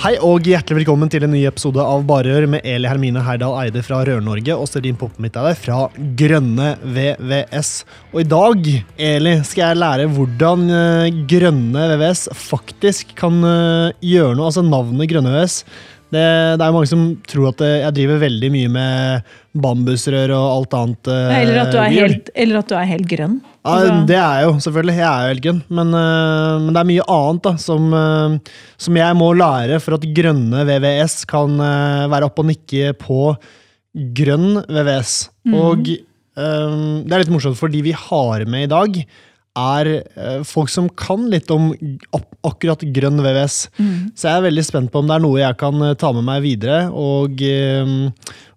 Hei 0.00 0.14
og 0.24 0.46
hjertelig 0.48 0.78
velkommen 0.78 1.10
til 1.12 1.26
en 1.26 1.34
ny 1.34 1.42
episode 1.44 1.84
av 1.84 2.06
Barør 2.08 2.46
med 2.48 2.64
Eli 2.64 2.88
Hermine 2.88 3.20
Herdal 3.20 3.52
Eide 3.60 3.82
fra 3.84 3.98
Rør-Norge 4.08 4.54
og 4.56 4.64
Sterin 4.70 4.96
Poppemitt 4.96 5.34
fra 5.60 5.80
Grønne 6.16 6.70
VVS. 6.80 7.72
Og 8.14 8.22
i 8.22 8.24
dag, 8.30 8.70
Eli, 8.96 9.34
skal 9.44 9.66
jeg 9.66 9.80
lære 9.82 10.06
hvordan 10.14 10.64
uh, 10.72 11.20
Grønne 11.28 11.84
VVS 11.92 12.30
faktisk 12.32 13.12
kan 13.20 13.44
uh, 13.44 13.92
gjøre 14.00 14.38
noe. 14.38 14.48
Altså 14.48 14.64
navnet 14.64 15.12
Grønne 15.12 15.34
VVS. 15.36 15.58
Det, 16.10 16.22
det 16.58 16.64
er 16.66 16.74
mange 16.74 16.88
som 16.90 17.04
tror 17.30 17.52
at 17.52 17.62
jeg 17.62 17.94
driver 17.94 18.18
veldig 18.24 18.50
mye 18.50 18.70
med 18.74 19.28
bambusrør 19.62 20.32
og 20.34 20.46
alt 20.56 20.74
annet. 20.78 21.10
Uh, 21.10 21.34
eller, 21.36 21.60
at 21.62 21.78
helt, 21.94 22.32
eller, 22.34 22.60
at 22.60 22.70
du 22.70 22.74
er 22.78 22.90
helt, 22.90 23.06
grønn. 23.10 23.38
Ja, 23.60 23.76
altså. 23.76 23.94
Det 24.08 24.18
er 24.18 24.40
jeg 24.40 24.48
jo, 24.48 24.56
selvfølgelig. 24.66 24.96
Jeg 24.98 25.06
er 25.06 25.22
jo 25.22 25.32
helt 25.34 25.44
grønn. 25.46 25.62
Men, 25.78 25.94
uh, 25.94 26.58
men 26.64 26.74
det 26.74 26.82
er 26.82 26.90
mye 26.90 27.08
annet 27.16 27.46
da, 27.46 27.54
som, 27.62 27.96
som, 28.86 29.00
jeg 29.02 29.18
må 29.22 29.32
lære 29.38 29.80
for 29.84 29.98
at 29.98 30.10
grønne 30.18 30.66
VVS 30.68 31.16
kan 31.30 31.56
være 32.10 32.30
oppe 32.30 32.44
og 32.44 32.50
nikke 32.50 32.94
på 33.00 33.22
grønn 34.18 34.62
VVS. 34.66 35.16
Mm. 35.46 35.58
Og 35.62 35.90
det 36.40 37.12
er 37.12 37.20
litt 37.20 37.32
morsomt, 37.32 37.58
fordi 37.58 37.82
vi 37.84 37.92
har 37.92 38.46
med 38.48 38.64
i 38.64 38.70
dag 38.70 39.02
er 39.60 40.42
folk 40.48 40.70
som 40.72 40.88
kan 40.98 41.28
litt 41.32 41.50
om 41.54 41.70
akkurat 42.46 42.82
grønn 42.96 43.20
VVS. 43.22 43.58
Mm. 43.78 43.94
Så 44.16 44.28
jeg 44.28 44.38
er 44.38 44.46
veldig 44.48 44.64
spent 44.66 44.92
på 44.92 45.02
om 45.02 45.10
det 45.10 45.16
er 45.16 45.24
noe 45.24 45.42
jeg 45.42 45.58
kan 45.60 45.84
ta 46.00 46.12
med 46.16 46.26
meg 46.26 46.42
videre. 46.44 46.82
Og 46.90 47.42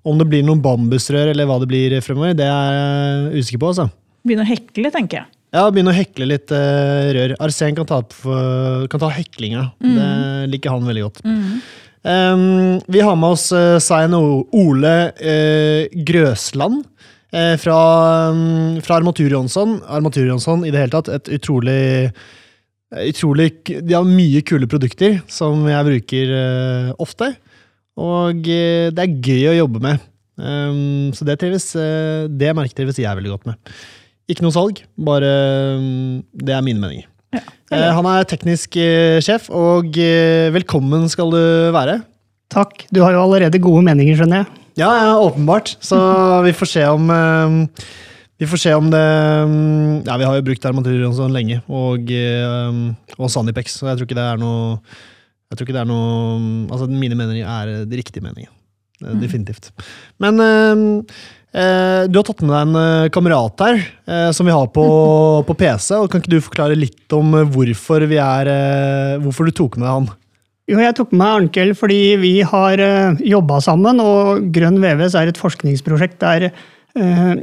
om 0.04 0.20
det 0.20 0.28
blir 0.32 0.44
noen 0.48 0.64
bambusrør 0.64 1.32
eller 1.32 1.48
hva 1.50 1.60
det 1.62 1.70
blir 1.72 2.00
fremover, 2.04 2.36
det 2.38 2.48
er 2.48 2.76
jeg 2.78 3.44
usikker 3.44 3.64
på. 3.64 3.72
altså. 3.74 3.88
Begynne 4.24 4.46
å 4.46 4.52
hekle, 4.52 4.92
tenker 4.92 5.22
jeg. 5.22 5.32
Ja, 5.54 5.68
begynne 5.70 5.94
å 5.94 5.96
hekle 5.96 6.28
litt 6.32 6.52
uh, 6.56 7.12
rør. 7.14 7.36
Arsen 7.46 7.76
kan 7.78 7.88
ta, 7.90 8.02
for, 8.16 8.88
kan 8.90 9.02
ta 9.04 9.12
heklinga. 9.14 9.68
Mm. 9.84 9.98
Det 10.00 10.12
liker 10.56 10.74
han 10.74 10.88
veldig 10.90 11.04
godt. 11.06 11.22
Mm. 11.28 11.60
Um, 12.04 12.80
vi 12.92 13.04
har 13.06 13.16
med 13.16 13.36
oss 13.36 13.46
uh, 13.56 13.78
Svein 13.80 14.16
Ole 14.18 14.96
uh, 15.14 15.84
Grøsland. 17.34 17.60
Fra, 17.64 17.78
um, 18.30 18.80
fra 18.86 19.00
Armatur 19.02 19.32
Jonsson. 19.34 19.80
Armatur 19.90 20.28
Jonsson 20.30 20.64
i 20.68 20.72
det 20.72 20.84
hele 20.84 20.94
tatt 20.94 21.10
et 21.10 21.34
utrolig 21.40 22.14
utrolig, 22.94 23.48
De 23.66 23.96
har 23.96 24.06
mye 24.06 24.44
kule 24.46 24.68
produkter 24.70 25.16
som 25.26 25.64
jeg 25.66 25.88
bruker 25.88 26.34
ofte. 27.02 27.32
Og 28.00 28.50
eh, 28.50 28.90
det 28.94 29.04
er 29.04 29.18
gøy 29.22 29.50
å 29.52 29.60
jobbe 29.64 29.82
med. 29.84 30.06
Um, 30.34 31.12
så 31.14 31.26
det, 31.28 31.38
trives, 31.42 31.68
eh, 31.78 32.26
det 32.26 32.54
merket 32.58 32.80
trives 32.80 32.98
jeg 33.02 33.20
veldig 33.20 33.36
godt 33.36 33.52
med. 33.52 33.74
Ikke 34.32 34.46
noe 34.46 34.56
salg, 34.56 34.80
bare 34.98 35.30
um, 35.78 36.24
Det 36.34 36.56
er 36.56 36.64
mine 36.66 36.82
meninger. 36.82 37.10
Ja, 37.34 37.44
uh, 37.74 37.92
han 38.00 38.08
er 38.10 38.28
teknisk 38.30 38.78
sjef, 39.26 39.50
og 39.54 39.96
velkommen 40.54 41.08
skal 41.12 41.34
du 41.34 41.44
være. 41.74 42.02
Takk. 42.54 42.86
Du 42.94 43.02
har 43.02 43.16
jo 43.16 43.24
allerede 43.26 43.62
gode 43.62 43.82
meninger, 43.86 44.18
skjønner 44.18 44.44
jeg. 44.44 44.63
Ja, 44.80 44.90
ja 45.06 45.14
åpenbart. 45.22 45.76
Så 45.84 45.98
vi 46.46 46.54
får 46.58 46.72
se 46.72 46.86
om 46.90 47.12
vi 48.42 48.48
får 48.50 48.60
se 48.60 48.74
om 48.74 48.90
det 48.92 49.04
Ja, 50.08 50.18
vi 50.18 50.26
har 50.26 50.36
jo 50.40 50.46
brukt 50.50 50.66
armaturer 50.66 51.14
sånn 51.16 51.36
lenge, 51.36 51.62
og, 51.70 52.10
og 53.20 53.30
Sanipex, 53.32 53.78
så 53.80 53.92
jeg 53.92 54.00
tror 54.00 54.10
ikke 54.10 54.18
det 54.20 54.30
er 54.32 54.42
noe 54.42 54.80
jeg 55.54 55.60
tror 55.60 55.68
ikke 55.68 55.76
det 55.78 55.84
er 55.84 55.90
noe 55.92 56.74
Altså, 56.74 56.90
mine 56.90 57.18
meninger 57.18 57.46
er 57.46 57.86
de 57.86 58.00
riktige 58.00 58.26
meningene. 58.26 58.56
Mm. 59.04 59.20
Definitivt. 59.22 59.70
Men 60.22 60.40
eh, 60.42 60.82
eh, 61.60 62.06
du 62.08 62.18
har 62.18 62.26
tatt 62.26 62.42
med 62.42 62.54
deg 62.54 62.62
en 62.64 62.80
eh, 62.80 63.10
kamerat 63.14 63.64
her, 63.66 63.82
eh, 64.08 64.30
som 64.34 64.48
vi 64.48 64.56
har 64.56 64.70
på, 64.74 64.86
på, 65.48 65.58
PC. 65.60 65.92
og 66.00 66.10
Kan 66.10 66.24
ikke 66.24 66.34
du 66.34 66.40
forklare 66.46 66.80
litt 66.80 67.14
om 67.16 67.36
hvorfor, 67.54 68.08
vi 68.10 68.18
er, 68.22 68.50
eh, 68.50 69.18
hvorfor 69.22 69.50
du 69.50 69.54
tok 69.54 69.78
med 69.78 69.86
deg 69.86 69.98
han? 69.98 70.10
Jo, 70.72 70.78
jeg 70.80 70.96
tok 70.96 71.12
med 71.12 71.28
Arnkel 71.28 71.74
fordi 71.76 72.16
vi 72.22 72.38
har 72.48 72.80
uh, 72.80 73.20
jobba 73.20 73.60
sammen, 73.64 74.00
og 74.00 74.46
Grønn 74.56 74.80
VVS 74.80 75.18
er 75.20 75.32
et 75.32 75.40
forskningsprosjekt 75.40 76.22
der 76.24 76.48
uh, 76.54 77.34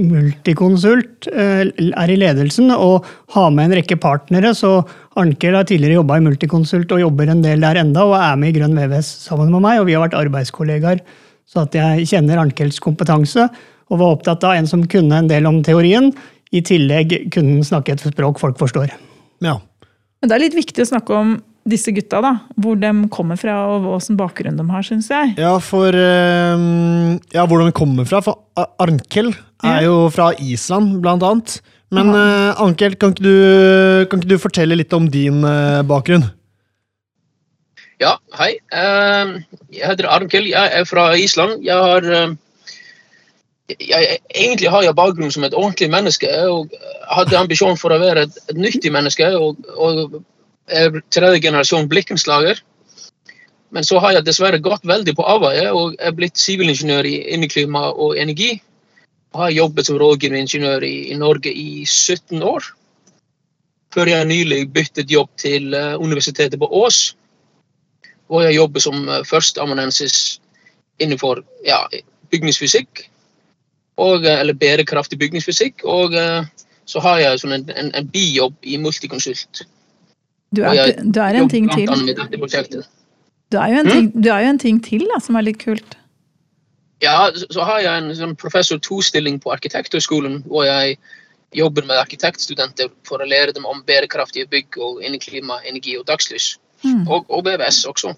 Multiconsult 0.00 1.26
uh, 1.34 1.64
er 1.66 2.12
i 2.14 2.18
ledelsen 2.20 2.70
og 2.76 3.08
har 3.34 3.50
med 3.56 3.68
en 3.68 3.80
rekke 3.80 3.98
partnere. 4.00 4.54
Så 4.54 4.84
Arnkel 5.18 5.58
har 5.58 5.66
tidligere 5.66 5.98
jobba 5.98 6.20
i 6.20 6.24
Multiconsult 6.28 6.94
og 6.94 7.02
jobber 7.02 7.34
en 7.34 7.42
del 7.42 7.66
der 7.66 7.82
enda, 7.82 8.06
og 8.06 8.14
er 8.20 8.38
med 8.38 8.54
i 8.54 8.60
Grønn 8.60 8.78
VVS 8.78 9.10
sammen 9.26 9.50
med 9.50 9.66
meg. 9.66 9.82
Og 9.82 9.90
vi 9.90 9.98
har 9.98 10.06
vært 10.06 10.20
arbeidskollegaer, 10.20 11.02
så 11.50 11.66
at 11.66 11.74
jeg 11.74 12.06
kjenner 12.14 12.44
Arnkels 12.44 12.78
kompetanse. 12.82 13.50
Og 13.90 13.98
var 13.98 14.14
opptatt 14.14 14.46
av 14.46 14.54
en 14.54 14.70
som 14.70 14.86
kunne 14.86 15.18
en 15.18 15.28
del 15.30 15.50
om 15.50 15.58
teorien. 15.66 16.12
I 16.54 16.62
tillegg 16.62 17.16
kunne 17.34 17.58
han 17.58 17.66
snakke 17.66 17.98
et 17.98 18.06
språk 18.06 18.38
folk 18.38 18.62
forstår. 18.62 18.94
Ja. 19.42 19.58
Men 20.22 20.30
det 20.30 20.36
er 20.36 20.44
litt 20.44 20.58
viktig 20.58 20.84
å 20.84 20.92
snakke 20.94 21.18
om 21.18 21.38
disse 21.68 21.92
gutta, 21.92 22.20
da. 22.24 22.32
Hvor 22.60 22.78
de 22.80 22.90
kommer 23.12 23.38
fra 23.40 23.56
og 23.68 23.84
hvilken 23.84 24.18
bakgrunn 24.20 24.58
de 24.58 24.66
har, 24.70 24.86
syns 24.86 25.10
jeg. 25.12 25.34
Ja, 25.40 25.56
for 25.62 25.92
uh, 25.92 27.18
Ja, 27.34 27.46
hvor 27.46 27.62
de 27.62 27.72
kommer 27.76 28.08
fra. 28.08 28.22
For 28.24 28.40
Arnkel 28.80 29.32
er 29.66 29.84
jo 29.84 30.08
fra 30.14 30.32
Island, 30.40 31.00
blant 31.04 31.24
annet. 31.26 31.60
Men 31.90 32.12
uh, 32.14 32.54
Ankel, 32.62 32.94
kan 32.96 33.12
ikke, 33.12 33.24
du, 33.24 33.34
kan 34.10 34.20
ikke, 34.20 34.30
du, 34.30 34.38
fortelle 34.38 34.78
litt 34.78 34.94
om 34.96 35.08
din 35.10 35.42
uh, 35.44 35.82
bakgrunn? 35.86 36.28
Ja, 38.00 38.16
hei. 38.38 38.54
Uh, 38.72 39.40
jeg 39.74 39.90
heter 39.90 40.08
Arnkel. 40.08 40.48
Jeg 40.52 40.80
er 40.80 40.86
fra 40.88 41.10
Island. 41.18 41.60
Jeg 41.66 41.76
har 41.76 42.06
jeg, 43.70 44.18
Egentlig 44.34 44.70
har 44.70 44.82
jeg 44.82 44.96
bakgrunn 44.98 45.30
som 45.34 45.44
et 45.44 45.54
ordentlig 45.54 45.90
menneske. 45.92 46.30
og 46.48 46.72
hadde 47.10 47.38
ambisjon 47.38 47.78
for 47.78 47.92
å 47.92 48.00
være 48.00 48.28
et, 48.28 48.38
et 48.48 48.58
nyttig 48.58 48.94
menneske. 48.94 49.28
og, 49.36 49.58
og 49.76 50.22
tredje 51.12 51.42
generasjon 51.42 51.88
blikkenslager. 51.90 52.62
Men 53.70 53.86
så 53.86 54.00
har 54.02 54.16
jeg 54.16 54.26
dessverre 54.26 54.58
gått 54.62 54.86
veldig 54.86 55.14
på 55.18 55.26
avveie 55.30 55.68
og 55.70 55.94
er 56.02 56.14
blitt 56.16 56.40
sivilingeniør 56.40 57.06
i 57.06 57.16
inneklima 57.36 57.88
og 57.92 58.18
energi 58.18 58.56
har 59.34 59.50
jobbet 59.50 59.86
som 59.86 59.98
rådgiveringeniør 59.98 60.84
i, 60.84 60.94
i, 61.12 61.16
Norge 61.18 61.52
i 61.52 61.86
17 61.86 62.42
år. 62.42 62.64
Før 63.94 64.10
jeg 64.10 64.26
nylig 64.26 64.68
byttet 64.74 65.10
jobb 65.10 65.30
til 65.38 65.74
uh, 65.74 65.98
Universitetet 65.98 66.58
på 66.58 66.68
Ås. 66.82 67.16
Hvor 68.26 68.42
jeg 68.42 68.56
jobber 68.56 68.82
som 68.82 69.08
uh, 69.08 69.22
førsteamanuensis 69.26 70.40
innenfor 70.98 71.44
ja, 71.66 71.84
bygningsfysikk. 72.30 73.06
Og, 73.96 74.26
uh, 74.26 74.40
eller 74.40 74.54
bærekraftig 74.54 75.18
bygningsfysikk. 75.18 75.84
Og 75.84 76.14
så 76.90 77.02
har 77.02 77.20
jeg 77.22 77.42
sånn 77.42 77.54
en, 77.54 77.68
en, 77.70 77.92
en, 77.94 78.10
bijobb 78.10 78.56
i 78.62 78.78
Multiconsult. 78.82 79.62
Du 80.50 80.62
er, 80.66 80.96
du 80.98 81.20
er 81.22 81.38
en 81.38 81.48
ting 81.48 81.70
til. 81.70 81.86
Du 83.50 83.58
er, 83.58 83.80
en, 83.80 83.86
mm? 83.86 83.90
ting, 83.90 84.10
du 84.14 84.28
er 84.30 84.44
jo 84.44 84.50
en 84.50 84.58
ting 84.58 84.78
til 84.82 85.06
da, 85.10 85.20
som 85.22 85.38
er 85.38 85.46
litt 85.46 85.60
kult. 85.62 85.96
Ja, 87.02 87.30
så 87.32 87.64
har 87.64 87.80
jeg 87.80 88.02
en 88.02 88.12
sånn 88.16 88.36
professor 88.38 88.80
to-stilling 88.82 89.38
på 89.40 89.52
Arkitekthøgskolen, 89.54 90.42
hvor 90.50 90.66
jeg 90.68 90.98
jobber 91.56 91.86
med 91.86 91.98
arkitektstudenter 91.98 92.90
for 93.08 93.22
å 93.22 93.28
lære 93.28 93.54
dem 93.56 93.66
om 93.66 93.80
bærekraftige 93.86 94.46
bygg 94.50 94.78
og 94.78 95.00
inneklima, 95.06 95.58
energi 95.66 95.96
og 95.98 96.06
dagslys. 96.10 96.52
Mm. 96.84 97.06
Og, 97.08 97.24
og, 97.28 97.44
BVS 97.46 97.84
også. 97.90 98.14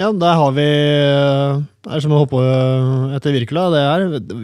Ja, 0.00 0.08
der 0.16 0.36
har 0.38 0.52
vi 0.56 0.64
Det 0.64 1.90
er 1.90 2.00
som 2.00 2.14
å 2.16 2.22
hoppe 2.22 2.40
etter 3.16 3.34
Wirkola. 3.34 3.66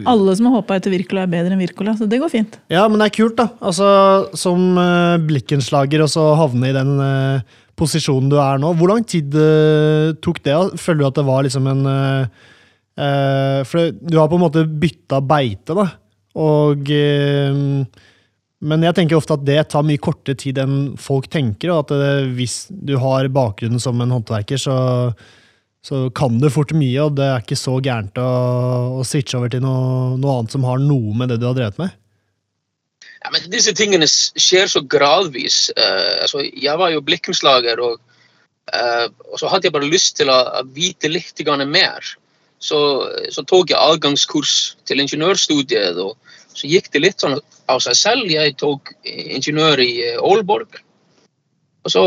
Alle 0.09 0.35
som 0.37 0.49
har 0.49 0.59
hoppa 0.59 0.77
etter 0.77 0.93
Wirkola, 0.93 1.23
er 1.25 1.31
bedre 1.31 1.55
enn 1.55 1.63
Wirkola, 1.63 1.95
så 1.97 2.05
det 2.09 2.19
går 2.21 2.31
fint. 2.33 2.59
Ja, 2.69 2.83
men 2.87 3.01
det 3.01 3.09
er 3.09 3.15
kult, 3.15 3.37
da. 3.39 3.47
Altså, 3.63 3.87
som 4.37 4.77
uh, 4.77 5.17
blikkenslager 5.25 6.03
og 6.05 6.11
så 6.13 6.27
havne 6.37 6.69
i 6.69 6.75
den 6.75 6.91
uh, 7.01 7.57
posisjonen 7.79 8.29
du 8.29 8.37
er 8.43 8.61
nå. 8.61 8.75
Hvor 8.77 8.91
lang 8.91 9.07
tid 9.07 9.33
uh, 9.33 10.11
tok 10.21 10.43
det? 10.45 10.57
Føler 10.77 11.01
du 11.01 11.09
at 11.09 11.17
det 11.21 11.27
var 11.31 11.47
liksom 11.47 11.71
en 11.71 11.83
For 12.99 13.93
du 13.95 14.17
har 14.19 14.27
på 14.27 14.35
en 14.35 14.43
måte 14.43 14.65
bytta 14.67 15.21
beite, 15.23 15.71
da. 15.77 15.85
Og 16.43 16.89
Men 18.59 18.83
jeg 18.83 18.95
tenker 18.97 19.15
ofte 19.15 19.37
at 19.37 19.45
det 19.47 19.59
tar 19.71 19.85
mye 19.87 20.01
kortere 20.03 20.35
tid 20.39 20.57
enn 20.59 20.97
folk 20.99 21.29
tenker, 21.31 21.71
og 21.71 21.85
at 21.85 21.93
det, 22.01 22.15
hvis 22.35 22.65
du 22.69 22.97
har 22.99 23.29
bakgrunnen 23.31 23.79
som 23.79 24.01
en 24.03 24.11
håndverker, 24.11 24.59
så, 24.59 24.75
så 25.85 26.01
kan 26.15 26.41
du 26.41 26.49
fort 26.51 26.73
mye, 26.75 27.05
og 27.05 27.15
det 27.15 27.29
er 27.29 27.45
ikke 27.45 27.59
så 27.59 27.77
gærent 27.83 28.19
å, 28.19 28.27
å 28.99 29.05
switche 29.07 29.39
over 29.39 29.53
til 29.53 29.63
noe, 29.63 30.17
noe, 30.19 30.35
annet 30.41 30.57
som 30.57 30.67
har 30.67 30.83
noe 30.83 31.15
med 31.15 31.31
det 31.31 31.39
du 31.39 31.47
har 31.47 31.55
drevet 31.55 31.79
med? 31.79 31.95
Ja, 33.23 33.31
men 33.31 33.47
Disse 33.51 33.71
tingene 33.75 34.07
skjer 34.09 34.67
så 34.71 34.83
gradvis. 34.83 35.69
Uh, 35.79 36.25
altså, 36.25 36.43
jeg 36.43 36.75
var 36.79 36.91
jo 36.91 37.03
blikkenslager, 37.07 37.79
og, 37.83 37.99
uh, 38.75 39.07
og, 39.29 39.37
så 39.39 39.51
hadde 39.51 39.69
jeg 39.69 39.75
bare 39.75 39.91
lyst 39.91 40.17
til 40.19 40.31
å, 40.31 40.41
vite 40.75 41.11
litt 41.11 41.39
mer. 41.63 42.11
Så, 42.59 42.79
så, 43.31 43.43
tok 43.47 43.71
jeg 43.71 43.79
avgangskurs 43.79 44.75
til 44.83 44.99
ingeniørstudiet, 44.99 45.95
og 45.95 46.17
så 46.53 46.69
gikk 46.69 46.89
det 46.93 47.03
litt 47.03 47.23
sånn 47.23 47.37
av 47.69 47.81
seg 47.83 47.97
selv. 47.97 48.29
Jeg 48.31 48.57
tok 48.59 48.93
ingeniør 49.05 49.81
i 49.83 49.91
Aalborg. 50.17 50.79
Og 51.87 51.93
så 51.93 52.01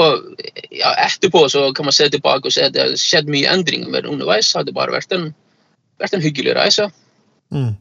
ja, 0.75 0.93
Etterpå 1.07 1.47
så 1.51 1.69
kan 1.77 1.89
man 1.89 1.97
se 1.97 2.09
tilbake 2.13 2.49
og 2.49 2.55
se 2.55 2.67
at 2.69 2.75
det 2.75 2.83
har 2.83 2.99
skjedd 3.01 3.31
mye 3.33 3.49
endringer, 3.51 3.89
men 3.93 4.11
underveis 4.11 4.53
har 4.57 4.67
det 4.69 4.75
bare 4.77 4.95
vært 4.95 5.15
en, 5.17 5.31
vært 6.03 6.19
en 6.19 6.25
hyggelig 6.25 6.57
reise. 6.59 6.91
Mm. 7.53 7.73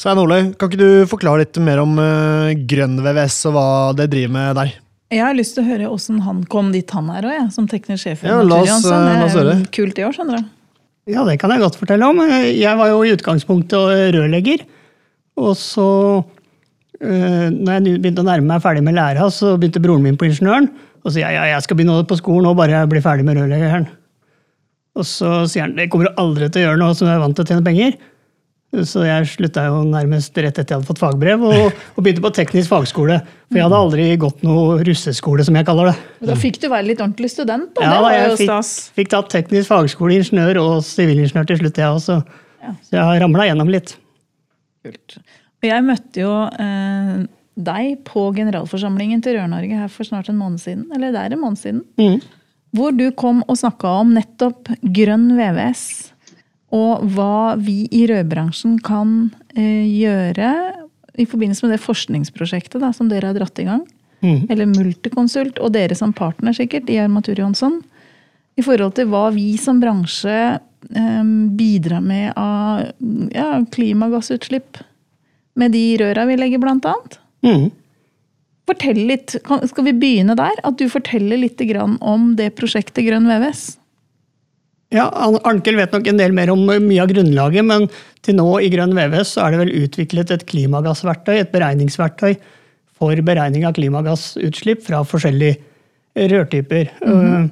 Svein 0.00 0.20
Ole, 0.20 0.38
kan 0.56 0.70
ikke 0.70 0.80
du 0.80 1.08
forklare 1.08 1.44
litt 1.44 1.58
mer 1.60 1.82
om 1.82 1.98
uh, 2.00 2.52
Grønn 2.68 3.00
VVS 3.04 3.42
og 3.50 3.56
hva 3.56 3.66
det 3.96 4.08
driver 4.12 4.32
med 4.36 4.56
der? 4.60 4.72
Jeg 5.10 5.24
har 5.26 5.34
lyst 5.34 5.56
til 5.56 5.64
å 5.64 5.68
høre 5.72 5.88
hvordan 5.90 6.20
han 6.24 6.42
kom 6.48 6.70
dit 6.72 6.92
han 6.94 7.08
er 7.12 7.26
òg, 7.26 7.34
ja, 7.34 7.46
som 7.52 7.66
teknisk 7.68 8.06
sjef. 8.06 8.22
Ja, 8.24 8.38
la 8.46 8.60
oss, 8.62 8.86
uh, 8.86 8.94
la 8.94 9.26
oss 9.26 9.36
høre. 9.36 9.56
Kult 9.74 9.98
i 9.98 10.06
år, 10.06 10.14
skjønner 10.16 10.40
du. 10.40 10.50
Ja, 11.10 11.24
det 11.26 11.40
kan 11.42 11.50
jeg 11.50 11.64
godt 11.64 11.78
fortelle 11.80 12.06
om. 12.06 12.20
Jeg 12.22 12.78
var 12.78 12.92
jo 12.92 13.00
i 13.02 13.12
utgangspunktet 13.16 14.12
rørlegger. 14.14 14.62
Og 15.40 15.56
så 15.58 15.88
Uh, 17.00 17.48
når 17.48 17.78
jeg 17.78 18.00
begynte 18.04 18.20
å 18.20 18.26
nærme 18.28 18.44
meg 18.44 18.60
ferdig 18.60 18.82
med 18.84 18.92
læra, 18.92 19.30
så 19.32 19.54
begynte 19.56 19.80
broren 19.80 20.04
min 20.04 20.18
på 20.20 20.26
ingeniøren. 20.28 20.66
Og 21.00 21.14
sier 21.14 21.24
jeg 21.24 21.38
ja, 21.38 21.46
jeg 21.54 21.64
skal 21.64 21.78
begynne 21.78 22.02
på 22.04 22.18
skolen 22.18 22.50
og 22.50 22.58
bare 22.58 22.82
bli 22.90 23.00
ferdig 23.00 23.24
med 23.24 23.38
rørleggeren. 23.40 23.86
Og 25.00 25.06
så 25.08 25.46
sier 25.48 25.64
han 25.64 25.78
det 25.78 25.88
kommer 25.88 26.10
du 26.10 26.20
aldri 26.20 26.50
til 26.52 26.60
å 26.60 26.66
gjøre 26.66 26.80
noe 26.82 26.96
som 26.98 27.08
du 27.08 27.12
er 27.14 27.22
vant 27.22 27.38
til 27.38 27.46
å 27.46 27.48
tjene 27.48 27.64
penger. 27.64 27.96
Så 28.86 29.02
jeg 29.02 29.30
slutta 29.32 29.64
jo 29.66 29.80
nærmest 29.88 30.36
rett 30.38 30.60
etter 30.60 30.76
jeg 30.76 30.76
hadde 30.76 30.86
fått 30.86 31.00
fagbrev, 31.00 31.40
og, 31.42 31.72
og, 31.94 32.02
begynte 32.04 32.22
på 32.22 32.34
teknisk 32.36 32.70
fagskole. 32.70 33.16
For 33.48 33.58
jeg 33.58 33.66
hadde 33.66 33.80
aldri 33.86 34.10
gått 34.20 34.44
noe 34.46 34.76
russeskole, 34.86 35.46
som 35.46 35.56
jeg 35.56 35.66
kaller 35.66 35.90
det. 35.90 35.96
Da 36.28 36.36
fikk 36.38 36.60
du 36.60 36.68
være 36.68 36.90
litt 36.90 37.00
ordentlig 37.00 37.32
student, 37.32 37.72
da. 37.80 37.86
Ja, 37.86 37.96
det 37.96 38.04
var 38.04 38.18
jeg 38.18 38.36
fikk, 38.44 38.70
fikk 39.00 39.10
tatt 39.16 39.32
teknisk 39.32 39.72
fagskole, 39.72 40.20
ingeniør 40.20 40.60
og 40.66 40.76
sivilingeniør 40.86 41.48
til 41.48 41.64
slutt, 41.64 41.82
jeg 41.82 41.96
også. 41.96 42.20
Ja. 42.60 42.76
Så 42.76 42.98
jeg 43.00 43.08
har 43.08 43.24
ramla 43.24 43.48
gjennom 43.48 43.72
litt. 43.72 43.96
Kult. 44.86 45.18
Jeg 45.64 45.84
møtte 45.84 46.22
jo 46.22 46.32
eh, 46.56 47.16
deg 47.60 48.04
på 48.08 48.28
generalforsamlingen 48.36 49.22
til 49.24 49.36
Rør-Norge 49.36 49.80
her 49.82 49.90
for 49.92 50.08
snart 50.08 50.30
en 50.32 50.40
måned 50.40 50.62
siden. 50.62 50.86
Eller 50.96 51.12
det 51.12 51.24
er 51.24 51.36
en 51.36 51.42
måned 51.42 51.60
siden. 51.60 51.82
Mm. 52.00 52.20
Hvor 52.76 52.94
du 52.96 53.08
kom 53.18 53.42
og 53.46 53.58
snakka 53.60 53.98
om 54.00 54.14
nettopp 54.16 54.70
grønn 54.96 55.28
VVS. 55.36 55.84
Og 56.76 57.04
hva 57.14 57.58
vi 57.60 57.82
i 57.92 58.04
rødbransjen 58.08 58.78
kan 58.86 59.32
eh, 59.58 59.84
gjøre 59.90 60.50
i 61.20 61.26
forbindelse 61.28 61.66
med 61.66 61.74
det 61.74 61.82
forskningsprosjektet 61.82 62.80
da, 62.80 62.92
som 62.94 63.10
dere 63.10 63.32
har 63.32 63.36
dratt 63.36 63.58
i 63.60 63.66
gang. 63.66 63.82
Mm. 64.20 64.46
Eller 64.52 64.68
Multiconsult, 64.70 65.58
og 65.60 65.72
dere 65.74 65.96
som 65.98 66.14
partner 66.16 66.54
sikkert 66.56 66.90
i 66.92 67.00
Armatur 67.02 67.38
Jonsson. 67.40 67.80
I 68.56 68.64
forhold 68.64 68.94
til 68.96 69.08
hva 69.10 69.28
vi 69.34 69.54
som 69.60 69.80
bransje 69.82 70.60
eh, 70.94 71.24
bidrar 71.56 72.00
med 72.00 72.32
av 72.36 72.86
ja, 73.34 73.64
klimagassutslipp 73.72 74.80
med 75.60 75.74
de 75.74 75.84
røra 76.00 76.26
vi 76.28 76.38
legger, 76.38 76.62
blant 76.62 76.86
annet. 76.88 77.18
Mm. 77.44 77.70
Fortell 78.70 79.00
litt, 79.08 79.34
Skal 79.66 79.86
vi 79.88 79.96
begynne 79.96 80.36
der? 80.38 80.60
At 80.64 80.78
du 80.78 80.86
forteller 80.92 81.40
litt 81.40 81.60
om 82.00 82.34
det 82.38 82.52
prosjektet 82.58 83.04
Grønn 83.06 83.26
VVS? 83.28 83.80
Ja, 84.90 85.06
Arnkel 85.46 85.78
vet 85.78 85.92
nok 85.94 86.08
en 86.10 86.18
del 86.18 86.32
mer 86.34 86.50
om 86.50 86.64
mye 86.66 87.02
av 87.02 87.10
grunnlaget, 87.12 87.66
men 87.66 87.86
til 88.26 88.36
nå 88.38 88.48
i 88.58 88.70
Grønn 88.72 88.94
VVS 88.96 89.36
er 89.38 89.52
det 89.52 89.60
vel 89.60 89.74
utviklet 89.84 90.32
et 90.34 90.46
klimagassverktøy, 90.50 91.36
et 91.38 91.52
beregningsverktøy 91.52 92.34
for 93.00 93.22
beregning 93.24 93.64
av 93.68 93.76
klimagassutslipp 93.78 94.82
fra 94.86 95.04
forskjellige 95.06 95.60
rørtyper. 96.30 96.90
Mm 97.06 97.20
-hmm. 97.20 97.50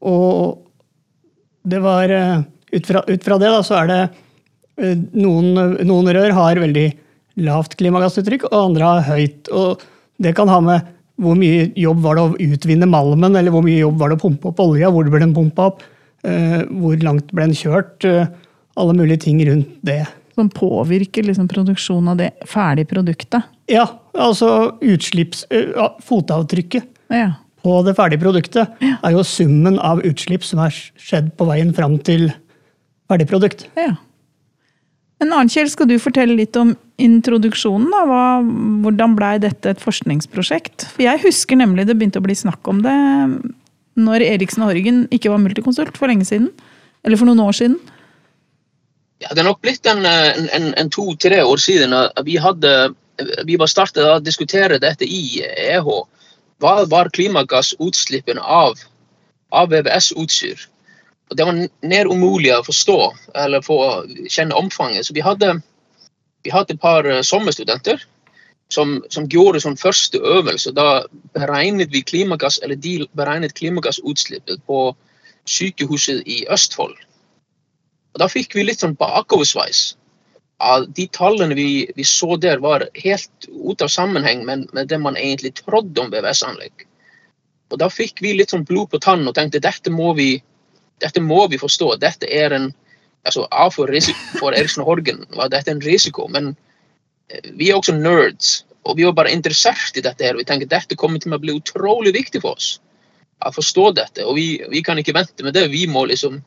og 0.00 0.63
det 1.64 1.80
var 1.84 2.12
uh, 2.12 2.42
ut, 2.72 2.84
fra, 2.86 3.04
ut 3.08 3.24
fra, 3.24 3.38
det 3.40 3.50
da, 3.52 3.62
så 3.64 3.80
er 3.82 3.90
det 3.90 4.00
uh, 4.08 4.94
noen, 5.16 5.78
noen 5.86 6.12
rør 6.16 6.36
har 6.36 6.60
veldig 6.62 6.88
lavt 7.44 7.78
klimagassuttrykk, 7.80 8.48
og 8.50 8.58
andre 8.60 8.90
har 8.90 9.08
høyt. 9.08 9.50
Og 9.50 9.82
det 10.22 10.34
kan 10.38 10.50
ha 10.52 10.60
med 10.62 10.92
hvor 11.22 11.36
mye 11.38 11.68
jobb 11.78 12.00
var 12.02 12.18
det 12.18 12.24
å 12.24 12.52
utvinne 12.54 12.88
malmen, 12.90 13.36
eller 13.38 13.54
hvor 13.54 13.62
mye 13.64 13.78
jobb 13.78 14.00
var 14.00 14.10
det 14.10 14.18
å 14.18 14.24
pumpe 14.24 14.50
opp 14.50 14.62
olja, 14.64 14.90
hvor 14.90 15.06
ble 15.10 15.22
den 15.22 15.34
pumpa 15.36 15.68
opp, 15.70 15.84
eh, 16.26 16.62
hvor 16.66 16.98
langt 17.06 17.30
ble 17.30 17.48
den 17.48 17.58
kjørt, 17.58 18.04
eh, 18.08 18.26
alle 18.74 18.96
mulige 18.98 19.22
ting 19.28 19.38
rundt 19.46 19.70
det. 19.86 20.02
Som 20.34 20.50
påvirker 20.50 21.22
liksom 21.22 21.46
produksjonen 21.50 22.10
av 22.10 22.18
det 22.18 22.32
ferdige 22.50 22.90
produktet? 22.90 23.46
Ja, 23.70 23.86
altså 24.18 24.74
utslipps... 24.82 25.46
Eh, 25.54 25.70
fotavtrykket 26.02 26.90
ja. 27.14 27.30
På 27.64 27.80
det 27.86 27.96
ferdige 27.98 28.22
produktet 28.22 28.82
ja. 28.84 28.96
er 29.00 29.14
jo 29.16 29.24
summen 29.26 29.78
av 29.80 30.02
utslipp 30.04 30.44
som 30.46 30.60
har 30.62 30.74
skjedd 30.74 31.32
på 31.38 31.48
veien 31.48 31.72
fram 31.76 31.96
til 32.04 32.28
ferdig 33.10 33.28
produkt. 33.30 33.66
Ja. 33.78 33.94
Men 35.22 35.32
Arnkjell, 35.32 35.70
skal 35.72 35.88
du 35.88 35.94
fortelle 36.02 36.36
litt 36.36 36.56
om 36.60 36.74
introduksjonen? 37.00 37.88
da? 37.92 38.02
Hva, 38.08 38.22
hvordan 38.84 39.14
blei 39.16 39.34
dette 39.42 39.72
et 39.72 39.82
forskningsprosjekt? 39.82 40.88
For 40.92 41.06
Jeg 41.06 41.22
husker 41.24 41.56
nemlig 41.56 41.86
det 41.88 41.96
begynte 41.96 42.20
å 42.20 42.26
bli 42.26 42.36
snakk 42.36 42.66
om 42.68 42.82
det 42.84 42.94
når 43.94 44.24
Eriksen 44.26 44.64
og 44.64 44.72
Horgen 44.72 45.04
ikke 45.14 45.30
var 45.30 45.40
multikonsult 45.42 45.96
for 45.96 46.10
lenge 46.10 46.26
siden. 46.28 46.50
Eller 47.06 47.20
for 47.20 47.28
noen 47.28 47.44
år 47.44 47.56
siden. 47.56 47.78
Ja, 49.22 49.30
Det 49.32 49.44
er 49.44 49.48
nok 49.48 49.62
blitt 49.62 49.86
en, 49.88 50.04
en, 50.04 50.68
en 50.74 50.90
to-tre 50.92 51.40
år 51.44 51.62
siden 51.62 51.94
vi, 52.26 52.36
hadde, 52.42 52.72
vi 53.46 53.56
var 53.60 53.70
startet 53.70 54.04
å 54.04 54.18
diskutere 54.20 54.80
dette 54.82 55.06
i 55.06 55.40
EH. 55.40 55.88
Hva 56.62 56.84
var 56.90 57.10
klimagassutslippene 57.14 58.40
av, 58.40 58.78
av 59.52 59.70
VVS-utstyr? 59.72 60.68
Og 61.30 61.36
Det 61.36 61.46
var 61.48 61.60
nær 61.82 62.10
umulig 62.10 62.52
å 62.54 62.64
forstå 62.66 62.98
eller 63.44 63.64
få 63.64 63.78
kjenne 64.28 64.56
omfanget. 64.58 65.06
Så 65.06 65.16
vi 65.16 65.24
hadde, 65.24 65.56
vi 66.44 66.52
hadde 66.52 66.76
et 66.76 66.82
par 66.82 67.06
eh, 67.08 67.22
sommerstudenter 67.24 68.04
som, 68.72 69.00
som 69.10 69.26
gjorde 69.32 69.62
sånn 69.64 69.80
første 69.80 70.20
øvelse. 70.20 70.74
Da 70.76 71.04
beregnet 71.36 71.92
vi 71.94 72.04
klimagass, 72.06 72.60
eller 72.62 72.76
de 72.76 73.08
beregnet 73.16 73.56
klimagassutslippet 73.58 74.62
på 74.68 74.86
sykehuset 75.48 76.22
i 76.26 76.44
Østfold. 76.52 76.96
Og 78.14 78.22
Da 78.22 78.30
fikk 78.30 78.54
vi 78.54 78.68
litt 78.68 78.84
sånn 78.84 78.96
bakoversveis. 78.98 79.94
De 80.96 81.06
tallene 81.12 81.56
vi, 81.58 81.90
vi, 81.96 82.04
så 82.06 82.36
der, 82.40 82.60
var 82.62 82.86
helt 82.94 83.48
ute 83.48 83.84
av 83.84 83.90
sammenheng 83.92 84.44
med, 84.46 84.68
med 84.72 84.88
det 84.88 85.00
man 85.02 85.18
egentlig 85.18 85.56
trodde 85.58 86.00
om 86.00 86.12
VVS-anlegg. 86.12 86.86
Og 87.72 87.80
Da 87.82 87.88
fikk 87.90 88.22
vi 88.22 88.36
litt 88.38 88.54
sånn 88.54 88.66
blod 88.68 88.92
på 88.92 89.00
tannen 89.02 89.28
og 89.28 89.34
tenkte 89.36 89.62
dette 89.62 89.90
må 89.90 90.12
vi 90.14 90.36
dette 91.02 91.20
må 91.20 91.46
vi 91.50 91.58
forstå. 91.58 91.96
Dette 92.00 92.28
er 92.30 92.54
en 92.54 92.70
altså 93.24 93.46
A 93.50 93.66
for, 93.72 93.90
for 94.38 94.54
Eriksen 94.54 94.84
Horgen 94.84 95.24
var 95.34 95.50
dette 95.52 95.72
en 95.72 95.82
risiko, 95.82 96.28
men 96.30 96.52
eh, 97.32 97.50
vi 97.56 97.70
er 97.70 97.80
også 97.80 97.96
nerds. 97.96 98.62
Og 98.84 98.98
vi 98.98 99.06
var 99.08 99.16
bare 99.16 99.32
interessert 99.32 99.96
i 99.96 100.04
dette. 100.04 100.24
her. 100.24 100.36
Vi 100.36 100.44
tenker 100.44 100.68
dette 100.68 100.96
kommer 101.00 101.20
til 101.20 101.32
å 101.32 101.40
bli 101.40 101.56
utrolig 101.56 102.12
viktig 102.12 102.42
for 102.44 102.58
oss. 102.58 102.78
Å 103.40 103.52
forstå 103.52 103.86
dette. 103.96 104.26
Og 104.28 104.36
vi, 104.36 104.60
vi 104.70 104.82
kan 104.84 105.00
ikke 105.00 105.16
vente 105.16 105.44
med 105.44 105.56
det. 105.56 105.70
Vi 105.72 105.86
må 105.88 106.04
liksom, 106.10 106.42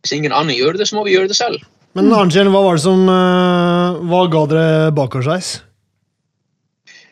Hvis 0.00 0.14
ingen 0.16 0.32
andre 0.32 0.54
gjør 0.54 0.78
det, 0.78 0.86
så 0.88 0.96
må 0.96 1.02
vi 1.04 1.12
gjøre 1.12 1.28
det 1.28 1.36
selv. 1.36 1.66
Men 1.98 2.12
Arntzen, 2.14 2.52
hva 2.54 2.62
var 2.62 2.78
det 2.78 2.84
som 2.84 3.00
uh, 3.10 3.98
Hva 4.06 4.20
ga 4.30 4.44
dere 4.50 4.92
bakoversveis? 4.94 5.56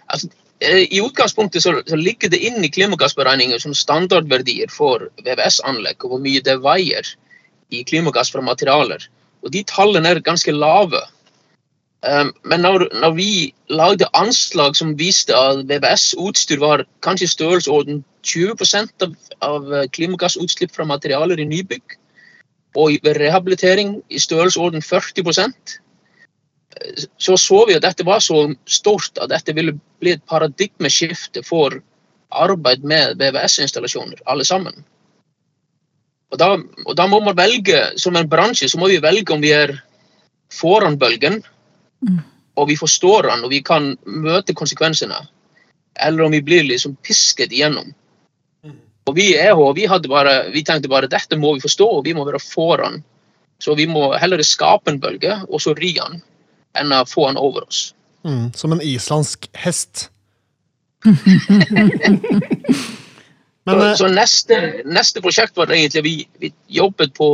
Altså, 0.09 0.31
Eh, 0.61 0.87
I 0.91 1.01
utgangspunktet 1.01 1.63
så, 1.63 1.83
så 1.87 1.97
ligger 1.97 2.31
det 2.31 2.41
inn 2.43 2.65
i 2.65 2.71
klimagassberegninger 2.71 3.61
som 3.63 3.77
standardverdier 3.77 4.71
for 4.73 5.07
VVS-anlegg, 5.23 6.03
og 6.03 6.15
hvor 6.15 6.25
mye 6.25 6.43
det 6.43 6.59
veier 6.65 7.07
i 7.71 7.85
klimagass 7.87 8.33
fra 8.35 8.43
materialer. 8.43 9.05
Og 9.47 9.55
De 9.55 9.63
tallene 9.71 10.11
er 10.11 10.25
ganske 10.25 10.53
lave. 10.55 11.05
Um, 12.03 12.33
men 12.47 12.63
når, 12.63 12.87
når, 12.95 13.15
vi 13.15 13.31
lagde 13.71 14.07
anslag 14.15 14.77
som 14.79 14.97
viste 14.99 15.35
at 15.35 15.65
VVS-utstyr 15.71 16.61
var 16.63 16.85
kanskje 17.07 17.27
i 17.27 17.33
størrelsesorden 17.33 18.05
20 18.23 18.55
av, 19.03 19.15
av 19.43 19.73
eh, 19.75 19.89
klimagassutslipp 19.95 20.75
fra 20.75 20.87
materialer 20.87 21.43
i 21.43 21.47
nybygg, 21.47 21.98
og 22.77 23.07
rehabilitering 23.17 24.03
i 24.11 24.19
størrelsesorden 24.19 24.83
40% 24.85 25.79
så 27.17 27.37
så 27.37 27.65
vi 27.67 27.77
at 27.77 27.83
dette 27.83 28.07
var 28.07 28.21
så 28.21 28.55
stort 28.67 29.19
at 29.23 29.31
dette 29.31 29.55
ville 29.57 29.79
bli 30.01 30.15
et 30.15 30.25
paradigmeskifte 30.29 31.43
for 31.47 31.81
arbeid 32.31 32.85
med 32.85 33.17
VVS-installasjoner, 33.19 34.21
alle 34.27 34.45
sammen. 34.45 34.85
Og 36.31 36.39
da, 36.39 36.51
og 36.85 36.97
da, 36.97 37.07
må 37.09 37.21
man 37.25 37.37
velge, 37.37 37.81
som 37.97 38.17
en 38.17 38.29
bransje, 38.29 38.69
så 38.69 38.79
må 38.79 38.89
vi 38.89 39.01
velge 39.01 39.33
om 39.33 39.41
vi 39.41 39.55
er 39.57 39.79
foran 40.53 40.99
bølgen, 41.01 41.41
mm. 42.05 42.19
og 42.57 42.69
vi 42.69 42.77
forstår 42.77 43.31
den 43.31 43.47
og 43.47 43.51
vi 43.51 43.63
kan 43.65 43.95
møte 44.05 44.55
konsekvensene, 44.55 45.23
eller 45.97 46.27
om 46.27 46.37
vi 46.37 46.45
blir 46.45 46.69
liksom 46.69 46.99
pisket 47.03 47.53
igjennom. 47.53 47.95
Og 49.09 49.17
vi 49.17 49.31
i 49.33 49.39
EH 49.41 49.61
vi, 49.77 49.87
bare, 50.09 50.35
vi 50.53 50.65
tenkte 50.67 50.91
bare 50.93 51.09
dette 51.09 51.39
må 51.41 51.55
vi 51.57 51.65
forstå, 51.65 51.87
og 51.99 52.05
vi 52.05 52.15
må 52.17 52.27
være 52.29 52.43
foran. 52.43 53.01
Så 53.59 53.75
vi 53.79 53.89
må 53.91 54.13
heller 54.21 54.43
skape 54.45 54.93
en 54.93 55.01
bølge, 55.03 55.41
og 55.49 55.63
så 55.63 55.75
ri 55.79 55.95
den, 55.97 56.21
enn 56.79 56.95
å 56.95 57.05
få 57.09 57.27
den 57.31 57.41
over 57.41 57.67
oss. 57.67 57.95
Mm, 58.27 58.53
som 58.55 58.75
en 58.75 58.85
islandsk 58.85 59.49
hest. 59.57 60.11
Men, 63.69 63.81
så, 63.81 63.87
eh, 63.87 63.97
så 64.01 64.09
neste, 64.13 64.59
neste 64.89 65.23
prosjekt 65.25 65.57
var 65.59 65.73
egentlig 65.73 66.05
vi, 66.05 66.15
vi 66.41 66.53
jobbet 66.79 67.15
på 67.17 67.29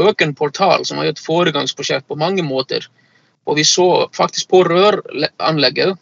Øken 0.00 0.36
portal, 0.38 0.84
som 0.86 1.00
var 1.00 1.10
et 1.10 1.18
foregangsprosjekt 1.18 2.06
på 2.06 2.18
mange 2.18 2.44
måter. 2.46 2.86
Og 3.48 3.58
vi 3.58 3.64
så 3.66 4.06
faktisk 4.14 4.50
på 4.52 4.62
røranlegget 4.68 5.98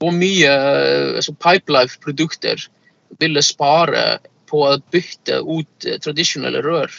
hvor 0.00 0.12
mye 0.12 0.52
altså 1.16 1.32
Pipelife-produkter 1.40 2.66
ville 3.20 3.42
spare 3.44 4.18
på 4.50 4.62
å 4.66 4.76
bytte 4.92 5.40
ut 5.42 5.86
eh, 5.86 5.98
tradisjonelle 6.02 6.62
rør. 6.64 6.92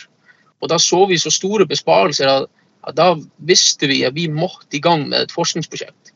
Og 0.61 0.71
da 0.71 0.79
så 0.81 1.03
vi 1.09 1.19
så 1.21 1.31
store 1.33 1.67
besparelser 1.69 2.29
at, 2.31 2.49
at 2.87 2.97
da 2.97 3.11
visste 3.49 3.89
vi 3.89 4.03
at 4.07 4.15
vi 4.17 4.27
måtte 4.31 4.77
i 4.77 4.83
gang 4.83 5.07
med 5.09 5.27
et 5.27 5.35
forskningsprosjekt. 5.35 6.13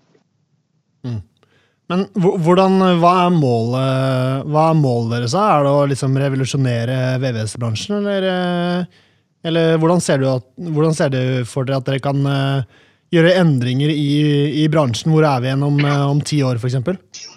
men 1.92 2.06
hvordan, 2.16 2.78
hva 3.02 3.14
er 3.26 3.34
målet 3.36 4.46
Hva 4.48 4.68
er 4.70 4.78
målet 4.80 5.18
deres? 5.18 5.34
Er 5.36 5.66
det 5.66 5.74
å 5.76 5.88
liksom 5.92 6.16
revolusjonere 6.18 7.00
VVS-bransjen, 7.24 7.98
eller, 8.00 8.28
eh, 8.30 9.02
eller 9.44 9.82
hvordan, 9.82 10.02
ser 10.02 11.12
du 11.12 11.44
for 11.50 11.68
dere 11.68 11.82
at 11.82 11.90
dere 11.90 12.04
kan 12.04 12.24
eh, 12.26 12.80
gjøre 13.12 13.36
endringer 13.42 13.92
i, 13.92 14.64
i 14.64 14.68
bransjen? 14.72 15.12
Hvor 15.12 15.28
er 15.28 15.44
vi 15.44 15.52
igjen 15.52 15.68
om, 15.68 15.84
om 16.16 16.24
ti 16.26 16.42
år, 16.48 16.62
f.eks.? 16.62 17.31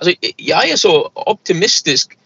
Altså, 0.00 0.32
jeg 0.38 0.72
er 0.72 0.80
så 0.80 0.94
optimistisk. 1.14 2.16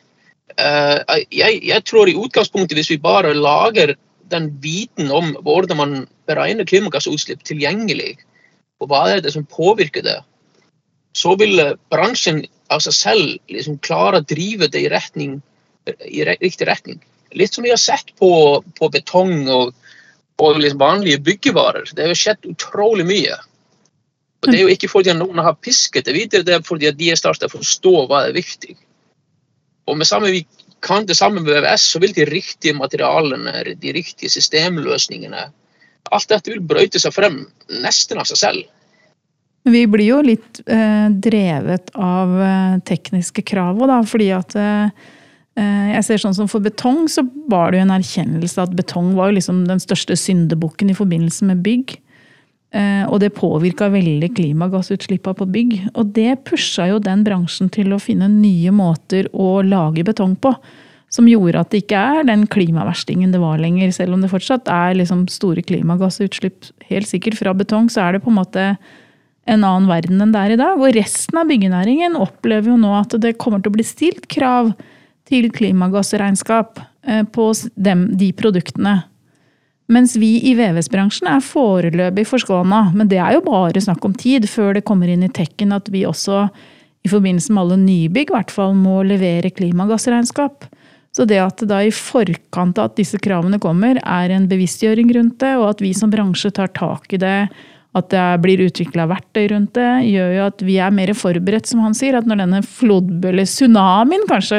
Eh, 0.59 1.23
jeg, 1.35 1.61
jeg 1.67 1.85
tror 1.89 2.09
i 2.09 2.17
utgangspunktet 2.19 2.79
hvis 2.79 2.93
vi 2.93 3.01
bare 3.03 3.35
lager 3.35 3.97
den 4.31 4.51
viten 4.63 5.11
om 5.11 5.35
hvordan 5.43 5.77
man 5.77 5.97
beregner 6.29 6.67
klimagassutslipp 6.69 7.43
tilgjengelig, 7.45 8.15
og 8.81 8.91
hva 8.91 9.05
er 9.11 9.25
det 9.25 9.35
som 9.35 9.47
påvirker 9.47 10.05
det, 10.07 10.21
så 11.15 11.35
vil 11.41 11.59
eh, 11.63 11.75
bransjen 11.93 12.45
av 12.73 12.83
seg 12.85 12.97
selv 12.97 13.35
liksom 13.53 13.81
klare 13.85 14.21
å 14.21 14.29
drive 14.29 14.71
det 14.73 14.85
i, 14.85 14.91
retning, 14.93 15.41
i 15.87 16.25
riktig 16.27 16.69
retning. 16.69 17.03
Litt 17.35 17.55
som 17.55 17.67
vi 17.67 17.73
har 17.75 17.81
sett 17.81 18.15
på, 18.19 18.31
på 18.79 18.91
betong 18.95 19.49
og, 19.51 19.75
og 20.43 20.61
liksom 20.61 20.83
vanlige 20.83 21.23
byggevarer. 21.27 21.91
Det 21.95 22.09
har 22.11 22.19
skjedd 22.19 22.49
utrolig 22.51 23.07
mye. 23.09 23.39
Og 24.45 24.53
Det 24.53 24.59
er 24.59 24.67
jo 24.67 24.75
ikke 24.75 24.91
fordi 24.93 25.15
noen 25.17 25.41
har 25.41 25.57
pisket 25.57 26.05
det 26.05 26.15
videre, 26.17 26.45
det 26.45 26.59
er 26.59 26.67
fordi 26.67 26.91
de 26.93 27.11
er 27.11 27.19
startet 27.19 27.49
å 27.49 27.57
forstå 27.57 27.95
hva 28.11 28.27
er 28.29 28.37
viktig. 28.37 28.77
Og 29.89 29.97
med 30.01 30.09
samme 30.09 30.33
vi 30.33 30.45
kan 30.85 31.07
det 31.09 31.17
samme 31.17 31.41
med 31.41 31.49
VVS, 31.49 31.89
så 31.95 32.01
vil 32.03 32.13
de 32.13 32.27
riktige 32.29 32.77
materialene, 32.77 33.75
de 33.81 33.93
riktige 33.97 34.33
systemløsningene 34.33 35.49
Alt 36.13 36.29
dette 36.29 36.53
vil 36.53 36.61
brøyte 36.61 37.01
seg 37.01 37.15
frem 37.17 37.39
nesten 37.81 38.19
av 38.21 38.27
seg 38.29 38.37
selv. 38.37 38.65
Vi 39.65 39.87
blir 39.89 40.05
jo 40.05 40.19
litt 40.21 40.61
eh, 40.69 41.07
drevet 41.09 41.89
av 41.97 42.35
eh, 42.45 42.75
tekniske 42.85 43.41
krav 43.49 43.81
òg, 43.81 43.89
da. 43.89 44.03
Fordi 44.05 44.27
at 44.37 44.53
eh, 44.61 45.07
eh, 45.57 45.95
jeg 45.95 46.05
ser 46.05 46.21
sånn 46.27 46.37
som 46.37 46.51
For 46.53 46.61
betong 46.61 47.07
så 47.09 47.25
var 47.49 47.73
det 47.73 47.81
jo 47.81 47.87
en 47.87 47.95
erkjennelse 47.97 48.67
at 48.69 48.77
betong 48.77 49.15
var 49.17 49.33
jo 49.33 49.39
liksom 49.39 49.65
den 49.71 49.81
største 49.81 50.19
syndebukken 50.21 50.93
i 50.93 50.99
forbindelse 50.99 51.49
med 51.49 51.65
bygg. 51.65 51.97
Eh, 52.75 53.05
og 53.07 53.21
det 53.23 53.37
påvirka 53.37 53.87
veldig 53.93 54.33
klimagassutslippene 54.35 55.39
på 55.39 55.47
bygg. 55.57 55.77
Og 55.95 56.11
det 56.17 56.41
pusha 56.49 56.89
jo 56.91 57.03
den 57.03 57.23
bransjen 57.27 57.71
til 57.73 57.95
å 57.95 58.01
finne 58.03 58.27
nye 58.33 58.73
måter 58.75 59.29
å 59.31 59.61
lage 59.63 60.03
betong 60.07 60.35
på. 60.43 60.57
Som 61.15 61.29
gjorde 61.31 61.61
at 61.63 61.71
det 61.71 61.85
ikke 61.85 62.01
er 62.19 62.27
den 62.27 62.49
klimaverstingen 62.51 63.31
det 63.31 63.39
var 63.39 63.63
lenger. 63.63 63.93
Selv 63.95 64.17
om 64.17 64.25
det 64.25 64.33
fortsatt 64.33 64.67
er 64.73 64.99
liksom 64.99 65.29
store 65.31 65.63
klimagassutslipp 65.63 66.73
helt 66.89 67.07
sikkert 67.07 67.39
fra 67.39 67.55
betong, 67.55 67.87
så 67.93 68.09
er 68.09 68.17
det 68.17 68.25
på 68.25 68.33
en 68.33 68.41
måte 68.41 68.67
en 69.45 69.63
annen 69.63 69.87
verden 69.87 70.25
enn 70.25 70.33
det 70.35 70.43
er 70.43 70.57
i 70.57 70.59
dag. 70.59 70.81
Og 70.81 70.99
resten 70.99 71.39
av 71.39 71.47
byggenæringen 71.53 72.19
opplever 72.19 72.73
jo 72.73 72.81
nå 72.81 72.91
at 72.99 73.15
det 73.23 73.37
kommer 73.39 73.63
til 73.63 73.71
å 73.71 73.79
bli 73.79 73.87
stilt 73.87 74.27
krav 74.33 74.75
til 75.31 75.47
klimagassregnskap 75.55 76.83
eh, 77.07 77.23
på 77.23 77.51
de 77.79 78.33
produktene. 78.35 79.05
Mens 79.93 80.15
vi 80.17 80.39
i 80.49 80.55
VVS-bransjen 80.57 81.29
er 81.29 81.45
foreløpig 81.45 82.25
forskåna. 82.29 82.87
Men 82.97 83.11
det 83.11 83.19
er 83.21 83.37
jo 83.37 83.45
bare 83.45 83.83
snakk 83.85 84.05
om 84.07 84.15
tid 84.17 84.49
før 84.49 84.79
det 84.79 84.87
kommer 84.89 85.11
inn 85.13 85.27
i 85.27 85.33
tekken 85.33 85.75
at 85.77 85.91
vi 85.93 86.07
også 86.09 86.47
i 87.05 87.11
forbindelse 87.13 87.53
med 87.53 87.63
alle 87.67 87.83
nybygg 87.83 88.31
i 88.31 88.37
hvert 88.39 88.55
fall 88.55 88.73
må 88.79 89.03
levere 89.05 89.53
klimagassregnskap. 89.53 90.65
Så 91.15 91.27
det 91.29 91.39
at 91.39 91.61
det 91.61 91.69
da 91.71 91.83
i 91.85 91.93
forkant 91.95 92.81
av 92.81 92.91
at 92.91 92.97
disse 92.99 93.21
kravene 93.23 93.61
kommer, 93.63 94.01
er 94.01 94.33
en 94.35 94.49
bevisstgjøring 94.51 95.13
rundt 95.15 95.37
det, 95.45 95.53
og 95.61 95.69
at 95.69 95.85
vi 95.85 95.93
som 95.95 96.11
bransje 96.11 96.51
tar 96.57 96.73
tak 96.75 97.13
i 97.15 97.21
det, 97.23 97.37
at 97.95 98.09
det 98.11 98.25
blir 98.43 98.65
utvikla 98.65 99.07
verktøy 99.07 99.45
rundt 99.53 99.77
det, 99.79 99.91
gjør 100.11 100.33
jo 100.35 100.47
at 100.49 100.65
vi 100.67 100.81
er 100.83 100.97
mer 100.97 101.13
forberedt, 101.15 101.69
som 101.71 101.85
han 101.85 101.95
sier. 101.95 102.17
At 102.19 102.27
når 102.27 102.43
denne 102.43 102.65
flodbølle, 102.67 103.45
tsunamien 103.47 104.27
kanskje 104.27 104.59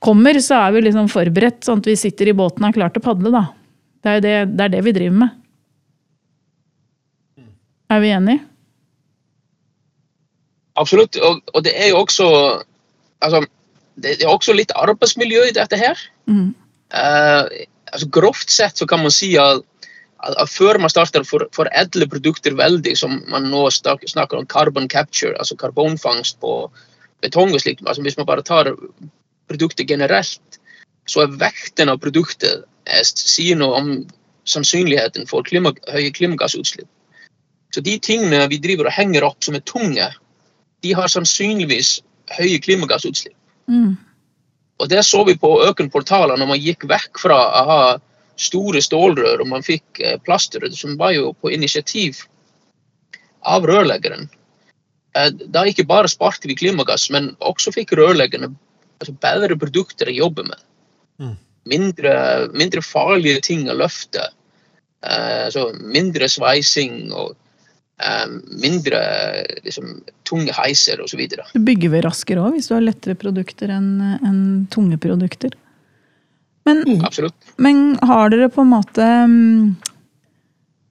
kommer, 0.00 0.38
så 0.40 0.62
er 0.62 0.78
vi 0.78 0.86
liksom 0.86 1.10
forberedt, 1.12 1.60
sånn 1.66 1.82
at 1.82 1.90
vi 1.90 1.98
sitter 2.00 2.32
i 2.32 2.36
båten 2.38 2.64
og 2.64 2.70
er 2.70 2.78
klare 2.78 2.94
til 2.94 3.04
å 3.04 3.08
padle, 3.10 3.34
da. 3.34 3.44
Det 4.04 4.12
er 4.12 4.22
det, 4.22 4.34
det, 4.52 4.64
er 4.64 4.74
det 4.76 4.84
vi 4.86 4.94
driver 4.96 5.18
med. 5.24 5.42
Er 7.90 8.02
vi 8.02 8.10
enige? 8.14 8.42
Absolutt. 10.76 11.16
Og, 11.16 11.40
og 11.54 11.64
det 11.64 11.72
er 11.74 11.92
jo 11.92 12.02
også 12.02 12.26
altså, 13.24 13.44
det 14.02 14.18
er 14.20 14.30
også 14.30 14.54
litt 14.56 14.74
arbeidsmiljø 14.76 15.46
i 15.48 15.54
dette 15.56 15.78
her. 15.80 16.00
Mm. 16.28 16.52
Uh, 16.92 17.46
altså 17.92 18.10
Grovt 18.12 18.52
sett 18.52 18.78
så 18.78 18.88
kan 18.88 19.02
man 19.02 19.14
si 19.14 19.32
at, 19.40 19.62
at, 20.26 20.50
før 20.50 20.80
man 20.82 20.92
starter 20.92 21.24
å 21.24 21.28
for, 21.28 21.46
foredle 21.56 22.08
produkter 22.10 22.56
veldig, 22.58 22.96
som 22.98 23.20
man 23.32 23.48
nå 23.52 23.66
snakker 23.72 24.38
om 24.38 24.48
carbon 24.50 24.88
capture, 24.92 25.36
altså 25.38 25.58
karbonfangst 25.60 26.40
på 26.42 26.58
betong 27.24 27.54
og 27.54 27.62
slikt, 27.62 27.84
altså 27.86 28.04
hvis 28.04 28.18
man 28.18 28.28
bare 28.28 28.44
tar 28.44 28.74
produktet 29.48 29.88
generelt, 29.88 30.60
så 31.10 31.24
er 31.24 31.38
vekten 31.40 31.90
av 31.92 32.00
produktet 32.02 32.64
eh, 32.86 33.02
sier 33.06 33.58
noe 33.58 33.80
om 33.80 33.90
sannsynligheten 34.46 35.26
for 35.30 35.46
klima, 35.46 35.72
høye 35.90 36.12
klimagassutslipp. 36.14 36.88
Så 37.74 37.82
de 37.84 37.96
tingene 38.02 38.46
vi 38.50 38.60
driver 38.62 38.88
og 38.88 38.94
henger 38.96 39.26
opp 39.26 39.42
som 39.44 39.56
er 39.58 39.64
tunge, 39.66 40.06
de 40.84 40.92
har 40.94 41.10
sannsynligvis 41.10 42.00
høye 42.36 42.60
klimagassutslipp. 42.62 43.36
Mm. 43.70 43.96
Og 44.78 44.90
det 44.92 45.02
så 45.08 45.22
vi 45.26 45.36
på 45.40 45.50
Øken-portaler 45.66 46.38
når 46.38 46.50
man 46.52 46.62
gikk 46.62 46.86
vekk 46.88 47.22
fra 47.22 47.36
å 47.36 47.64
ha 47.70 47.80
store 48.36 48.82
stålrør 48.84 49.42
og 49.42 49.50
man 49.50 49.64
fikk 49.64 50.00
eh, 50.04 50.18
plastrør, 50.22 50.68
som 50.76 50.98
var 51.00 51.14
jo 51.16 51.32
på 51.40 51.52
initiativ 51.54 52.20
av 53.46 53.66
rørleggeren. 53.66 54.28
Eh, 55.16 55.30
Da 55.32 55.64
ikke 55.64 55.88
bare 55.88 56.12
sparte 56.12 56.48
vi 56.50 56.58
klimagass, 56.58 57.08
men 57.10 57.34
også 57.40 57.72
fikk 57.72 57.96
rørleggerne 57.96 58.52
altså 59.00 59.16
bedre 59.20 59.56
produkter 59.60 60.10
å 60.12 60.18
jobbe 60.20 60.44
med. 60.48 60.60
Mm. 61.22 61.34
Mindre, 61.66 62.14
mindre 62.54 62.82
farlige 62.84 63.42
ting 63.48 63.66
å 63.70 63.78
løfte. 63.78 64.28
Uh, 65.06 65.46
Så 65.54 65.68
mindre 65.78 66.28
sveising 66.30 67.12
og 67.14 67.34
eh, 68.02 68.26
mindre 68.62 69.00
liksom, 69.64 70.00
tunge 70.28 70.54
heiser 70.56 71.02
osv. 71.04 71.20
Du 71.52 71.60
bygger 71.62 71.92
vel 71.94 72.04
raskere 72.06 72.42
òg, 72.42 72.56
hvis 72.56 72.70
du 72.70 72.74
har 72.76 72.84
lettere 72.84 73.18
produkter 73.18 73.72
enn 73.72 73.90
en 74.02 74.40
tunge 74.72 74.98
produkter. 75.02 75.54
Men, 76.66 76.82
Absolutt. 77.06 77.36
men 77.62 77.94
har 78.02 78.32
dere 78.32 78.48
på 78.50 78.64
en 78.64 78.72
måte 78.72 79.04
mm, 79.30 79.76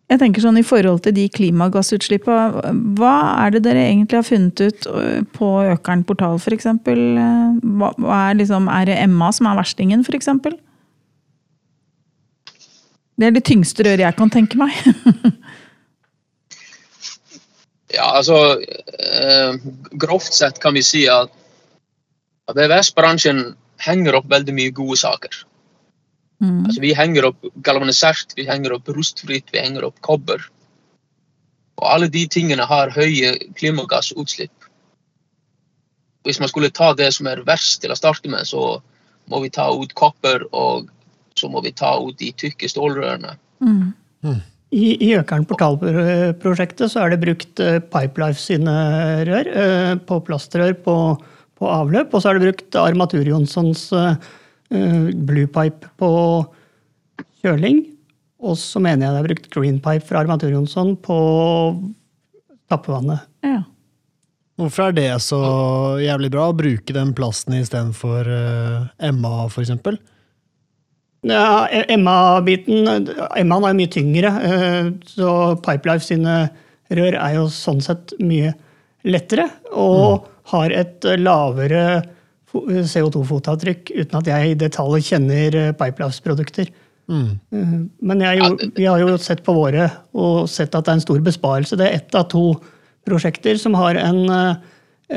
Jeg 0.05 0.21
tenker 0.21 0.43
sånn 0.43 0.59
i 0.62 0.65
forhold 0.65 1.01
til 1.05 1.15
de 1.17 1.25
klimagassutslippene, 1.33 2.74
hva 3.00 3.13
er 3.41 3.55
det 3.55 3.63
dere 3.65 3.88
egentlig 3.88 4.19
har 4.19 4.27
funnet 4.27 4.62
ut 4.62 4.85
på 5.33 5.50
Økern 5.71 6.03
portal 6.05 6.38
f.eks.? 6.38 6.67
Hva, 6.85 7.89
er, 8.19 8.38
liksom, 8.38 8.69
er 8.69 8.85
det 8.91 9.00
Emma 9.01 9.31
som 9.33 9.50
er 9.50 9.57
verstingen, 9.57 10.05
f.eks.? 10.05 10.29
Det 13.15 13.29
er 13.29 13.33
det 13.33 13.45
tyngste 13.47 13.88
røret 13.88 14.05
jeg 14.05 14.19
kan 14.19 14.33
tenke 14.33 14.62
meg. 14.62 14.77
Ja, 17.95 18.12
altså 18.17 18.59
eh, 19.00 19.55
Grovt 19.91 20.33
sett 20.33 20.59
kan 20.59 20.75
vi 20.75 20.83
si 20.83 21.05
at 21.12 21.31
VVS-bransjen 22.51 23.53
henger 23.85 24.19
opp 24.19 24.27
veldig 24.31 24.55
mye 24.55 24.74
gode 24.75 24.97
saker. 25.01 25.38
Mm. 26.44 26.65
Altså, 26.65 26.82
vi 26.84 26.94
henger 26.96 27.30
opp 27.30 27.48
galvanisert, 27.65 28.36
vi 28.38 28.48
henger 28.48 28.75
opp 28.75 28.89
rustfritt, 28.92 29.51
vi 29.54 29.62
henger 29.62 29.88
opp 29.88 30.00
kobber. 30.06 30.42
Og 31.80 31.86
alle 31.92 32.10
de 32.12 32.25
tingene 32.32 32.65
har 32.68 32.94
høye 32.96 33.36
klimagassutslipp. 33.60 34.70
Hvis 36.25 36.42
man 36.42 36.50
skulle 36.50 36.74
ta 36.74 36.94
det 36.98 37.12
som 37.13 37.30
er 37.30 37.44
verst 37.46 37.84
til 37.84 37.94
å 37.94 38.00
starte 38.00 38.32
med, 38.32 38.48
så 38.50 38.80
må 39.30 39.42
vi 39.44 39.51
ta 39.54 39.68
ut 39.70 39.94
kopper, 39.98 40.48
og 40.56 40.89
så 41.38 41.50
må 41.51 41.62
vi 41.65 41.74
ta 41.75 41.94
ut 42.01 42.18
de 42.22 42.32
tykke 42.38 42.70
stålrørene. 42.72 43.36
Mm. 43.62 43.94
I, 44.75 44.86
i 45.06 45.12
Økern 45.20 45.46
portalprosjektet 45.48 46.92
så 46.92 47.04
er 47.04 47.13
det 47.13 47.22
brukt 47.22 47.62
eh, 47.63 47.77
Pipelife 47.80 48.42
sine 48.42 48.74
rør, 49.27 49.50
eh, 49.51 49.94
på 50.08 50.20
plastrør 50.25 50.74
på 50.84 50.98
på 51.60 51.70
avløp. 51.72 52.13
Og 52.13 52.22
så 52.22 52.32
er 52.32 52.38
det 52.38 52.50
brukt 52.50 52.80
Armatur 52.80 53.25
Jonssons 53.27 53.88
uh, 53.96 54.15
Blue 54.69 55.48
Pipe 55.51 55.91
på 56.01 56.10
kjøling. 57.43 57.84
Og 58.45 58.57
så 58.60 58.81
mener 58.84 59.07
jeg 59.07 59.13
det 59.13 59.22
er 59.22 59.29
brukt 59.29 59.48
Green 59.53 59.77
Pipe 59.84 60.05
fra 60.07 60.22
Armatur 60.22 60.51
Jonsson 60.53 60.95
på 61.01 61.17
tappevannet. 62.72 63.25
Ja. 63.45 63.62
Hvorfor 64.60 64.89
er 64.89 64.95
det 64.95 65.07
så 65.24 65.39
jævlig 66.00 66.31
bra 66.31 66.50
å 66.50 66.55
bruke 66.55 66.95
den 66.95 67.12
plasten 67.15 67.57
istedenfor 67.57 68.27
uh, 68.29 68.86
Emma, 69.03 69.48
f.eks.? 69.50 69.74
Ja, 71.25 71.65
Emma-biten 71.89 72.86
Emmaen 73.36 73.65
er 73.67 73.75
mye 73.75 73.91
tyngre, 73.91 74.31
uh, 74.31 74.93
så 75.10 75.31
Pipelife 75.65 76.07
sine 76.07 76.38
rør 76.93 77.17
er 77.17 77.39
jo 77.39 77.50
sånn 77.51 77.81
sett 77.84 78.13
mye 78.24 78.53
lettere. 79.07 79.50
Og 79.74 80.22
mm. 80.22 80.31
har 80.53 80.77
et 80.84 81.10
lavere 81.19 81.86
CO2-fotavtrykk, 82.63 83.91
uten 83.95 84.19
at 84.19 84.29
jeg 84.31 84.51
i 84.51 84.57
detalj 84.59 85.09
kjenner 85.09 85.57
Pipelife-produkter. 85.79 86.71
Mm. 87.05 87.35
Uh, 87.53 87.74
men 88.01 88.24
jo, 88.24 88.47
vi 88.75 88.88
har 88.88 89.01
jo 89.03 89.17
sett 89.21 89.43
på 89.45 89.53
våre 89.53 89.89
og 90.17 90.47
sett 90.50 90.74
at 90.74 90.88
det 90.88 90.93
er 90.93 91.00
en 91.00 91.03
stor 91.03 91.19
besparelse. 91.25 91.77
Det 91.77 91.89
er 91.89 92.00
ett 92.00 92.17
av 92.17 92.29
to 92.31 92.47
prosjekter 93.05 93.59
som 93.62 93.75
har 93.77 93.95
en, 94.01 94.29
eh, 94.29 94.55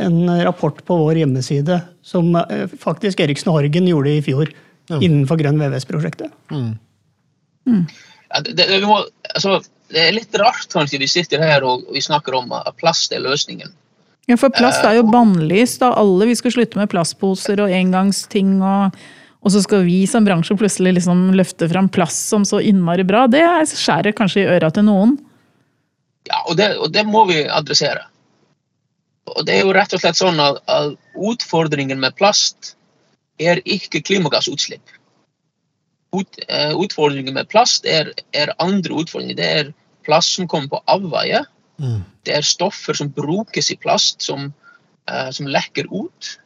en 0.04 0.44
rapport 0.44 0.84
på 0.84 0.96
vår 0.96 1.22
hjemmeside 1.22 1.80
som 2.04 2.36
eh, 2.36 2.66
faktisk 2.80 3.20
Eriksen 3.24 3.52
Horgen 3.52 3.88
gjorde 3.88 4.12
i 4.12 4.22
fjor 4.22 4.50
mm. 4.90 5.00
innenfor 5.00 5.40
Grønn 5.40 5.60
VVS-prosjektet. 5.60 6.34
Mm. 6.52 6.74
Mm. 7.68 7.84
Ja, 8.28 8.42
det, 8.44 8.58
det, 8.60 8.82
må, 8.84 9.00
altså, 9.34 9.62
det, 9.88 10.02
er 10.02 10.16
litt 10.16 10.36
rart 10.40 10.68
kanskje 10.72 11.00
vi 11.00 11.08
sitter 11.08 11.40
her 11.40 11.64
og 11.64 11.88
vi 11.94 12.04
snakker 12.04 12.36
om 12.36 12.52
at 12.56 12.76
plast 12.80 13.14
er 13.16 13.24
løsningen. 13.24 13.72
Ja, 14.28 14.36
For 14.36 14.52
plast 14.52 14.84
er 14.84 14.98
jo 14.98 15.06
eh, 15.06 15.12
bannlyst 15.12 15.82
av 15.86 15.96
alle. 16.00 16.28
Vi 16.28 16.36
skal 16.36 16.52
slutte 16.52 16.80
med 16.80 16.90
plastposer 16.92 17.64
og 17.64 17.72
engangsting. 17.72 18.58
og 18.62 18.98
og 19.38 19.52
så 19.54 19.62
skal 19.62 19.84
vi 19.86 20.02
som 20.10 20.26
bransje 20.26 20.56
plutselig 20.58 20.96
liksom 20.96 21.28
løfte 21.38 21.68
fram 21.70 21.88
plast 21.94 22.26
som 22.28 22.44
så 22.44 22.58
innmari 22.58 23.04
bra. 23.06 23.26
Det 23.30 23.44
skjærer 23.70 24.16
kanskje 24.16 24.42
i 24.42 24.48
øra 24.50 24.70
til 24.74 24.88
noen. 24.88 25.14
Ja, 26.28 26.42
og 26.50 26.58
det, 26.58 26.72
og 26.76 26.92
det, 26.92 27.06
må 27.06 27.24
vi 27.30 27.44
adressere. 27.46 28.02
Og 29.36 29.44
det 29.46 29.58
er 29.58 29.66
jo 29.66 29.74
rett 29.76 29.94
og 29.94 30.02
slett 30.02 30.18
sånn 30.18 30.40
at, 30.42 30.58
at 30.68 30.96
utfordringen 31.14 32.00
med 32.02 32.16
plast 32.18 32.74
er 33.38 33.62
ikke 33.64 34.02
klimagassutslipp. 34.04 34.82
Ut, 36.16 36.40
uh, 36.48 36.74
utfordringen 36.80 37.36
med 37.36 37.48
plast 37.52 37.86
er, 37.86 38.10
er, 38.34 38.52
andre 38.58 39.04
utfordringer. 39.04 39.38
Det 39.38 39.48
er 39.60 39.72
plast 40.08 40.34
som 40.34 40.48
kommer 40.50 40.72
på 40.72 40.82
avveie. 40.90 41.44
Mm. 41.80 42.00
Det 42.22 42.32
är 42.32 42.42
stoffer 42.42 42.94
som 42.94 43.10
brukes 43.10 43.70
i 43.70 43.76
plast 43.76 44.22
som, 44.22 44.52
uh, 45.10 45.16
eh, 45.16 45.30
som 45.30 45.46
läcker 45.46 46.04
ut. 46.04 46.40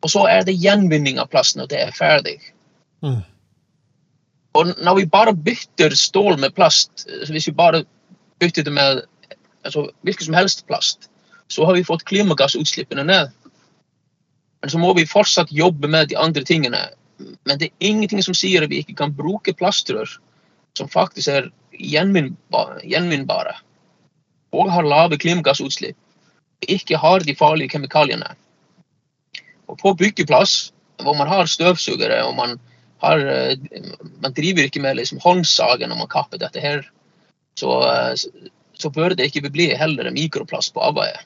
Och 0.00 0.10
så 0.10 0.26
är 0.26 0.44
det 0.44 0.52
igenbindning 0.52 1.20
av 1.20 1.26
plasten 1.26 1.62
och 1.62 1.68
det 1.68 1.82
är 1.82 1.92
färdigt. 1.92 2.42
Mm. 3.02 3.20
Och 4.52 4.66
när 4.66 4.94
vi 4.94 5.06
bara 5.06 5.32
byter 5.32 5.90
stål 5.90 6.38
med 6.38 6.54
plast, 6.54 6.90
så 6.98 7.32
om 7.32 7.40
vi 7.46 7.52
bara 7.52 7.84
byter 8.38 8.64
det 8.64 8.70
med 8.70 9.02
alltså, 9.64 9.80
eh, 9.80 9.88
vilken 10.00 10.24
som 10.24 10.34
helst 10.34 10.66
plast, 10.66 10.98
så 11.48 11.64
har 11.64 11.74
vi 11.74 11.84
fått 11.84 12.04
klimatgasutsläppen 12.04 13.06
ner. 13.06 13.30
Men 14.60 14.70
så 14.70 14.78
måste 14.78 15.00
vi 15.00 15.06
fortsatt 15.06 15.52
jobba 15.52 15.88
med 15.88 16.08
de 16.08 16.16
andra 16.16 16.42
tingen. 16.42 16.74
Men 17.44 17.58
det 17.58 17.64
är 17.64 17.70
ingenting 17.78 18.22
som 18.22 18.34
säger 18.34 18.62
att 18.62 18.68
vi 18.68 18.76
inte 18.76 18.94
kan 18.94 19.16
bruka 19.16 19.52
plaströr 19.54 20.08
som 20.78 20.88
faktiskt 20.88 21.28
är 21.28 21.52
igenvinnbara. 21.70 23.56
Og 24.52 24.70
har 24.72 24.86
lave 24.86 25.18
klimagassutslipp, 25.18 25.96
ikke 26.68 26.98
har 27.00 27.24
de 27.26 27.34
farlige 27.34 27.74
kjemikaliene. 27.74 28.34
Og 29.68 29.78
på 29.80 29.94
byggeplass, 29.98 30.72
hvor 31.02 31.16
man 31.18 31.30
har 31.30 31.50
støvsugere 31.50 32.20
og 32.26 32.36
man, 32.36 32.58
har, 33.02 33.18
eh, 33.18 33.56
man 34.22 34.34
driver 34.36 34.68
ikke 34.68 34.82
med 34.84 35.00
liksom 35.00 35.22
håndsagen 35.24 35.90
når 35.90 36.04
man 36.04 36.12
kapper 36.12 36.38
dette 36.38 36.60
her 36.62 36.84
så, 37.58 37.70
eh, 37.90 38.48
så 38.74 38.90
bør 38.90 39.16
det 39.16 39.28
ikke 39.28 39.50
bli 39.52 39.70
heller 39.76 40.10
mikroplast 40.14 40.74
på 40.74 40.84
avveie. 40.84 41.20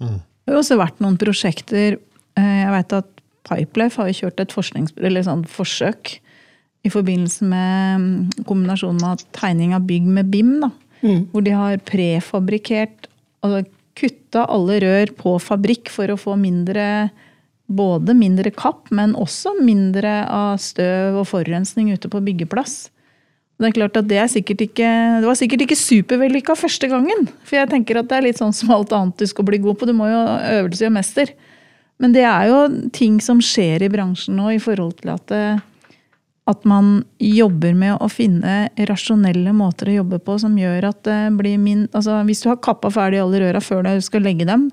Mm. 0.00 0.20
Det 0.20 0.54
har 0.54 0.60
også 0.62 0.78
vært 0.80 1.00
noen 1.04 1.18
prosjekter 1.20 1.98
eh, 1.98 2.60
Jeg 2.64 2.72
vet 2.72 2.98
at 3.00 3.16
Pipelife 3.50 4.02
har 4.02 4.12
kjørt 4.14 4.40
et 4.40 4.52
sånn 5.26 5.44
forsøk 5.48 6.18
i 6.84 6.90
forbindelse 6.92 7.44
med 7.44 8.00
mm, 8.00 8.44
kombinasjonen 8.48 9.04
av 9.04 9.22
tegning 9.36 9.74
av 9.76 9.84
bygg 9.88 10.06
med 10.06 10.30
BIM. 10.32 10.52
Da, 10.62 10.70
mm. 11.02 11.30
Hvor 11.32 11.44
de 11.46 11.56
har 11.56 11.82
prefabrikkert 11.88 13.08
altså 13.44 13.64
kutta 14.00 14.46
alle 14.48 14.78
rør 14.84 15.12
på 15.18 15.34
fabrikk 15.42 15.90
for 15.92 16.12
å 16.12 16.20
få 16.20 16.36
mindre 16.40 17.10
både 17.70 18.16
mindre 18.18 18.50
kapp, 18.50 18.88
men 18.90 19.12
også 19.18 19.52
mindre 19.62 20.24
av 20.26 20.58
støv 20.62 21.20
og 21.20 21.28
forurensning 21.30 21.92
ute 21.94 22.10
på 22.10 22.22
byggeplass. 22.26 22.88
Det 23.60 23.68
er 23.68 23.76
klart 23.76 23.98
at 24.00 24.08
det, 24.08 24.16
er 24.16 24.30
sikkert 24.32 24.64
ikke, 24.64 24.88
det 25.20 25.28
var 25.28 25.36
sikkert 25.36 25.66
ikke 25.66 25.76
supervellykka 25.76 26.56
første 26.56 26.88
gangen. 26.90 27.28
For 27.44 27.60
jeg 27.60 27.68
tenker 27.70 28.00
at 28.00 28.08
det 28.08 28.16
er 28.16 28.26
litt 28.30 28.40
sånn 28.40 28.54
som 28.56 28.72
alt 28.72 28.94
annet 28.96 29.20
du 29.20 29.28
skal 29.28 29.44
bli 29.46 29.60
god 29.60 29.76
på. 29.76 29.86
Du 29.86 29.92
må 29.94 30.08
jo 30.08 30.20
øvelse 30.56 30.86
gjøre 30.86 30.96
mester. 30.96 31.32
Men 32.00 32.14
det 32.16 32.24
er 32.24 32.48
jo 32.48 32.60
ting 32.96 33.18
som 33.20 33.42
skjer 33.44 33.84
i 33.84 33.90
bransjen 33.92 34.40
nå 34.40 34.54
i 34.56 34.62
forhold 34.62 34.96
til 35.02 35.12
at, 35.12 35.34
at 36.48 36.64
man 36.68 37.02
jobber 37.20 37.74
med 37.76 37.98
å 38.00 38.08
finne 38.10 38.70
rasjonelle 38.88 39.52
måter 39.54 39.90
å 39.90 39.98
jobbe 40.00 40.20
på 40.24 40.38
som 40.40 40.56
gjør 40.58 40.88
at 40.88 41.02
det 41.06 41.18
blir 41.38 41.60
min 41.60 41.84
Altså 41.92 42.16
hvis 42.26 42.42
du 42.42 42.48
har 42.50 42.62
kappa 42.64 42.90
ferdig 42.92 43.20
alle 43.22 43.42
røra 43.42 43.60
før 43.62 43.84
du 43.86 43.92
skal 44.04 44.24
legge 44.24 44.48
dem, 44.48 44.70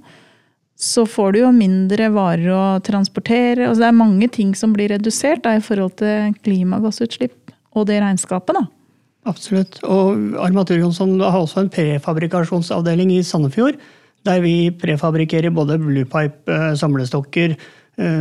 så 0.78 1.08
får 1.10 1.34
du 1.34 1.40
jo 1.42 1.52
mindre 1.54 2.10
varer 2.14 2.50
å 2.54 2.64
transportere. 2.86 3.66
Altså 3.66 3.84
det 3.84 3.90
er 3.90 4.00
mange 4.00 4.30
ting 4.34 4.54
som 4.58 4.74
blir 4.76 4.94
redusert 4.94 5.44
da, 5.46 5.56
i 5.58 5.64
forhold 5.64 5.98
til 6.02 6.36
klimagassutslipp 6.46 7.54
og 7.78 7.88
det 7.90 8.00
regnskapet. 8.02 8.58
da. 8.58 8.68
Absolutt. 9.28 9.80
Og 9.84 10.38
Armatur 10.40 10.78
Jonsson 10.80 11.18
har 11.20 11.40
også 11.42 11.66
en 11.66 11.72
prefabrikasjonsavdeling 11.74 13.16
i 13.18 13.24
Sandefjord. 13.26 13.80
Der 14.28 14.42
vi 14.44 14.70
prefabrikerer 14.72 15.54
både 15.54 15.80
bluepipe, 15.82 16.52
eh, 16.52 16.74
samlestokker, 16.80 17.58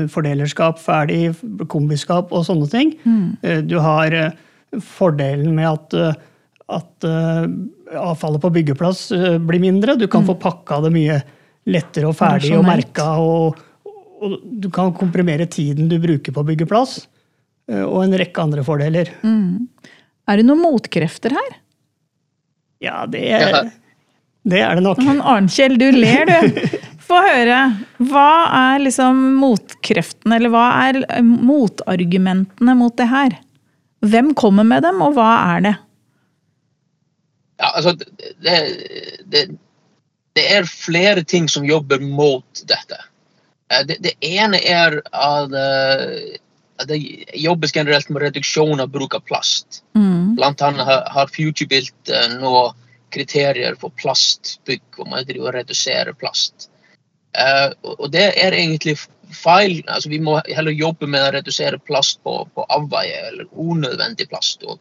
fordelerskap, 0.09 0.79
ferdig, 0.81 1.35
kombiskap 1.69 2.31
og 2.33 2.47
sånne 2.49 2.69
ting. 2.73 2.95
Mm. 3.05 3.27
Eh, 3.43 3.59
du 3.67 3.77
har 3.85 4.15
fordelen 4.83 5.53
med 5.57 5.69
at, 5.69 6.23
at 6.73 7.07
avfallet 7.97 8.43
på 8.43 8.51
byggeplass 8.57 9.03
blir 9.47 9.63
mindre. 9.63 9.95
Du 10.01 10.07
kan 10.09 10.25
mm. 10.25 10.31
få 10.33 10.35
pakka 10.43 10.81
det 10.85 10.91
mye 10.97 11.21
lettere 11.71 12.11
og 12.11 12.17
ferdig 12.19 12.51
og 12.59 12.67
merka. 12.67 13.07
Og, 13.23 13.61
og, 13.87 14.35
du 14.45 14.67
kan 14.75 14.93
komprimere 14.97 15.47
tiden 15.49 15.89
du 15.93 15.97
bruker 16.03 16.35
på 16.35 16.45
byggeplass. 16.51 16.99
Og 17.71 18.01
en 18.03 18.19
rekke 18.19 18.43
andre 18.43 18.67
fordeler. 18.67 19.13
Mm. 19.25 19.69
Er 20.27 20.41
det 20.41 20.49
noen 20.49 20.65
motkrefter 20.65 21.37
her? 21.39 21.55
Ja, 22.83 23.05
det 23.09 23.23
er, 23.33 23.71
det, 24.45 24.61
er 24.61 24.77
det 24.77 24.85
nok. 24.85 25.01
Han 25.07 25.23
Arnkjell, 25.25 25.79
du 25.81 25.89
ler, 25.95 26.29
du. 26.29 26.67
Få 27.07 27.19
høre. 27.23 27.59
Hva 28.11 28.31
er 28.59 28.83
liksom 28.83 29.19
motkreftene, 29.41 30.39
eller 30.39 30.53
hva 30.53 30.67
er 30.89 31.01
motargumentene 31.23 32.77
mot 32.79 32.97
det 32.99 33.09
her? 33.11 33.37
Hvem 34.07 34.33
kommer 34.39 34.67
med 34.67 34.83
dem, 34.87 35.03
og 35.05 35.15
hva 35.17 35.31
er 35.57 35.67
det? 35.69 35.75
Ja, 37.63 37.71
altså, 37.73 37.95
det, 37.97 38.57
det, 39.33 39.45
det 40.37 40.49
er 40.59 40.67
flere 40.69 41.23
ting 41.25 41.47
som 41.49 41.65
jobber 41.65 42.03
mot 42.03 42.67
dette. 42.69 42.99
Eh, 43.73 43.87
det, 43.89 44.01
det 44.05 44.17
ene 44.27 44.61
er 44.61 45.01
at 45.15 45.55
at 46.77 46.89
det 46.91 46.99
jobbes 47.33 47.73
generelt 47.73 48.09
med 48.13 48.23
reduksjon 48.23 48.81
av 48.81 48.91
bruk 48.93 49.15
av 49.17 49.25
plast. 49.29 49.83
Mm. 49.97 50.37
Blant 50.37 50.63
annet 50.63 50.89
har 51.13 51.33
Futurebuilt 51.33 52.13
uh, 52.13 52.35
nå 52.41 52.63
kriterier 53.15 53.77
for 53.81 53.95
plastbygg, 53.97 54.83
hvor 54.97 55.09
man 55.09 55.25
driver 55.25 55.53
og 55.53 55.59
reduserer 55.61 56.17
plast. 56.19 56.69
Uh, 57.37 57.95
og 57.99 58.11
det 58.15 58.31
er 58.41 58.57
egentlig 58.57 58.97
feil. 59.35 59.83
Altså, 59.89 60.09
vi 60.09 60.21
må 60.23 60.41
heller 60.49 60.73
jobbe 60.73 61.07
med 61.11 61.21
å 61.23 61.33
redusere 61.37 61.79
plast 61.85 62.23
på, 62.25 62.39
på 62.55 62.67
avveie, 62.73 63.19
eller 63.31 63.47
unødvendig 63.53 64.29
plast. 64.33 64.65
og 64.65 64.79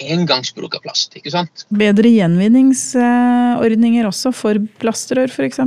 engangsbruk 0.00 0.74
av 0.76 0.80
plast. 0.84 1.16
ikke 1.16 1.30
sant? 1.34 1.66
Bedre 1.68 2.08
gjenvinningsordninger 2.08 4.06
også 4.08 4.32
for 4.32 4.54
plastrør, 4.80 5.28
f.eks.? 5.28 5.58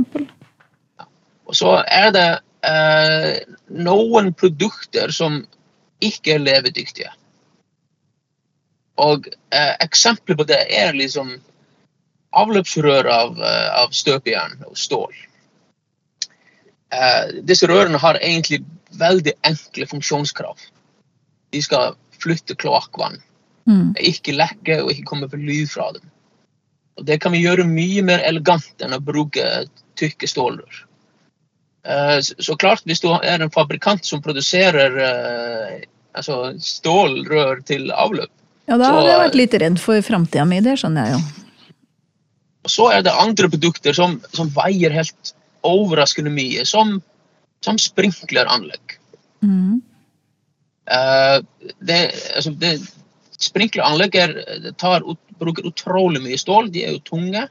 Ja. 0.98 1.04
Og 1.46 1.54
så 1.58 1.70
er 1.86 2.10
det 2.14 2.30
eh, 2.66 3.34
noen 3.70 4.32
produkter 4.34 5.12
som 5.14 5.46
ikke 6.04 6.34
er 6.36 6.42
levedyktige. 6.44 7.12
Og 9.02 9.28
eh, 9.28 9.74
Eksempler 9.84 10.36
på 10.38 10.44
det 10.48 10.62
er 10.70 10.92
liksom 10.96 11.28
avløpsrør 12.34 13.04
av, 13.10 13.38
eh, 13.38 13.70
av 13.82 13.88
støpejern 13.94 14.64
og 14.68 14.76
stål. 14.78 15.12
Eh, 16.94 17.34
disse 17.48 17.66
rørene 17.70 17.98
har 17.98 18.18
egentlig 18.22 18.62
veldig 19.00 19.34
enkle 19.48 19.86
funksjonskrav. 19.90 20.58
De 21.54 21.62
skal 21.62 21.96
flytte 22.22 22.56
kloakkvann. 22.60 23.18
Mm. 23.68 23.94
Ikke 23.98 24.34
lekke 24.36 24.82
og 24.82 24.92
ikke 24.92 25.06
komme 25.08 25.28
for 25.30 25.40
lyd 25.40 25.70
fra 25.72 25.90
dem. 25.96 26.04
Og 26.98 27.06
Det 27.08 27.18
kan 27.22 27.32
vi 27.34 27.42
gjøre 27.42 27.66
mye 27.66 28.04
mer 28.06 28.22
elegant 28.22 28.84
enn 28.84 28.94
å 28.94 29.02
bruke 29.02 29.64
tykke 29.98 30.28
stålrør. 30.30 30.84
Eh, 31.84 32.20
Så 32.20 32.56
klart, 32.56 32.84
hvis 32.86 33.00
du 33.02 33.10
er 33.12 33.42
en 33.42 33.50
fabrikant 33.50 34.04
som 34.04 34.22
produserer 34.22 34.98
eh, 35.08 35.80
altså 36.14 36.54
stålrør 36.60 37.64
til 37.66 37.90
avløp, 37.90 38.30
Ja, 38.64 38.78
da 38.80 38.94
hadde 38.94 39.10
jeg 39.10 39.20
vært 39.20 39.34
litt 39.36 39.54
redd 39.60 39.80
for 39.82 40.00
framtida 40.00 40.44
mi, 40.48 40.60
det 40.64 40.78
skjønner 40.80 41.04
jeg 41.10 41.18
jo. 41.18 41.24
og 42.64 42.70
så 42.72 42.86
er 42.96 43.02
det 43.04 43.12
andre 43.12 43.50
produkter 43.52 43.92
som, 43.92 44.14
som 44.32 44.48
veier 44.54 44.94
helt 44.94 45.34
overraskende 45.66 46.32
mye, 46.34 46.64
som, 46.68 46.98
som 47.64 47.80
sprinkleranlegg. 47.80 48.96
Mm. 49.44 49.80
Uh, 50.84 51.40
det, 51.80 51.98
altså 52.36 52.52
det, 52.60 52.76
sprinkleranlegg 53.40 54.18
er, 54.20 54.34
tar, 54.80 55.04
bruker 55.40 55.68
utrolig 55.68 56.22
mye 56.24 56.40
stål, 56.40 56.72
de 56.74 56.84
er 56.86 56.96
jo 56.96 57.04
tunge. 57.08 57.46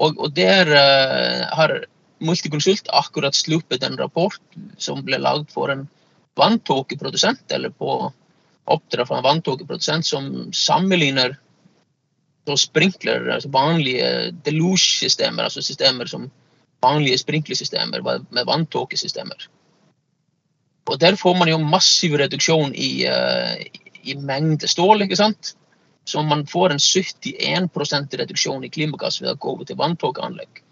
Og, 0.00 0.16
og 0.16 0.36
der 0.36 0.70
uh, 0.72 1.48
har 1.56 1.80
Multiconsult 2.20 2.90
akkurat 2.92 3.32
sluppet 3.32 3.80
en 3.86 3.96
rapport 3.96 4.40
som 4.76 4.98
ble 5.06 5.16
lagd 5.16 5.48
for 5.54 5.72
en 5.72 5.86
vanntåkeprodusent, 6.36 7.46
eller 7.56 7.72
på 7.72 8.10
oppdrag 8.70 9.08
fra 9.08 9.20
en 9.20 9.24
vanntåkeprodusent, 9.24 10.04
som 10.06 10.26
sammenligner 10.52 11.38
sprinkler, 12.58 13.28
altså 13.30 13.48
vanlige 13.52 14.32
deluge-systemer, 14.44 15.46
altså 15.46 15.62
systemer 15.62 16.08
som 16.10 16.24
vanlige 16.82 17.20
sprinklersystemer 17.20 18.02
med 18.04 18.46
vanntåkesystemer. 18.48 19.48
Og 20.90 20.98
der 21.00 21.16
får 21.16 21.36
man 21.38 21.48
jo 21.48 21.58
massiv 21.62 22.16
reduksjon 22.18 22.74
i, 22.74 23.04
eh, 23.06 23.66
i 24.02 24.14
mengde 24.14 24.68
stål, 24.68 25.02
ikke 25.04 25.16
sant? 25.16 25.54
Så 26.04 26.22
man 26.26 26.46
får 26.46 26.72
en 26.72 26.80
71 26.80 28.16
reduksjon 28.18 28.64
i 28.64 28.72
klimagass 28.72 29.20
ved 29.22 29.30
å 29.30 29.38
gå 29.38 29.52
over 29.54 29.64
til 29.64 29.76
vanntåkeanlegg. 29.76 30.62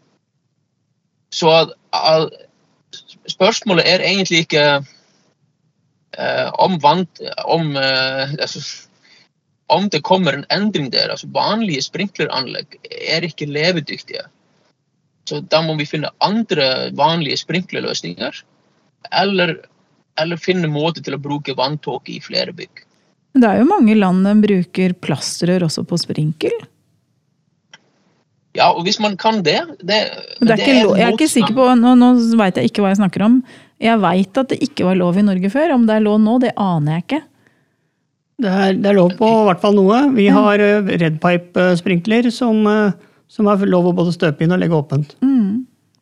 Så 1.31 1.51
at- 1.53 1.75
at 1.93 2.33
spørsmålet 3.29 3.87
er 3.87 4.01
egentlig 4.01 4.47
ikke 4.47 4.85
uh, 6.19 6.51
om, 6.59 6.79
vant, 6.81 7.21
om, 7.45 7.77
uh, 7.77 8.33
altså, 8.41 8.89
om 9.69 9.89
det 9.89 10.03
kommer 10.03 10.33
en 10.33 10.47
endring 10.51 10.91
der. 10.91 11.11
Altså 11.13 11.29
vanlige 11.31 11.83
sprinkleranlegg 11.83 12.79
er 12.91 13.21
ikke 13.29 13.47
levedyktige. 13.47 14.25
Så 15.29 15.43
da 15.45 15.61
må 15.65 15.77
vi 15.79 15.87
finne 15.89 16.11
andre 16.25 16.89
vanlige 16.97 17.43
sprinklerløsninger. 17.43 18.43
Eller, 19.21 19.55
eller 20.21 20.41
finne 20.41 20.71
måter 20.73 21.05
til 21.05 21.17
å 21.17 21.23
bruke 21.23 21.57
vanntåke 21.59 22.17
i 22.17 22.23
flere 22.25 22.55
bygg. 22.57 22.85
Det 23.39 23.47
er 23.47 23.61
jo 23.61 23.69
mange 23.69 23.95
land 23.99 24.27
som 24.27 24.43
bruker 24.43 24.97
plastrør 25.05 25.69
også 25.69 25.85
på 25.87 26.01
sprinkel. 26.01 26.55
Ja, 28.57 28.73
og 28.73 28.83
hvis 28.89 28.99
man 28.99 29.15
kan 29.21 29.43
det, 29.47 29.61
det, 29.87 29.99
det 30.41 30.55
er 30.55 30.59
ikke 30.59 30.75
er, 30.75 30.93
jeg 30.99 31.07
er 31.07 31.15
ikke 31.15 31.31
sikker 31.31 31.55
på, 31.55 31.67
Nå, 31.79 31.93
nå 32.01 32.13
veit 32.41 32.59
jeg 32.59 32.73
ikke 32.73 32.83
hva 32.83 32.93
jeg 32.95 33.03
snakker 33.03 33.27
om. 33.29 33.41
Jeg 33.79 34.01
veit 34.03 34.41
at 34.41 34.51
det 34.51 34.59
ikke 34.65 34.89
var 34.89 34.99
lov 34.99 35.19
i 35.21 35.27
Norge 35.27 35.51
før. 35.53 35.77
Om 35.77 35.85
det 35.87 35.99
er 35.99 36.07
lov 36.07 36.19
nå, 36.25 36.39
det 36.43 36.57
aner 36.59 36.97
jeg 36.97 37.05
ikke. 37.05 37.21
Det 38.39 38.55
er, 38.55 38.75
det 38.79 38.91
er 38.91 38.99
lov 38.99 39.15
på 39.19 39.29
i 39.29 39.47
hvert 39.49 39.63
fall 39.63 39.75
noe. 39.75 40.01
Vi 40.15 40.29
har 40.31 40.63
uh, 40.63 40.91
redpipe-sprinkler 41.03 42.31
som, 42.35 42.61
eh, 42.71 42.99
som 43.29 43.49
har 43.49 43.61
lov 43.69 43.91
å 43.91 43.97
både 43.97 44.15
støpe 44.17 44.45
inn 44.45 44.55
og 44.55 44.63
legge 44.63 44.77
åpent. 44.77 45.17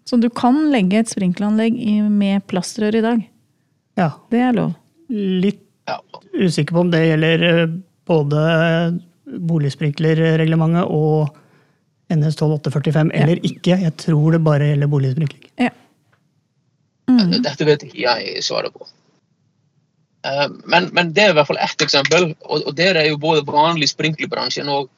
Så 0.06 0.16
du 0.22 0.28
kan 0.30 0.68
legge 0.70 1.00
et 1.02 1.10
sprinkleranlegg 1.10 1.78
med 2.10 2.44
plastrør 2.46 2.94
i 2.94 3.02
dag. 3.02 3.22
Ja, 3.98 4.12
Det 4.30 4.38
er 4.38 4.52
lov. 4.54 4.74
Litt 5.10 5.62
usikker 6.34 6.74
på 6.74 6.84
om 6.84 6.90
det 6.90 7.02
gjelder 7.06 7.42
eh, 7.46 7.74
både 8.06 8.42
boligsprinklerreglementet 9.50 10.86
og 10.90 11.34
NS 12.10 12.38
12845 12.38 13.10
eller 13.14 13.42
ikke. 13.46 13.78
Jeg 13.82 13.94
tror 13.98 14.36
det 14.36 14.42
bare 14.46 14.70
gjelder 14.70 14.90
boligsprinkling. 14.90 15.48
Ja. 15.58 15.72
Mm. 17.10 17.38
Dette 17.42 17.66
vet 17.66 17.86
ikke 17.86 18.02
jeg 18.02 18.44
svaret 18.46 18.74
på. 18.74 18.86
Eh, 20.26 20.46
Men, 20.66 20.90
men 20.92 21.14
det 21.14 21.24
er 21.24 21.34
i 21.34 21.38
hvert 21.38 21.50
fall 21.50 21.62
ett 21.62 21.82
eksempel, 21.82 22.34
og, 22.46 22.70
det 22.74 22.92
der 22.92 23.02
er 23.02 23.10
jo 23.10 23.18
både 23.22 23.46
vanlig 23.46 23.90
sprinklerbransjen 23.94 24.70
og, 24.70 24.90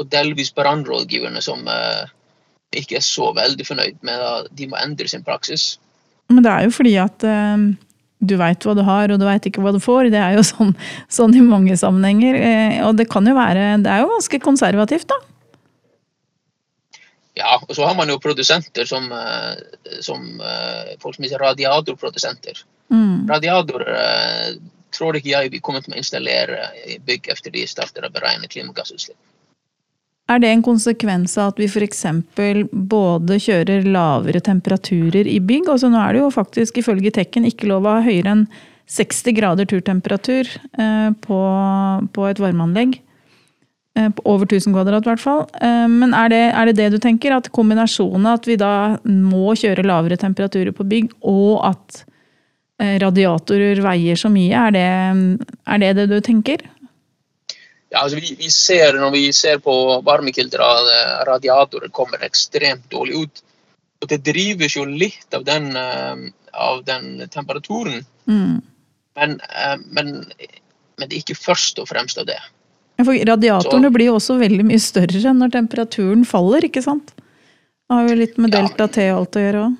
og 0.00 0.08
delvis 0.12 0.52
brannrådgiverne 0.56 1.42
som 1.44 1.66
eh, 1.68 2.10
ikke 2.82 2.98
er 2.98 3.04
så 3.04 3.30
veldig 3.36 3.66
fornøyd 3.68 4.04
med 4.06 4.26
at 4.28 4.52
de 4.56 4.68
må 4.70 4.78
endre 4.80 5.08
sin 5.10 5.24
praksis. 5.24 5.76
Men 6.32 6.44
det 6.44 6.52
er 6.52 6.66
jo 6.66 6.76
fordi 6.78 6.94
at 7.02 7.26
eh, 7.28 7.66
du 8.22 8.36
veit 8.40 8.64
hva 8.64 8.76
du 8.78 8.84
har, 8.86 9.12
og 9.12 9.20
du 9.20 9.26
veit 9.28 9.48
ikke 9.48 9.64
hva 9.64 9.74
du 9.74 9.80
får. 9.82 10.12
Det 10.14 10.22
er 10.22 10.38
jo 10.38 10.46
sånn, 10.46 10.72
sånn 11.12 11.36
i 11.36 11.44
mange 11.44 11.76
sammenhenger. 11.78 12.38
Eh, 12.38 12.80
og 12.86 12.96
det 13.00 13.10
kan 13.12 13.26
jo 13.28 13.36
være 13.36 13.76
Det 13.84 13.92
er 13.92 14.04
jo 14.04 14.14
ganske 14.14 14.42
konservativt, 14.44 15.10
da. 15.12 15.20
Ja, 17.32 17.56
og 17.56 17.70
så 17.72 17.86
har 17.88 17.94
man 17.96 18.10
jo 18.12 18.18
produsenter 18.20 18.84
som, 18.84 19.06
som 20.04 20.26
folk 21.00 21.14
som 21.16 21.24
heter 21.24 21.40
radiatorprodusenter. 21.40 22.58
Mm. 22.92 23.24
Radiator 23.30 23.86
tror 24.92 25.16
ikke 25.16 25.30
jeg 25.30 25.52
vi 25.54 25.62
kommer 25.64 25.80
til 25.80 25.94
å 25.94 26.00
installere 26.02 26.66
bygg 27.06 27.30
etter 27.32 27.54
de 27.54 27.64
starter 27.70 28.04
å 28.04 28.12
beregne 28.12 28.50
klimagassutslipp. 28.52 29.16
Er 30.32 30.40
det 30.40 30.48
en 30.48 30.64
konsekvens 30.64 31.34
av 31.40 31.52
at 31.52 31.60
vi 31.60 31.68
f.eks. 31.68 32.04
både 32.72 33.38
kjører 33.42 33.84
lavere 33.84 34.40
temperaturer 34.44 35.28
i 35.28 35.38
bygg? 35.44 35.68
Altså 35.68 35.90
nå 35.92 36.00
er 36.00 36.14
det 36.14 36.22
jo 36.22 36.30
faktisk 36.32 36.78
ifølge 36.80 37.12
Tekken 37.12 37.48
ikke 37.48 37.68
lov 37.68 37.84
å 37.84 37.96
ha 37.98 38.04
høyere 38.06 38.36
enn 38.36 38.44
60 38.92 39.36
grader 39.36 39.68
turtemperatur 39.68 40.48
eh, 40.52 41.10
på, 41.24 41.40
på 42.12 42.28
et 42.28 42.40
varmeanlegg. 42.42 42.96
Eh, 43.98 44.08
over 44.24 44.48
1000 44.48 44.72
kvadrat, 44.74 45.04
i 45.04 45.12
hvert 45.12 45.22
fall. 45.22 45.44
Eh, 45.60 45.86
men 45.92 46.16
er 46.16 46.32
det, 46.32 46.42
er 46.50 46.70
det 46.70 46.76
det 46.80 46.88
du 46.94 46.98
tenker? 47.02 47.36
At 47.36 47.50
kombinasjonen 47.54 48.28
av 48.28 48.40
at 48.40 48.48
vi 48.48 48.58
da 48.60 48.72
må 49.04 49.56
kjøre 49.58 49.86
lavere 49.86 50.20
temperaturer 50.20 50.72
på 50.76 50.88
bygg, 50.88 51.12
og 51.20 51.60
at 51.72 52.04
radiatorer 52.82 53.78
veier 53.78 54.18
så 54.18 54.26
mye, 54.32 54.58
er 54.58 54.72
det, 54.74 54.86
er 55.70 55.78
det 55.78 55.90
det 56.00 56.06
du 56.10 56.16
tenker? 56.24 56.64
Ja, 57.92 58.00
altså 58.06 58.16
vi, 58.16 58.32
vi 58.38 58.48
ser, 58.50 58.96
når 58.96 59.10
vi 59.12 59.26
ser 59.36 59.58
på 59.60 59.72
varmekilder 60.06 60.62
at 60.64 60.92
eh, 60.94 61.16
radiatorer 61.28 61.92
kommer 61.92 62.22
ekstremt 62.24 62.86
dårlig 62.92 63.26
ut. 63.26 63.42
Og 64.02 64.08
det 64.10 64.22
drives 64.26 64.76
jo 64.78 64.86
litt 64.88 65.36
av 65.36 65.44
den, 65.46 65.68
eh, 65.76 66.22
av 66.52 66.84
den 66.88 67.28
temperaturen, 67.30 68.04
Mm. 68.22 68.62
men, 69.18 69.32
eh, 69.40 69.76
men, 69.90 70.10
men 70.96 71.08
det 71.08 71.16
er 71.16 71.22
ikke 71.24 71.34
først 71.34 71.80
og 71.82 71.88
fremst 71.90 72.18
av 72.22 72.28
det. 72.28 72.38
For 73.02 73.18
radiatorene 73.26 73.90
blir 73.90 74.12
jo 74.12 74.18
også 74.20 74.36
veldig 74.38 74.64
mye 74.68 74.80
større 74.80 75.32
når 75.34 75.50
temperaturen 75.56 76.22
faller, 76.28 76.62
ikke 76.68 76.84
sant? 76.84 77.10
Det 77.16 77.96
har 77.98 78.08
jo 78.08 78.14
litt 78.20 78.38
med 78.38 78.54
delta 78.54 78.86
T 78.88 79.08
og 79.10 79.24
alt 79.24 79.36
å 79.40 79.42
gjøre 79.42 79.64
òg. 79.66 79.74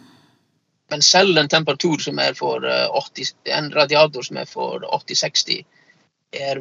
Men 0.92 1.04
selv 1.06 1.38
en 1.40 1.48
temperatur 1.48 2.02
som 2.02 2.18
er 2.20 2.34
for 2.36 2.66
eh, 2.68 2.88
80, 2.98 3.30
en 3.56 3.70
radiator 3.72 4.26
som 4.26 4.42
er 4.42 4.50
for 4.50 4.82
80-60, 4.84 5.62
er, 6.32 6.60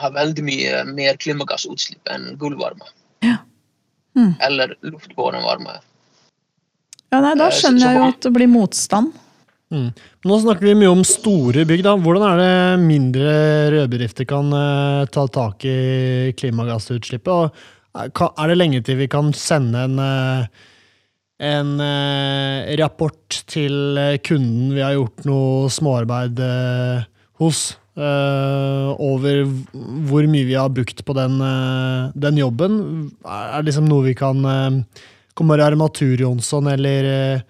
har 0.00 0.14
veldig 0.14 0.44
mye 0.46 0.84
mer 0.90 1.18
klimagassutslipp 1.22 2.10
enn 2.12 2.32
gulvvarme. 2.40 2.88
Ja. 3.22 3.38
Mm. 4.18 4.34
Eller 4.42 4.76
luftbåren 4.84 5.44
varme. 5.44 5.78
Ja, 7.12 7.20
nei, 7.20 7.34
da 7.36 7.50
Eh, 7.50 7.58
skjønner 7.58 7.86
jeg 7.86 8.00
jo 8.00 8.08
at 8.08 8.24
det 8.24 8.32
blir 8.32 8.50
motstand. 8.50 9.12
Mm. 9.72 9.88
Nå 10.28 10.38
snakker 10.42 10.68
vi 10.68 10.74
mye 10.76 10.90
om 10.92 11.04
store 11.04 11.64
bygg. 11.68 11.82
da. 11.84 11.94
Hvordan 11.96 12.24
er 12.28 12.40
det 12.40 12.84
mindre 12.84 13.30
rødbedrifter 13.72 14.28
kan 14.28 14.52
eh, 14.52 15.06
ta 15.12 15.26
tak 15.28 15.64
i 15.64 16.32
klimagassutslippet? 16.36 17.32
Og 17.32 17.50
er 17.94 18.10
er 18.12 18.48
det 18.48 18.58
lenge 18.58 18.82
til 18.84 18.96
vi 18.96 19.08
kan 19.08 19.32
sende 19.32 19.84
en, 19.84 19.98
eh, 19.98 20.46
en 21.40 21.80
eh, 21.80 22.76
rapport 22.80 23.42
til 23.46 23.98
eh, 23.98 24.18
kunden 24.18 24.74
vi 24.74 24.80
har 24.80 24.94
gjort 24.96 25.24
noe 25.24 25.68
småarbeid 25.68 26.40
eh, 26.40 27.04
hos, 27.40 27.76
eh, 27.96 28.90
over 29.02 29.42
hvor 30.08 30.28
mye 30.30 30.48
vi 30.48 30.58
har 30.58 30.70
brukt 30.72 31.04
på 31.04 31.16
den, 31.18 31.40
uh, 31.40 32.12
den 32.14 32.38
jobben? 32.40 32.78
Er 33.24 33.58
det 33.60 33.72
liksom 33.72 33.88
noe 33.90 34.06
vi 34.10 34.14
kan 34.18 34.44
uh, 34.44 35.02
Kommer 35.34 35.62
Armatur 35.64 36.20
Jonsson 36.20 36.66
eller 36.68 37.06
eh, 37.08 37.44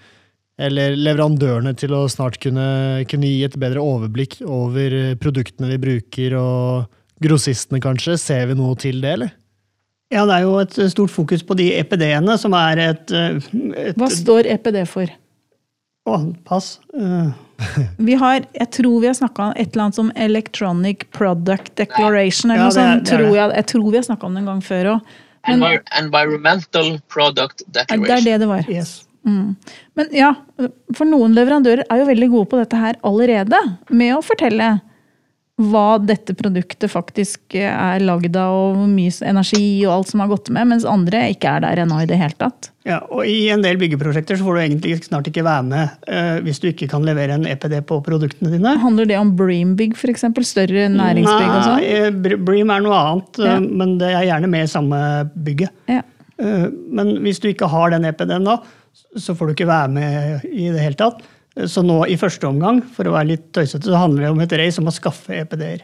eller 0.60 0.96
leverandørene 0.98 1.72
til 1.78 1.94
å 1.96 2.04
snart 2.10 2.38
kunne, 2.42 3.02
kunne 3.10 3.30
gi 3.30 3.44
et 3.46 3.56
bedre 3.60 3.82
overblikk 3.82 4.40
over 4.44 4.94
eh, 4.94 5.14
produktene 5.20 5.70
vi 5.72 5.78
bruker, 5.82 6.36
og 6.38 7.24
grossistene 7.24 7.80
kanskje. 7.82 8.18
Ser 8.20 8.50
vi 8.50 8.58
noe 8.58 8.76
til 8.78 9.00
det, 9.02 9.16
eller? 9.16 9.32
Ja, 10.12 10.26
det 10.28 10.36
er 10.36 10.44
jo 10.44 10.58
et 10.60 10.76
stort 10.92 11.12
fokus 11.12 11.42
på 11.46 11.56
de 11.58 11.70
EPD-ene, 11.78 12.36
som 12.40 12.54
er 12.58 12.84
et, 12.90 13.14
eh, 13.16 13.40
et 13.88 13.98
Hva 13.98 14.10
står 14.12 14.50
EPD 14.58 14.82
for? 14.90 15.10
Å, 16.06 16.18
pass. 16.46 16.76
Eh, 16.98 17.32
Vi 18.08 18.14
har, 18.20 18.46
jeg 18.56 18.70
tror 18.78 19.00
vi 19.02 19.08
har 19.10 19.14
snakka 19.18 19.48
om 19.48 19.52
et 19.56 19.72
eller 19.72 19.84
annet 19.86 19.98
som 19.98 20.12
Electronic 20.16 21.04
Product 21.14 21.72
Declaration. 21.76 22.50
eller 22.50 22.62
Ja, 22.62 22.68
noe 22.68 22.76
sånt, 22.76 23.04
det 23.06 23.16
tror 23.16 23.36
jeg, 23.36 23.54
jeg 23.60 23.66
tror 23.72 23.90
vi 23.90 24.00
har 24.00 24.06
snakka 24.08 24.26
om 24.28 24.34
det 24.36 24.42
en 24.42 24.50
gang 24.52 24.62
før 24.66 24.90
òg. 24.96 25.14
Environmental 25.98 26.92
Product 27.12 27.64
Declaration. 27.66 28.06
Det 28.06 28.18
er 28.18 28.26
det 28.30 28.38
det 28.44 28.48
var. 28.50 28.68
yes. 28.70 28.92
Mm. 29.26 29.54
Men 29.94 30.08
ja, 30.16 30.32
for 30.96 31.06
noen 31.06 31.34
leverandører 31.36 31.84
er 31.86 32.00
jo 32.00 32.06
veldig 32.08 32.28
gode 32.32 32.50
på 32.50 32.58
dette 32.58 32.78
her 32.78 32.98
allerede. 33.06 33.58
Med 33.90 34.16
å 34.16 34.22
fortelle 34.24 34.72
hva 35.60 35.98
dette 36.00 36.32
produktet 36.34 36.88
faktisk 36.90 37.54
er 37.58 38.00
lagd 38.00 38.36
av, 38.40 38.54
og 38.56 38.76
hvor 38.78 38.88
mye 38.88 39.12
energi 39.28 39.84
og 39.84 39.98
alt 39.98 40.12
som 40.12 40.22
har 40.22 40.30
gått 40.30 40.48
med, 40.54 40.70
mens 40.70 40.86
andre 40.88 41.26
ikke 41.34 41.50
er 41.50 41.64
der 41.66 41.82
ennå 41.82 41.98
i 42.00 42.06
det 42.08 42.16
hele 42.16 42.36
tatt. 42.40 42.70
Ja, 42.88 43.02
og 43.12 43.28
I 43.28 43.50
en 43.52 43.62
del 43.62 43.76
byggeprosjekter 43.78 44.40
så 44.40 44.46
får 44.46 44.56
du 44.56 44.62
egentlig 44.62 44.96
snart 45.04 45.28
ikke 45.28 45.44
være 45.46 45.66
med 45.68 46.08
uh, 46.08 46.40
hvis 46.42 46.58
du 46.62 46.70
ikke 46.70 46.88
kan 46.90 47.04
levere 47.06 47.36
en 47.36 47.44
EPD 47.46 47.76
på 47.86 48.00
produktene 48.06 48.54
dine. 48.54 48.72
Handler 48.82 49.10
det 49.10 49.20
om 49.20 49.34
Breambygg 49.38 49.94
f.eks.? 49.98 50.24
Større 50.48 50.88
næringsbygg 50.90 51.52
og 51.52 51.68
sånn? 51.68 51.84
Nei, 51.84 52.40
Bream 52.48 52.72
er 52.72 52.86
noe 52.88 52.98
annet, 52.98 53.44
ja. 53.44 53.58
men 53.62 53.98
det 54.00 54.10
er 54.10 54.26
gjerne 54.32 54.50
med 54.50 54.66
i 54.66 54.72
samme 54.72 55.02
bygget. 55.36 55.76
Ja. 55.92 56.00
Uh, 56.40 56.72
men 56.96 57.18
hvis 57.26 57.44
du 57.44 57.52
ikke 57.52 57.70
har 57.70 57.92
den 57.92 58.08
EPD-en 58.08 58.48
da, 58.48 58.58
så 59.20 59.36
får 59.36 59.52
du 59.52 59.54
ikke 59.54 59.68
være 59.68 59.92
med 59.92 60.48
i 60.48 60.72
det 60.72 60.80
hele 60.80 60.98
tatt. 60.98 61.22
Så 61.68 61.82
nå 61.84 61.98
i 62.08 62.16
første 62.16 62.48
omgang, 62.48 62.80
for 62.94 63.08
å 63.08 63.16
være 63.16 63.34
litt 63.34 63.48
tøysete, 63.52 63.84
så 63.90 63.98
handler 64.00 64.24
det 64.24 64.30
om 64.32 64.40
et 64.44 64.54
race 64.56 64.80
om 64.80 64.88
å 64.88 64.94
skaffe 64.94 65.36
EPD-er. 65.42 65.82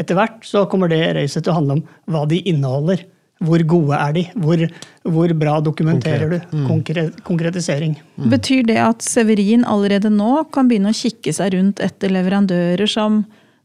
Etter 0.00 0.18
hvert 0.18 0.42
så 0.46 0.64
kommer 0.70 0.90
det 0.90 1.02
racet 1.14 1.44
til 1.44 1.52
å 1.52 1.58
handle 1.60 1.78
om 1.78 1.84
hva 2.10 2.24
de 2.30 2.40
inneholder. 2.50 3.04
Hvor 3.44 3.62
gode 3.68 3.98
er 3.98 4.12
de? 4.14 4.24
Hvor, 4.40 4.60
hvor 5.14 5.32
bra 5.38 5.54
dokumenterer 5.62 6.26
Konkret. 6.26 6.50
du? 6.50 6.58
Mm. 6.58 6.66
Konkret, 6.70 7.16
konkretisering. 7.26 7.96
Mm. 8.16 8.28
Betyr 8.32 8.66
det 8.66 8.78
at 8.82 9.06
Severin 9.06 9.66
allerede 9.68 10.10
nå 10.10 10.44
kan 10.54 10.70
begynne 10.70 10.94
å 10.94 10.98
kikke 10.98 11.34
seg 11.34 11.54
rundt 11.56 11.82
etter 11.84 12.14
leverandører 12.14 12.90
som 12.90 13.22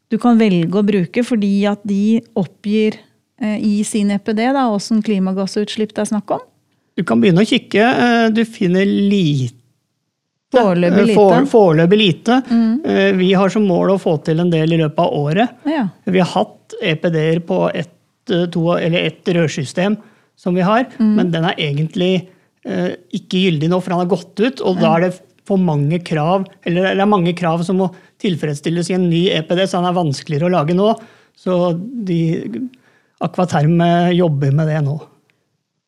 du 0.09 0.17
kan 0.21 0.41
velge 0.41 0.73
å 0.73 0.85
bruke 0.85 1.23
fordi 1.25 1.53
at 1.69 1.81
de 1.88 2.19
oppgir 2.38 2.97
eh, 3.41 3.57
i 3.62 3.79
sin 3.85 4.09
EPD 4.13 4.41
da, 4.57 4.67
åssen 4.73 5.03
klimagassutslipp 5.05 5.93
det 5.95 6.05
er 6.05 6.12
snakk 6.13 6.33
om? 6.38 6.43
Du 6.97 7.05
kan 7.07 7.21
begynne 7.21 7.45
å 7.45 7.47
kikke. 7.47 7.85
Eh, 7.85 8.25
du 8.35 8.43
finner 8.49 8.85
lite 8.89 9.59
Foreløpig 10.55 11.05
lite. 11.12 11.41
Foreløpig 11.51 11.99
lite. 11.99 12.41
Mm. 12.49 12.73
Eh, 12.85 13.12
vi 13.19 13.29
har 13.38 13.51
som 13.53 13.65
mål 13.69 13.93
å 13.93 14.01
få 14.01 14.15
til 14.25 14.41
en 14.41 14.49
del 14.49 14.73
i 14.73 14.79
løpet 14.81 15.01
av 15.03 15.13
året. 15.13 15.59
Ja. 15.69 15.85
Vi 16.09 16.21
har 16.21 16.31
hatt 16.33 16.77
EPD-er 16.81 17.43
på 17.45 17.67
ett 17.69 17.95
et 18.29 19.29
rørsystem 19.33 19.95
som 20.38 20.53
vi 20.53 20.62
har, 20.62 20.83
mm. 20.99 21.13
men 21.17 21.31
den 21.33 21.47
er 21.49 21.55
egentlig 21.57 22.12
eh, 22.62 22.91
ikke 23.17 23.39
gyldig 23.41 23.71
nå, 23.71 23.79
for 23.81 23.95
han 23.95 24.03
har 24.03 24.12
gått 24.12 24.35
ut. 24.38 24.62
Og 24.62 24.77
ja. 24.77 24.81
da 24.83 24.91
er 24.95 25.05
det 25.07 25.15
for 25.49 25.57
mange 25.57 25.97
krav 26.05 26.45
eller 26.62 26.91
det 26.93 27.01
er 27.01 27.09
mange 27.09 27.33
krav 27.33 27.63
som 27.65 27.79
må 27.81 27.88
tilfredsstilles 28.21 28.91
i 28.91 28.97
en 28.99 29.07
ny 29.09 29.23
EPD, 29.33 29.63
så 29.65 29.79
han 29.79 29.89
er 29.89 29.97
vanskeligere 29.97 30.45
å 30.45 30.53
lage 30.59 30.77
nå. 30.77 30.91
Så 31.33 31.57
de, 32.05 32.19
Akvaterm 33.25 33.81
jobber 34.13 34.53
med 34.53 34.69
det 34.69 34.83
nå. 34.85 34.99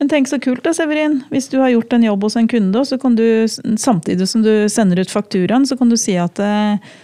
Men 0.01 0.09
tenk 0.09 0.31
så 0.31 0.39
kult 0.41 0.63
da, 0.65 0.71
Severin. 0.73 1.19
Hvis 1.29 1.45
du 1.51 1.59
har 1.61 1.69
gjort 1.69 1.91
en 1.93 2.01
jobb 2.01 2.23
hos 2.25 2.35
en 2.39 2.47
kunde, 2.49 2.81
så 2.89 2.97
kan 2.97 3.13
du 3.13 3.45
samtidig 3.77 4.25
som 4.31 4.41
du 4.41 4.65
sender 4.65 4.97
ut 4.97 5.11
fakturaen, 5.13 5.67
så 5.69 5.75
kan 5.77 5.91
du 5.91 5.97
si 5.99 6.15
at 6.17 6.39
uh, 6.41 6.95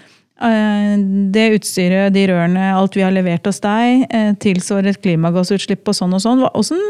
det 1.35 1.43
utstyret, 1.59 2.15
de 2.15 2.23
rørene, 2.31 2.71
alt 2.73 2.97
vi 2.97 3.03
har 3.05 3.13
levert 3.13 3.45
hos 3.45 3.61
deg, 3.61 4.07
uh, 4.09 4.31
tilsvarer 4.41 4.95
et 4.95 5.01
klimagassutslipp 5.03 5.83
på 5.85 5.93
sånn 5.93 6.15
og 6.17 6.23
sånn. 6.23 6.41
Åssen 6.57 6.81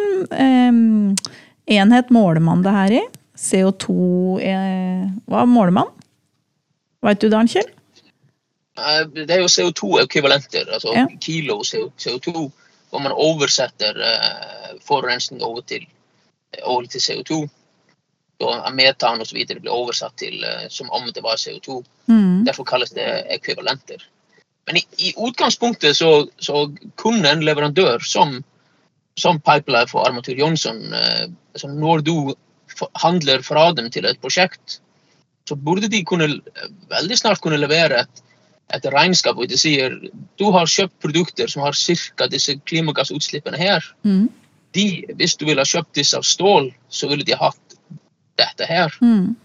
enhet 1.68 2.16
måler 2.16 2.40
man 2.46 2.64
det 2.64 2.78
her 2.78 2.96
i? 3.02 3.04
CO2 3.38 3.98
Hva 5.28 5.44
måler 5.44 5.76
man? 5.76 5.92
Veit 7.04 7.20
du 7.20 7.28
det, 7.28 7.36
Arnkjell? 7.36 7.68
Det 9.12 9.28
er 9.28 9.44
jo 9.44 9.52
CO2-ekvivalenter, 9.52 10.72
altså 10.72 10.96
ja. 10.96 11.04
kilo 11.20 11.60
CO2, 11.68 12.48
hvor 12.88 13.04
man 13.04 13.12
oversetter 13.12 14.00
forurensning 14.88 15.44
over 15.44 15.68
til 15.68 15.84
over 16.64 16.86
til 16.92 17.04
CO2. 17.04 17.40
Og 18.46 18.68
metan 18.78 19.22
osv. 19.24 19.40
blir 19.50 19.74
oversatt 19.74 20.14
til 20.22 20.44
eh, 20.46 20.68
som 20.70 20.92
om 20.94 21.08
det 21.14 21.24
var 21.26 21.40
CO2. 21.42 21.82
Mm. 22.06 22.46
Derfor 22.46 22.68
kalles 22.70 22.94
det 22.94 23.08
ekvivalenter. 23.34 24.04
Men 24.68 24.78
i, 24.78 24.84
i 24.98 25.14
utgangspunktet 25.18 25.98
så, 25.98 26.28
så, 26.38 26.68
kunne 26.96 27.30
en 27.32 27.46
leverandør 27.46 28.04
som, 28.06 28.42
som 29.18 29.40
Pipeline 29.42 29.90
for 29.90 30.06
Armatur 30.06 30.38
Jonsson 30.38 30.84
eh, 30.94 31.26
altså 31.56 31.72
Når 31.72 32.06
du 32.06 32.36
handler 33.02 33.42
fra 33.42 33.72
dem 33.74 33.90
til 33.90 34.06
et 34.06 34.20
prosjekt, 34.22 34.82
så 35.50 35.56
burde 35.56 35.88
de 35.90 36.04
kunne, 36.06 36.28
veldig 36.92 37.18
snart 37.18 37.42
kunne 37.42 37.58
levere 37.58 38.04
et, 38.04 38.24
et 38.76 38.86
regnskap 38.94 39.40
hvor 39.40 39.48
de 39.50 39.58
sier 39.58 39.96
du 40.38 40.50
har 40.54 40.70
kjøpt 40.70 41.00
produkter 41.02 41.50
som 41.50 41.64
har 41.64 41.74
ca. 41.74 42.28
disse 42.30 42.60
klimagassutslippene 42.68 43.58
her. 43.58 43.88
Mm 44.04 44.28
de, 44.78 44.88
hvis 45.20 45.36
du 45.40 45.48
ville 45.50 45.66
kjøpt 45.66 45.98
disse 45.98 46.18
av 46.18 46.26
stål, 46.28 46.72
så 46.90 47.10
ville 47.12 47.26
de 47.28 47.38
hatt 47.38 47.78
dette 48.38 48.68
her. 48.70 48.94
Mm. 49.02 49.36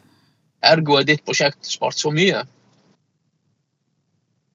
Ergo 0.73 0.99
er 0.99 1.09
ditt 1.09 1.25
prosjekt 1.27 1.67
spart 1.67 1.99
så 1.99 2.13
mye. 2.15 2.45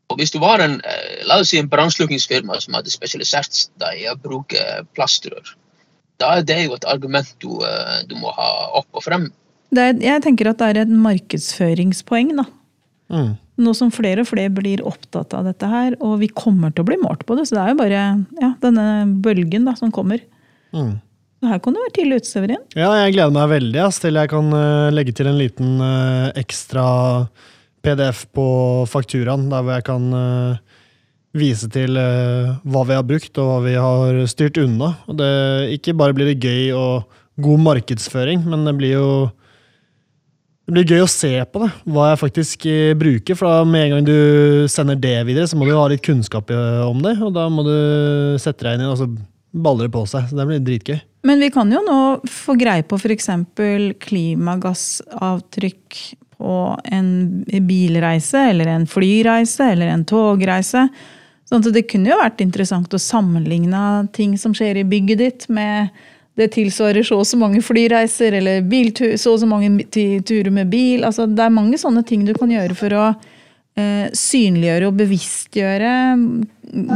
Og 0.08 0.22
hvis 0.22 0.32
du 0.32 0.40
var 0.40 0.64
en 0.64 0.78
eh, 0.88 1.24
la 1.28 1.42
oss 1.42 1.52
si 1.52 1.60
en 1.60 1.70
brannslukkingsfirma 1.72 2.60
som 2.64 2.78
hadde 2.78 2.94
spesialisert 2.94 3.66
deg 3.82 4.04
i 4.06 4.08
å 4.12 4.16
bruke 4.20 4.62
plastrør, 4.96 5.56
da 6.22 6.38
er 6.38 6.46
det 6.48 6.62
jo 6.64 6.78
et 6.78 6.88
argument 6.90 7.34
du, 7.44 7.50
eh, 7.66 7.98
du 8.08 8.16
må 8.22 8.32
ha 8.38 8.52
opp 8.80 8.88
og 8.96 9.04
frem. 9.06 9.28
Er, 9.76 9.98
jeg 10.00 10.24
tenker 10.24 10.50
at 10.50 10.62
det 10.62 10.70
er 10.70 10.82
et 10.86 10.94
markedsføringspoeng. 10.94 12.38
da. 12.40 12.48
Mm. 13.12 13.36
Nå 13.58 13.74
som 13.76 13.92
flere 13.92 14.24
og 14.24 14.30
flere 14.30 14.54
blir 14.54 14.84
opptatt 14.86 15.34
av 15.36 15.48
dette 15.50 15.68
her, 15.68 15.98
og 16.00 16.20
vi 16.22 16.30
kommer 16.32 16.72
til 16.72 16.86
å 16.86 16.90
bli 16.92 17.00
målt 17.02 17.26
på 17.28 17.36
det. 17.36 17.48
Så 17.50 17.58
det 17.58 17.64
er 17.66 17.74
jo 17.74 17.82
bare 17.82 18.02
ja, 18.40 18.52
denne 18.64 18.88
bølgen 19.26 19.68
da, 19.68 19.76
som 19.80 19.92
kommer. 19.94 20.22
Mm. 20.76 20.96
Her 21.46 21.60
kan 21.62 21.76
du 21.76 21.82
være 21.84 21.94
tidlig 21.94 22.22
ute, 22.22 22.30
Severin. 22.32 22.64
Ja, 22.74 22.90
jeg 23.04 23.14
gleder 23.14 23.34
meg 23.36 23.52
veldig 23.52 23.82
ass, 23.84 24.00
til 24.02 24.18
jeg 24.18 24.32
kan 24.32 24.50
uh, 24.50 24.90
legge 24.90 25.14
til 25.14 25.30
en 25.30 25.38
liten 25.38 25.76
uh, 25.78 26.34
ekstra 26.40 26.86
PDF 27.86 28.24
på 28.34 28.48
fakturaen, 28.90 29.46
der 29.52 29.62
hvor 29.62 29.78
jeg 29.78 29.86
kan 29.86 30.08
uh, 30.18 30.82
vise 31.38 31.70
til 31.70 31.94
hva 31.94 32.82
vi 32.90 32.96
har 32.98 33.06
brukt 33.06 33.38
og 33.38 33.50
hva 33.52 33.58
vi 33.68 33.76
har 33.78 34.24
styrt 34.32 34.58
unna. 34.58 34.96
Og 35.06 35.20
det, 35.20 35.34
ikke 35.76 35.94
bare 36.00 36.16
blir 36.18 36.32
det 36.32 36.42
gøy 36.42 36.72
og 36.74 37.20
god 37.46 37.62
markedsføring, 37.68 38.42
men 38.50 38.66
det 38.66 38.74
blir 38.80 38.96
jo 38.96 39.10
det 40.66 40.74
blir 40.74 40.90
gøy 40.90 41.04
å 41.06 41.12
se 41.12 41.30
på 41.46 41.62
det, 41.62 41.70
hva 41.94 42.10
jeg 42.10 42.22
faktisk 42.24 42.66
bruker. 43.00 43.38
For 43.38 43.46
da 43.46 43.68
med 43.70 43.86
en 43.86 43.94
gang 43.94 44.08
du 44.10 44.66
sender 44.72 44.98
det 45.00 45.20
videre, 45.30 45.46
så 45.48 45.60
må 45.60 45.70
du 45.70 45.78
ha 45.78 45.86
litt 45.92 46.04
kunnskap 46.04 46.50
om 46.50 47.06
det. 47.06 47.14
Og 47.22 47.30
da 47.38 47.46
må 47.54 47.64
du 47.64 47.78
sette 48.42 48.66
deg 48.66 48.80
inn 48.80 48.88
i 48.88 48.90
altså 48.90 49.12
baller 49.52 49.88
det 49.88 49.94
på 49.96 50.06
seg. 50.10 50.30
så 50.30 50.36
Det 50.38 50.48
blir 50.50 50.60
dritgøy. 50.64 51.00
Men 51.28 51.40
vi 51.44 51.50
kan 51.52 51.72
jo 51.72 51.82
nå 51.84 52.00
få 52.30 52.56
greie 52.60 52.84
på 52.88 52.96
f.eks. 53.00 53.30
klimagassavtrykk 54.06 55.98
på 56.38 56.80
en 56.94 57.10
bilreise, 57.68 58.38
eller 58.52 58.68
en 58.72 58.88
flyreise, 58.88 59.72
eller 59.74 59.88
en 59.92 60.06
togreise. 60.06 60.88
Sånn 61.48 61.64
at 61.64 61.74
Det 61.74 61.88
kunne 61.90 62.12
jo 62.12 62.20
vært 62.20 62.44
interessant 62.44 62.94
å 62.94 63.00
sammenligne 63.02 64.08
ting 64.14 64.38
som 64.38 64.54
skjer 64.56 64.78
i 64.78 64.88
bygget 64.88 65.18
ditt, 65.24 65.50
med 65.50 65.90
det 66.38 66.52
tilsvarer 66.54 67.02
så 67.04 67.18
og 67.18 67.26
så 67.26 67.38
mange 67.40 67.64
flyreiser, 67.66 68.36
eller 68.38 68.62
biltur, 68.62 69.16
så 69.18 69.34
og 69.34 69.42
så 69.42 69.48
mange 69.50 69.88
turer 69.90 70.52
med 70.54 70.70
bil. 70.70 71.04
Altså, 71.08 71.26
det 71.26 71.44
er 71.44 71.56
mange 71.56 71.80
sånne 71.82 72.06
ting 72.06 72.28
du 72.28 72.34
kan 72.38 72.52
gjøre 72.54 72.78
for 72.78 72.94
å 72.94 73.06
eh, 73.10 74.06
synliggjøre 74.14 74.92
og 74.92 75.00
bevisstgjøre 75.00 75.94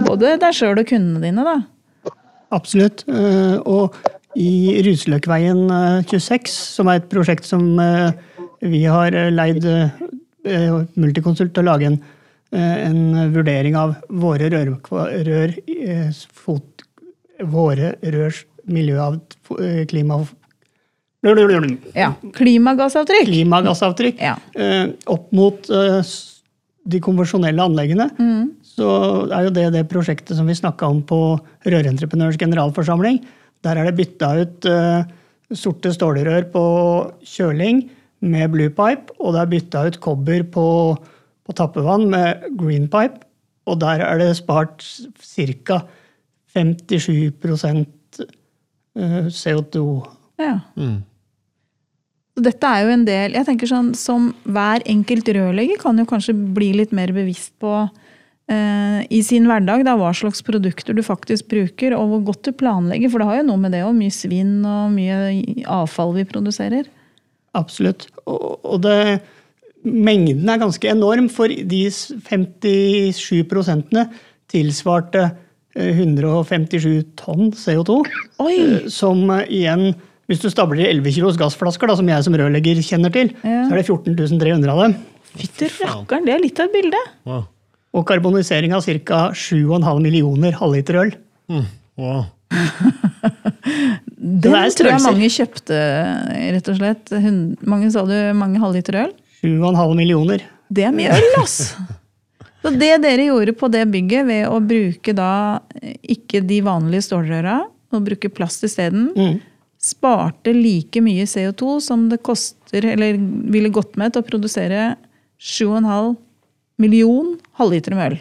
både 0.05 0.35
deg 0.43 0.53
sjøl 0.53 0.77
og 0.83 0.85
kundene 0.91 1.23
dine. 1.25 1.47
da. 1.47 1.57
Absolutt. 2.55 3.05
Eh, 3.07 3.57
og 3.65 3.95
i 4.39 4.79
Ruseløkveien 4.85 5.65
26, 6.07 6.35
eh, 6.35 6.51
som 6.51 6.91
er 6.91 7.01
et 7.01 7.09
prosjekt 7.11 7.47
som 7.47 7.67
eh, 7.79 8.11
vi 8.61 8.85
har 8.85 9.15
leid 9.33 9.65
Multiconsult 10.41 11.51
til 11.53 11.61
å 11.61 11.67
lage 11.67 11.85
en, 11.85 11.97
en 12.57 13.01
vurdering 13.33 13.75
av 13.77 13.91
våre 14.09 14.47
rør, 14.49 14.71
rør 15.27 15.53
fot, 16.33 16.85
våre 17.45 17.91
rørs 18.01 18.39
miljø 18.65 18.97
av 19.01 19.19
klima... 19.91 20.17
Ja, 21.93 22.09
Klimagassavtrykk. 22.33 23.27
Klimagassavtrykk. 23.29 24.23
Ja. 24.25 24.33
Opp 25.13 25.29
mot 25.37 25.69
de 25.69 27.03
konvensjonelle 27.05 27.69
anleggene. 27.69 28.09
Mm 28.17 28.49
så 28.71 28.89
er 29.27 29.47
jo 29.47 29.53
det 29.55 29.67
det 29.75 29.87
prosjektet 29.91 30.37
som 30.37 30.47
vi 30.49 30.57
snakka 30.57 30.89
om 30.89 31.01
på 31.07 31.21
Rørentreprenørs 31.67 32.39
generalforsamling. 32.41 33.19
Der 33.65 33.77
er 33.77 33.89
det 33.89 33.97
bytta 33.99 34.31
ut 34.41 34.67
uh, 34.69 35.03
sorte 35.53 35.91
stålrør 35.93 36.47
på 36.53 36.63
kjøling 37.27 37.83
med 38.21 38.53
blue 38.53 38.71
pipe, 38.73 39.13
og 39.19 39.35
det 39.35 39.41
er 39.41 39.51
bytta 39.55 39.85
ut 39.89 39.99
kobber 40.03 40.45
på, 40.53 40.67
på 41.45 41.57
tappevann 41.57 42.07
med 42.13 42.47
green 42.57 42.87
pipe. 42.91 43.25
Og 43.69 43.79
der 43.81 44.01
er 44.05 44.21
det 44.21 44.33
spart 44.39 44.81
ca. 45.21 45.81
57% 46.51 47.85
CO2. 49.31 49.83
Ja. 50.41 50.59
Mm. 50.75 51.03
Så 52.35 52.43
dette 52.43 52.67
er 52.67 52.85
jo 52.85 52.93
en 52.95 53.05
del 53.07 53.35
jeg 53.35 53.47
tenker 53.47 53.69
sånn, 53.69 53.91
Som 53.95 54.31
hver 54.47 54.83
enkelt 54.89 55.27
rørlegger 55.35 55.79
kan 55.81 55.99
jo 55.99 56.07
kanskje 56.07 56.35
bli 56.55 56.71
litt 56.79 56.93
mer 56.95 57.11
bevisst 57.15 57.53
på 57.61 57.85
i 58.51 59.19
sin 59.23 59.45
hverdag, 59.49 59.83
da, 59.87 59.93
hva 59.99 60.09
slags 60.15 60.41
produkter 60.45 60.95
du 60.97 61.01
faktisk 61.05 61.47
bruker, 61.51 61.93
og 61.97 62.09
hvor 62.11 62.23
godt 62.31 62.49
du 62.49 62.51
planlegger. 62.59 63.11
For 63.11 63.21
det 63.23 63.27
har 63.29 63.37
jo 63.41 63.47
noe 63.49 63.61
med 63.61 63.71
det 63.75 63.83
òg. 63.85 63.93
Mye 63.97 64.13
svinn 64.15 64.57
og 64.67 64.91
mye 64.95 65.63
avfall 65.71 66.13
vi 66.17 66.25
produserer. 66.27 66.89
Absolutt. 67.57 68.07
Og, 68.31 68.77
det, 68.83 69.21
mengden 69.83 70.47
er 70.51 70.61
ganske 70.61 70.87
enorm, 70.91 71.27
for 71.31 71.51
de 71.51 71.81
57 71.91 73.43
prosentene 73.51 74.05
tilsvarte 74.51 75.25
eh, 75.75 75.91
157 75.97 77.15
tonn 77.19 77.51
CO2. 77.55 78.01
Oi! 78.43 78.55
eh, 78.55 78.89
Som 78.91 79.25
eh, 79.35 79.45
igjen, 79.61 79.93
hvis 80.31 80.43
du 80.43 80.49
stabler 80.51 80.83
i 80.85 80.89
11 80.93 81.15
kilos 81.17 81.39
gassflasker, 81.39 81.91
da, 81.91 81.97
som 81.99 82.07
jeg 82.11 82.27
som 82.27 82.35
rørlegger 82.39 82.79
kjenner 82.83 83.11
til, 83.15 83.33
Ja. 83.43 83.65
så 83.67 83.73
er 83.75 83.81
det 83.81 83.87
14 83.87 84.39
300 84.39 84.71
av 84.75 84.83
dem. 84.85 84.97
Fytti 85.31 85.69
rakkeren, 85.85 86.25
det 86.27 86.33
er 86.35 86.43
litt 86.43 86.59
av 86.59 86.67
et 86.71 86.75
bilde. 86.75 86.99
Wow. 87.27 87.45
Og 87.93 88.05
karbonisering 88.07 88.71
av 88.73 88.85
ca. 88.85 89.31
7,5 89.35 90.01
millioner 90.01 90.55
halvliter 90.55 90.95
øl. 91.05 91.11
Mm. 91.51 91.65
wow. 91.99 92.21
Den 94.21 94.53
det 94.53 94.75
tror 94.77 94.89
jeg 94.91 95.03
mange 95.03 95.29
kjøpte, 95.33 95.77
rett 96.55 96.69
og 96.71 96.77
slett. 96.77 97.11
Hun- 97.23 97.57
Mange 97.67 97.89
sa 97.91 98.03
du 98.05 98.15
mange 98.37 98.59
halvliter 98.61 98.95
øl? 99.05 99.11
7,5 99.43 99.95
millioner. 99.97 100.43
Det 100.71 100.85
er 100.87 100.91
mye 100.95 101.11
øl, 101.11 101.41
ass! 101.41 101.73
Så 102.61 102.69
det 102.77 102.91
dere 103.01 103.23
gjorde 103.25 103.55
på 103.57 103.67
det 103.73 103.87
bygget 103.89 104.27
ved 104.27 104.43
å 104.47 104.59
bruke 104.61 105.15
da 105.17 105.59
ikke 106.05 106.43
de 106.45 106.59
vanlige 106.61 107.07
stålrøra, 107.07 107.55
og 107.91 108.03
bruke 108.05 108.29
plast 108.31 108.61
isteden, 108.63 109.09
Mm. 109.17 109.39
sparte 109.81 110.53
like 110.53 111.01
mye 111.01 111.25
CO2 111.25 111.79
som 111.81 112.07
det 112.11 112.21
koster, 112.23 112.85
eller 112.93 113.17
ville 113.17 113.69
gått 113.73 113.97
med 113.97 114.13
til 114.13 114.21
å 114.21 114.27
produsere 114.29 114.95
7,5 115.41 116.15
million 116.81 117.35
halvliter 117.59 117.95
med 117.95 118.09
øl. 118.09 118.19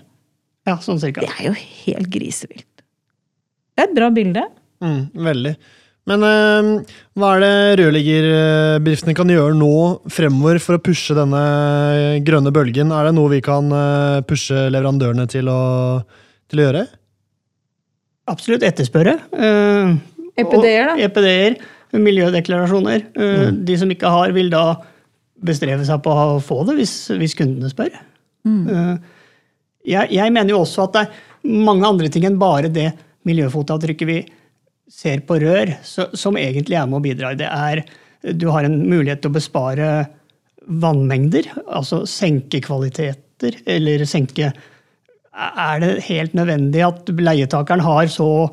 Ja, 0.69 0.77
sånn 0.85 1.01
cirka. 1.03 1.25
Det 1.25 1.33
er 1.33 1.51
jo 1.51 1.55
helt 1.57 2.11
grisevilt. 2.13 2.69
Det 3.75 3.87
er 3.87 3.89
et 3.89 3.97
bra 3.97 4.11
bilde. 4.15 4.45
Mm, 4.85 5.03
veldig. 5.27 5.55
Men 6.09 6.25
øh, 6.27 6.69
hva 7.21 7.35
er 7.37 7.43
det 7.45 7.81
rørleggerbedriftene 7.83 9.15
kan 9.17 9.31
gjøre 9.31 9.57
nå 9.59 9.75
fremover 10.11 10.59
for 10.63 10.79
å 10.79 10.83
pushe 10.83 11.15
denne 11.17 11.43
grønne 12.27 12.53
bølgen? 12.55 12.93
Er 12.95 13.09
det 13.09 13.17
noe 13.17 13.33
vi 13.35 13.43
kan 13.45 13.69
eh, 13.75 14.23
pushe 14.27 14.69
leverandørene 14.73 15.29
til 15.31 15.51
å, 15.53 15.61
til 16.51 16.63
å 16.63 16.67
gjøre? 16.67 16.87
Absolutt 18.31 18.65
etterspørre. 18.67 19.17
Uh, 19.35 19.97
EPD-er, 20.39 20.93
da? 20.93 20.97
EPD-er, 21.07 21.57
miljødeklarasjoner. 21.99 23.09
Eh, 23.11 23.49
De 23.67 23.77
som 23.81 23.91
ikke 23.91 24.13
har, 24.13 24.35
vil 24.37 24.53
da 24.53 24.65
bestreve 25.47 25.87
seg 25.89 26.03
på 26.05 26.15
å 26.15 26.39
få 26.45 26.63
det 26.69 26.77
hvis, 26.79 26.95
hvis 27.19 27.35
kundene 27.39 27.71
spør. 27.73 27.91
Eh, 28.47 28.97
Jeg, 29.91 30.11
jeg 30.13 30.33
mener 30.33 30.53
jo 30.53 30.61
også 30.61 30.85
at 30.85 30.93
det 30.93 31.03
er 31.07 31.55
mange 31.67 31.87
andre 31.89 32.09
ting 32.13 32.27
enn 32.29 32.39
bare 32.41 32.69
det 32.69 32.91
miljøfotavtrykket 33.25 34.09
vi 34.09 34.19
ser 34.91 35.23
på 35.25 35.39
rør, 35.41 35.71
så, 35.87 36.09
som 36.13 36.37
egentlig 36.37 36.77
er 36.77 36.89
med 36.91 36.99
å 36.99 37.05
bidra. 37.05 37.31
Det 37.39 37.49
er, 37.49 37.81
du 38.37 38.49
har 38.53 38.67
en 38.67 38.77
mulighet 38.91 39.23
til 39.23 39.31
å 39.31 39.37
bespare 39.39 39.89
vannmengder, 40.69 41.49
altså 41.67 42.03
senke 42.05 42.61
kvaliteter, 42.61 43.57
eller 43.65 44.05
senke 44.05 44.53
Er 45.33 45.81
det 45.81 46.03
helt 46.11 46.35
nødvendig 46.37 46.83
at 46.85 47.09
leietakeren 47.09 47.81
har 47.81 48.11
så 48.13 48.51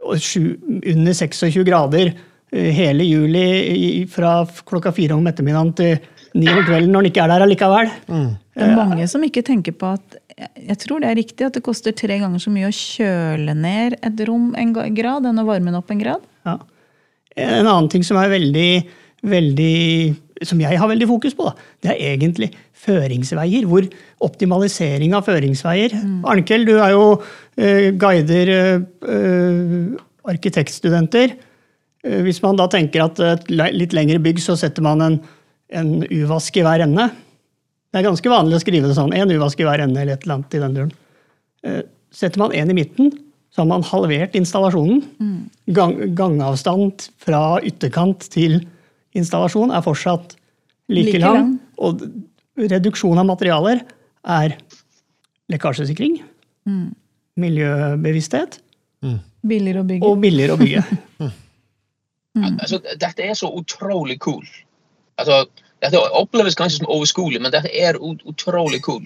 under 0.00 1.12
26 1.12 1.64
grader 1.66 2.12
eh, 2.52 2.70
hele 2.72 3.04
juli 3.04 4.06
fra 4.08 4.46
klokka 4.64 4.92
fire 4.96 5.16
om 5.16 5.26
ettermiddagen 5.28 5.74
til 5.76 5.98
ni 6.34 6.50
om 6.50 6.60
kvelden 6.66 6.90
når 6.92 7.04
den 7.04 7.12
ikke 7.12 7.24
er 7.24 7.32
der 7.32 7.44
allikevel? 7.46 7.90
Det 8.54 8.66
er 8.66 8.76
mange 8.78 9.06
som 9.10 9.22
ikke 9.26 9.44
tenker 9.46 9.74
på 9.78 9.94
at 9.94 10.20
Jeg 10.34 10.78
tror 10.82 11.02
det 11.02 11.10
er 11.10 11.18
riktig 11.20 11.46
at 11.46 11.54
det 11.54 11.62
koster 11.62 11.94
tre 11.94 12.18
ganger 12.18 12.42
så 12.42 12.50
mye 12.50 12.66
å 12.66 12.74
kjøle 12.74 13.54
ned 13.54 13.98
et 14.02 14.22
rom 14.26 14.50
en 14.58 14.72
grad 14.74 15.28
enn 15.30 15.38
å 15.38 15.46
varme 15.46 15.70
den 15.70 15.78
opp 15.78 15.92
en 15.94 16.02
grad. 16.02 16.24
Ja. 16.46 16.58
En 17.38 17.66
annen 17.66 17.90
ting 17.90 18.02
som 18.06 18.18
er 18.18 18.32
veldig, 18.32 18.70
veldig 19.30 19.74
som 20.42 20.60
jeg 20.60 20.78
har 20.78 20.90
veldig 20.90 21.06
fokus 21.08 21.36
på, 21.38 21.46
da, 21.46 21.54
det 21.84 21.92
er 21.92 22.14
egentlig 22.14 22.50
føringsveier. 22.84 23.68
Hvor 23.70 23.86
optimalisering 24.26 25.14
av 25.16 25.26
føringsveier 25.28 25.94
Arnkel, 26.30 26.66
du 26.66 26.74
er 26.76 26.94
jo 26.94 27.04
eh, 27.56 27.90
guider 28.00 28.52
eh, 28.54 28.84
eh, 29.14 29.94
arkitektstudenter. 30.34 31.36
Eh, 32.04 32.20
hvis 32.26 32.42
man 32.44 32.58
da 32.60 32.68
tenker 32.72 33.06
at 33.06 33.22
et 33.24 33.50
litt 33.54 33.96
lengre 33.96 34.20
bygg, 34.22 34.42
så 34.42 34.58
setter 34.58 34.84
man 34.84 35.04
en, 35.04 35.20
en 35.72 36.02
uvask 36.10 36.56
i 36.56 36.62
hver 36.66 36.82
ende. 36.84 37.08
Det 37.92 38.00
er 38.00 38.06
ganske 38.08 38.30
vanlig 38.30 38.58
å 38.58 38.62
skrive 38.64 38.88
det 38.90 38.96
sånn. 38.98 39.14
Én 39.16 39.30
uvask 39.32 39.60
i 39.60 39.66
hver 39.66 39.80
ende, 39.84 40.00
eller 40.02 40.16
et 40.18 40.24
eller 40.26 40.34
annet 40.40 40.54
i 40.54 40.62
den 40.62 40.74
duren. 40.76 40.92
Eh, 41.64 41.82
Setter 42.14 42.38
man 42.38 42.52
en 42.54 42.70
i 42.70 42.74
midten, 42.74 43.08
så 43.50 43.62
har 43.62 43.66
man 43.70 43.82
halvert 43.82 44.34
installasjonen. 44.38 45.00
Gang, 45.74 45.96
gangavstand 46.14 47.08
fra 47.22 47.58
ytterkant 47.66 48.28
til 48.30 48.60
installasjon 49.18 49.72
er 49.74 49.82
fortsatt 49.82 50.36
like, 50.90 51.08
Like 51.12 51.18
lang. 51.22 51.56
Og 51.82 52.02
reduksjon 52.58 53.18
av 53.18 53.26
materialer 53.26 53.82
er 54.26 54.54
lekkasjesikring, 55.50 56.20
miljøbevissthet 57.38 58.60
Billigere 59.44 59.82
å 59.82 59.88
bygge. 59.88 60.06
og 60.08 60.20
billigere 60.22 60.54
å 60.54 60.60
bygge. 60.60 60.84
Altså, 62.34 62.80
dette 62.98 63.22
er 63.22 63.36
så 63.38 63.46
utrolig 63.54 64.16
cool. 64.24 64.42
Altså, 65.20 65.44
dette 65.84 66.00
oppleves 66.16 66.56
kanskje 66.58 66.82
som 66.82 66.90
overskuelig, 66.90 67.42
men 67.42 67.52
dette 67.54 67.70
er 67.72 67.98
ut 68.00 68.22
utrolig 68.28 68.82
cool. 68.86 69.04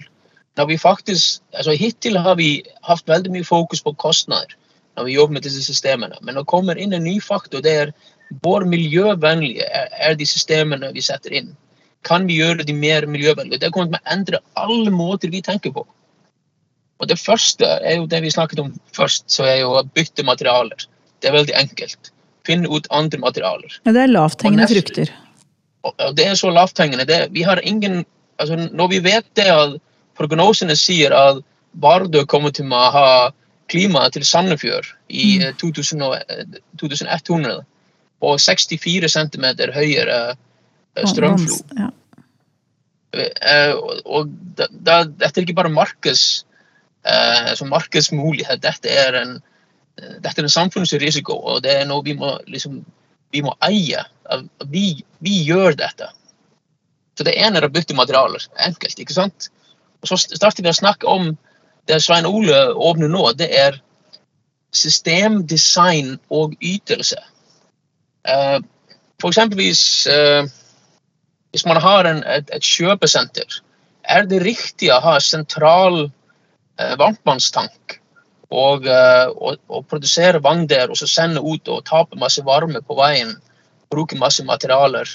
Når 0.57 0.65
vi 0.65 0.77
faktisk, 0.77 1.41
altså 1.53 1.71
Hittil 1.71 2.17
har 2.17 2.35
vi 2.35 2.63
hatt 2.83 3.07
veldig 3.07 3.31
mye 3.31 3.47
fokus 3.47 3.83
på 3.85 3.93
kostnader 3.93 4.55
når 4.97 5.05
vi 5.07 5.13
jobber 5.15 5.37
med 5.37 5.45
disse 5.47 5.63
systemene. 5.63 6.17
Men 6.21 6.35
nå 6.35 6.43
kommer 6.49 6.79
inn 6.79 6.93
en 6.93 7.05
ny 7.07 7.19
faktor. 7.23 7.61
det 7.61 7.75
er 7.83 7.93
Hvor 8.41 8.65
miljøvennlige 8.65 9.65
er, 9.65 10.13
de 10.15 10.25
systemene 10.25 10.91
vi 10.93 11.01
setter 11.01 11.33
inn? 11.33 11.55
Kan 12.03 12.27
vi 12.27 12.35
gjøre 12.39 12.63
de 12.63 12.73
mer 12.73 13.07
miljøvennlige? 13.07 13.59
Det 13.59 13.71
kommer 13.73 13.97
til 13.97 14.03
å 14.03 14.13
endre 14.13 14.41
alle 14.55 14.91
måter 14.91 15.31
vi 15.31 15.41
tenker 15.41 15.71
på. 15.71 15.85
Og 16.99 17.07
Det 17.07 17.19
første 17.19 17.65
er 17.65 17.95
jo 17.95 18.05
det 18.05 18.21
vi 18.21 18.31
snakket 18.31 18.59
om 18.59 18.73
først, 18.95 19.31
så 19.31 19.43
er 19.43 19.61
jo 19.61 19.71
å 19.79 19.83
bytte 19.83 20.23
materialer. 20.23 20.85
Det 21.21 21.29
er 21.29 21.37
veldig 21.37 21.55
enkelt. 21.55 22.11
Finne 22.45 22.67
ut 22.67 22.87
andre 22.91 23.19
materialer. 23.19 23.79
Ja, 23.85 23.91
det 23.91 24.03
er 24.03 24.11
lavthengende 24.11 24.67
frukter. 24.67 25.15
Og 25.83 26.15
det 26.17 26.25
er 26.27 26.35
så 26.35 26.49
lavthengende. 26.51 27.05
Det, 27.07 27.29
vi 27.31 27.41
har 27.47 27.61
ingen, 27.63 28.05
altså 28.39 28.55
når 28.71 28.87
vi 28.91 28.99
vet 29.03 29.25
det 29.39 29.45
at 29.47 29.77
prognosene 30.19 30.75
sier 30.75 31.13
at 31.15 31.43
Vardø 31.79 32.25
kommer 32.25 32.51
til 32.51 32.65
å 32.73 32.81
ha 32.91 33.09
klima 33.69 34.09
til 34.11 34.25
Sandefjord 34.25 34.87
i 35.09 35.37
eh, 35.45 35.53
2000 35.61 36.01
og, 36.03 36.15
eh, 36.29 36.43
2100 36.81 37.61
og 38.21 38.39
64 38.41 39.07
cm 39.13 39.45
høyere 39.75 40.19
eh, 40.33 41.05
strømflo. 41.07 41.45
Vanns- 41.45 41.63
Ja. 41.77 41.89
Eh, 43.13 43.71
og- 43.73 44.01
og 44.05 44.27
da, 44.57 44.67
da, 44.71 45.03
dette 45.03 45.39
er 45.39 45.45
ikke 45.45 45.55
bare 45.55 45.69
markeds, 45.73 46.43
eh, 47.05 47.49
altså 47.51 47.65
markedsmulighet, 47.65 48.61
dette 48.61 48.89
er 48.89 49.15
en 49.21 49.41
eh, 49.97 50.15
dette 50.21 50.39
er 50.39 50.43
en 50.43 50.49
samfunnsrisiko, 50.49 51.33
og 51.33 51.63
det 51.63 51.71
er 51.81 51.85
noe 51.85 52.03
vi 52.03 52.13
må, 52.13 52.37
liksom, 52.47 52.83
vi 53.31 53.43
må 53.45 53.53
eie. 53.65 54.03
Vi, 54.71 54.85
vi 55.23 55.35
gjør 55.47 55.77
dette. 55.79 56.09
Så 57.17 57.25
det 57.27 57.35
ene 57.35 57.59
er 57.59 57.67
å 57.67 57.73
bytte 57.73 57.97
materialer. 57.97 58.45
Enkelt, 58.65 58.99
ikke 58.99 59.15
sant? 59.15 59.49
Og 60.01 60.11
så 60.11 60.19
starter 60.21 60.63
vi 60.63 60.71
å 60.71 60.77
snakke 60.77 61.09
om 61.09 61.33
det 61.89 61.99
Svein 62.03 62.27
Ole 62.29 62.69
åpner 62.77 63.09
nå, 63.11 63.23
det 63.35 63.49
er 63.55 63.79
systemdesign 64.75 66.17
og 66.29 66.53
ytelse. 66.61 67.19
Eh, 68.29 68.59
for 69.19 69.33
eksempelvis 69.33 69.81
eh, 70.07 70.45
hvis 71.51 71.65
man 71.65 71.81
har 71.81 72.05
en, 72.05 72.21
et, 72.23 72.49
et 72.53 72.65
kjøpesenter, 72.65 73.59
er 74.09 74.27
det 74.29 74.43
riktig 74.45 74.91
å 74.93 75.01
ha 75.03 75.17
sentral 75.23 76.03
eh, 76.05 76.93
varmtvannstank 77.01 77.99
og, 78.49 78.85
eh, 78.89 79.27
og, 79.29 79.59
og 79.69 79.87
produsere 79.89 80.41
vann 80.43 80.65
der 80.69 80.89
og 80.89 80.97
så 80.97 81.07
sende 81.09 81.41
ut 81.41 81.67
og 81.69 81.85
tape 81.85 82.17
masse 82.17 82.41
varme 82.45 82.81
på 82.81 82.97
veien, 82.97 83.35
bruke 83.93 84.17
masse 84.17 84.43
materialer? 84.45 85.09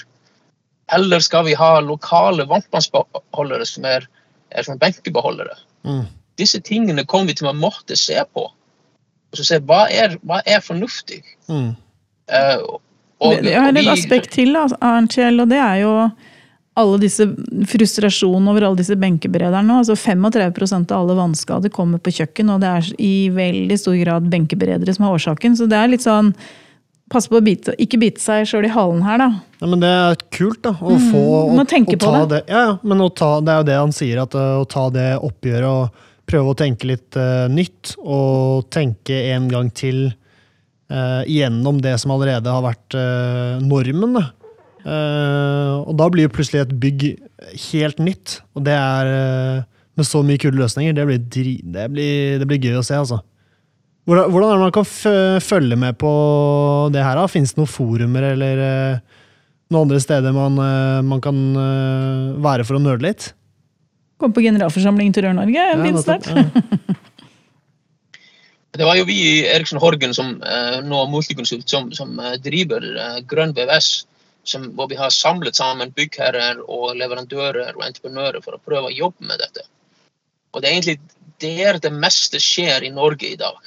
Eller 0.95 1.19
skal 1.19 1.45
vi 1.47 1.55
ha 1.57 1.79
lokale 1.81 2.45
varmtvannsbeholdere 2.47 3.65
som 3.65 3.87
er, 3.89 4.05
er 4.51 4.67
som 4.67 4.79
benkebeholdere? 4.79 5.57
Mm. 5.83 6.05
Disse 6.39 6.61
tingene 6.61 7.05
kommer 7.05 7.31
vi 7.31 7.39
til 7.39 7.49
å 7.49 7.55
måtte 7.57 7.97
se 7.99 8.19
på. 8.33 8.45
Og 9.31 9.39
så 9.39 9.47
se 9.47 9.59
hva 9.67 9.85
er, 9.91 10.15
hva 10.23 10.41
er 10.45 10.61
fornuftig. 10.63 11.23
Mm. 11.49 11.73
Uh, 12.29 12.79
og, 13.19 13.41
Det 13.43 13.55
er 13.55 13.65
og 13.65 13.79
et 13.79 13.89
aspekt 13.89 14.35
til, 14.35 14.53
da, 14.55 14.67
Arntkjell, 14.83 15.39
og 15.41 15.49
det 15.51 15.59
er 15.59 15.81
jo 15.81 15.93
alle 16.75 16.99
disse 16.99 17.25
frustrasjonene 17.71 18.51
over 18.51 18.67
alle 18.67 18.79
disse 18.81 18.97
benkebrederne. 18.99 19.63
nå. 19.69 19.79
Altså 19.81 19.95
35% 19.95 20.91
av 20.91 21.05
alle 21.05 21.15
vannskader 21.17 21.71
kommer 21.73 22.01
på 22.03 22.11
kjøkken, 22.17 22.51
og 22.51 22.61
det 22.63 22.71
er 22.71 22.91
i 22.99 23.15
veldig 23.31 23.77
stor 23.79 23.95
grad 24.01 24.29
benkeberedere 24.31 24.95
som 24.95 25.07
er 25.07 25.15
årsaken. 25.15 25.55
Så 25.55 25.69
det 25.71 25.79
er 25.79 25.91
litt 25.93 26.05
sånn 26.05 26.33
Passe 27.05 27.29
på 27.29 27.37
å 27.37 27.43
bite, 27.45 27.75
ikke 27.77 27.99
bite 28.01 28.17
seg 28.17 28.47
sjøl 28.49 28.65
i 28.65 28.69
halen 28.73 29.03
her, 29.05 29.19
da. 29.21 29.27
Ja, 29.61 29.67
men 29.69 29.83
det 29.83 29.91
er 29.93 30.15
kult, 30.33 30.63
da. 30.65 30.71
Å 30.73 30.95
få 30.97 31.19
mm, 31.21 31.59
å- 31.61 31.65
å 31.93 31.97
ta 32.01 32.23
det. 32.31 32.39
Ja, 32.49 32.61
ja, 32.63 32.71
men 32.81 33.03
ta, 33.13 33.27
det 33.45 33.53
er 33.53 33.59
jo 33.59 33.67
det 33.67 33.75
han 33.77 33.93
sier, 33.93 34.21
at 34.23 34.33
uh, 34.33 34.63
å 34.63 34.65
ta 34.65 34.87
det 34.89 35.11
oppgjøret 35.21 35.69
og 35.69 35.99
prøve 36.25 36.55
å 36.55 36.57
tenke 36.57 36.89
litt 36.89 37.13
uh, 37.13 37.45
nytt, 37.45 37.93
og 38.01 38.65
tenke 38.73 39.19
en 39.35 39.45
gang 39.53 39.69
til 39.69 40.07
uh, 40.89 41.21
gjennom 41.29 41.77
det 41.85 41.93
som 42.01 42.15
allerede 42.15 42.49
har 42.49 42.65
vært 42.65 42.97
uh, 42.97 43.61
normen. 43.61 44.17
Da. 44.17 44.25
Uh, 44.85 45.81
og 45.81 45.95
da 45.97 46.05
blir 46.13 46.27
jo 46.27 46.33
plutselig 46.35 46.61
et 46.61 46.73
bygg 46.77 47.05
helt 47.71 48.01
nytt, 48.05 48.39
og 48.53 48.67
det 48.67 48.75
er 48.77 49.09
uh, 49.09 49.63
med 49.97 50.05
så 50.05 50.21
mye 50.25 50.37
kule 50.41 50.59
løsninger, 50.59 50.93
det 50.93 51.05
blir, 51.09 51.23
dri, 51.31 51.55
det 51.63 51.87
blir, 51.93 52.35
det 52.41 52.47
blir 52.49 52.61
gøy 52.61 52.77
å 52.81 52.85
se, 52.85 52.99
altså. 52.99 53.21
Hvordan, 54.05 54.29
hvordan 54.29 54.51
er 54.51 54.59
det 54.59 54.61
man 54.61 54.75
kan 54.75 54.85
følge 55.41 55.75
med 55.81 55.97
på 55.97 56.11
det 56.93 57.01
her? 57.01 57.17
da? 57.17 57.25
Fins 57.31 57.55
det 57.55 57.61
noen 57.61 57.71
forumer 57.71 58.27
eller 58.35 58.61
uh, 58.61 58.99
noen 59.73 59.87
andre 59.87 60.01
steder 60.03 60.35
man, 60.35 60.59
uh, 60.61 61.01
man 61.01 61.23
kan 61.25 61.39
uh, 61.57 62.35
være 62.45 62.67
for 62.67 62.77
å 62.77 62.83
nøle 62.83 63.01
litt? 63.07 63.31
Kom 64.21 64.35
på 64.35 64.45
generalforsamlingen 64.45 65.15
til 65.15 65.25
Rør-Norge. 65.25 65.57
Ja, 65.57 65.73
ja. 65.81 66.45
Det 68.75 68.83
var 68.83 68.97
jo 68.99 69.05
vi 69.07 69.15
i 69.15 69.45
Eriksson 69.47 69.79
Horgen 69.79 70.11
som 70.11 70.33
nå 70.83 71.01
Multiconsult 71.07 71.63
som, 71.71 71.85
som 71.95 72.17
driver 72.43 72.83
Grønn 73.23 73.53
VVS. 73.55 73.87
Som, 74.45 74.67
hvor 74.77 74.89
vi 74.91 74.97
har 74.99 75.09
samlet 75.09 75.57
sammen 75.57 75.93
byggherrer 75.95 76.59
og 76.61 76.95
leverandører 76.99 77.73
og 77.73 77.85
entreprenører 77.87 78.43
for 78.45 78.57
å 78.57 78.61
prøve 78.61 78.91
å 78.91 78.93
jobbe 78.93 79.25
med 79.25 79.41
dette. 79.41 79.63
Og 80.53 80.61
Det 80.61 80.69
er 80.69 80.75
egentlig 80.75 80.99
der 81.41 81.79
det 81.81 81.91
meste 81.91 82.39
skjer 82.39 82.85
i 82.85 82.93
Norge 82.93 83.27
i 83.27 83.39
dag. 83.39 83.57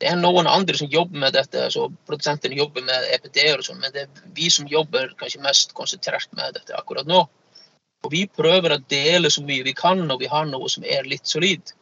Det 0.00 0.10
er 0.10 0.18
noen 0.18 0.46
andre 0.50 0.76
som 0.76 0.90
jobber 0.90 1.22
med 1.22 1.32
dette, 1.32 1.68
så 1.70 1.86
produsentene 2.06 2.58
jobber 2.58 2.84
med 2.86 3.06
EPD-er 3.14 3.60
og 3.60 3.66
sånn, 3.66 3.80
men 3.80 3.94
det 3.94 4.04
er 4.04 4.26
vi 4.36 4.50
som 4.52 4.68
jobber 4.68 5.14
kanskje 5.20 5.42
mest 5.42 5.72
konsentrert 5.78 6.28
med 6.36 6.58
dette 6.58 6.76
akkurat 6.76 7.08
nå. 7.08 7.22
Og 8.04 8.12
Vi 8.12 8.26
prøver 8.28 8.74
å 8.74 8.82
dele 8.90 9.30
så 9.32 9.40
mye 9.42 9.64
vi 9.64 9.72
kan 9.72 10.02
når 10.04 10.18
vi 10.20 10.28
har 10.28 10.44
noe 10.50 10.68
som 10.68 10.84
er 10.84 11.08
litt 11.08 11.26
solid. 11.26 11.72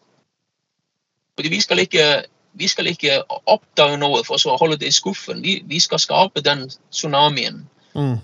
Fordi 1.34 1.50
vi 1.50 1.60
skal 1.64 1.82
ikke, 1.82 2.06
vi 2.54 2.68
skal 2.70 2.92
ikke 2.92 3.18
oppdage 3.28 3.98
noe 3.98 4.22
for 4.28 4.38
så 4.38 4.52
å 4.54 4.60
holde 4.60 4.78
det 4.78 4.92
i 4.92 4.94
skuffen. 4.94 5.42
Vi, 5.42 5.56
vi 5.66 5.80
skal 5.82 5.98
skape 5.98 6.44
den 6.46 6.68
tsunamien 6.92 7.64
mm. 7.94 8.20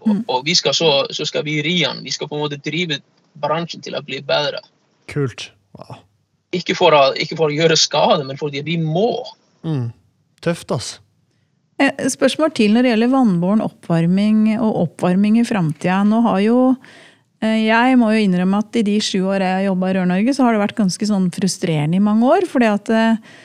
Og, 0.00 0.22
Og, 0.26 0.44
vi 0.46 0.54
skal 0.58 0.74
så, 0.76 0.90
så, 1.10 1.26
skal 1.28 1.44
vi 1.46 1.60
ri 1.64 1.80
den. 1.82 2.04
Vi 2.06 2.14
skal 2.14 2.30
på 2.30 2.38
en 2.38 2.44
måte 2.44 2.60
drive 2.62 3.00
bransjen 3.40 3.82
til 3.84 3.96
å 3.98 4.02
bli 4.04 4.20
bedre. 4.26 4.62
Kult. 5.10 5.50
Wow. 5.76 6.02
Ikke 6.56 6.74
for, 6.74 6.94
å, 6.96 7.12
ikke 7.14 7.38
for 7.38 7.50
å 7.50 7.54
gjøre 7.54 7.78
skade, 7.78 8.24
men 8.26 8.38
fordi 8.40 8.62
vi 8.66 8.76
må. 8.82 9.12
Mm. 9.66 9.90
Tøft, 10.42 10.72
ass. 10.74 10.96
Spørsmål 12.12 12.50
til 12.56 12.74
når 12.74 12.84
det 12.84 12.90
gjelder 12.92 13.12
vannbåren 13.14 13.62
oppvarming 13.64 14.42
og 14.58 14.82
oppvarming 14.82 15.38
i 15.40 15.46
framtida. 15.48 16.02
Nå 16.04 16.20
har 16.26 16.40
jo 16.44 16.56
eh, 17.40 17.62
jeg 17.64 17.96
må 18.00 18.10
jo 18.12 18.24
innrømme 18.24 18.60
at 18.60 18.76
i 18.76 18.84
de 18.84 18.98
sju 19.04 19.22
år 19.22 19.46
jeg 19.46 19.54
har 19.54 19.68
jobba 19.70 19.88
i 19.88 19.94
Rør-Norge, 19.96 20.34
så 20.36 20.44
har 20.44 20.56
det 20.56 20.64
vært 20.64 20.80
ganske 20.80 21.08
sånn 21.08 21.30
frustrerende 21.32 21.96
i 21.96 22.04
mange 22.04 22.28
år. 22.28 22.48
fordi 22.50 22.68
at 22.68 22.92
eh, 22.92 23.38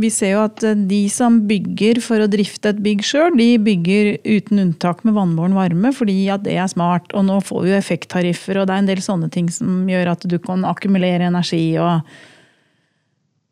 vi 0.00 0.08
ser 0.08 0.30
jo 0.34 0.42
at 0.46 0.62
de 0.88 1.00
som 1.12 1.42
bygger 1.48 2.00
for 2.00 2.22
å 2.24 2.28
drifte 2.30 2.70
et 2.72 2.80
bygg 2.80 3.02
sjøl, 3.04 3.34
de 3.36 3.50
bygger 3.60 4.14
uten 4.24 4.62
unntak 4.62 5.02
med 5.04 5.16
vannbåren 5.18 5.56
varme 5.58 5.92
fordi 5.92 6.16
at 6.32 6.46
det 6.46 6.56
er 6.56 6.70
smart. 6.72 7.10
Og 7.12 7.26
nå 7.28 7.40
får 7.44 7.64
vi 7.64 7.72
jo 7.74 7.80
effekttariffer, 7.80 8.60
og 8.60 8.68
det 8.68 8.76
er 8.76 8.84
en 8.84 8.88
del 8.88 9.02
sånne 9.04 9.28
ting 9.34 9.50
som 9.52 9.82
gjør 9.90 10.14
at 10.14 10.24
du 10.24 10.38
kan 10.40 10.64
akkumulere 10.68 11.28
energi. 11.28 11.66
og 11.82 12.00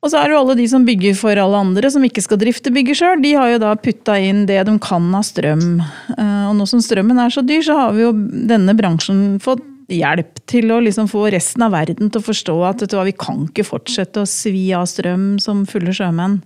og 0.01 0.09
så 0.09 0.17
er 0.17 0.31
det 0.31 0.33
jo 0.33 0.41
alle 0.41 0.55
de 0.57 0.67
som 0.73 0.85
bygger 0.87 1.17
for 1.19 1.37
alle 1.37 1.59
andre, 1.61 1.91
som 1.93 2.05
ikke 2.07 2.23
skal 2.25 2.39
drifte 2.41 2.73
bygget 2.73 2.97
sjøl. 3.03 3.21
De 3.21 3.35
har 3.37 3.51
jo 3.53 3.59
da 3.61 3.75
putta 3.77 4.15
inn 4.17 4.47
det 4.49 4.63
de 4.65 4.77
kan 4.81 5.11
av 5.13 5.27
strøm. 5.29 5.83
Eh, 6.17 6.45
og 6.49 6.55
nå 6.57 6.65
som 6.69 6.81
strømmen 6.81 7.21
er 7.21 7.35
så 7.35 7.45
dyr, 7.45 7.61
så 7.67 7.77
har 7.77 7.93
vi 7.93 8.07
jo 8.07 8.15
denne 8.49 8.73
bransjen 8.79 9.37
fått 9.45 9.61
hjelp 9.91 10.41
til 10.51 10.73
å 10.73 10.81
liksom 10.85 11.09
få 11.11 11.27
resten 11.35 11.65
av 11.67 11.75
verden 11.75 12.11
til 12.11 12.23
å 12.23 12.27
forstå 12.27 12.57
at 12.69 12.85
du, 12.87 12.97
vi 13.07 13.15
kan 13.17 13.45
ikke 13.49 13.67
fortsette 13.67 14.23
å 14.23 14.29
svi 14.29 14.71
av 14.77 14.89
strøm 14.91 15.35
som 15.43 15.67
fulle 15.69 15.95
sjømenn. 15.97 16.41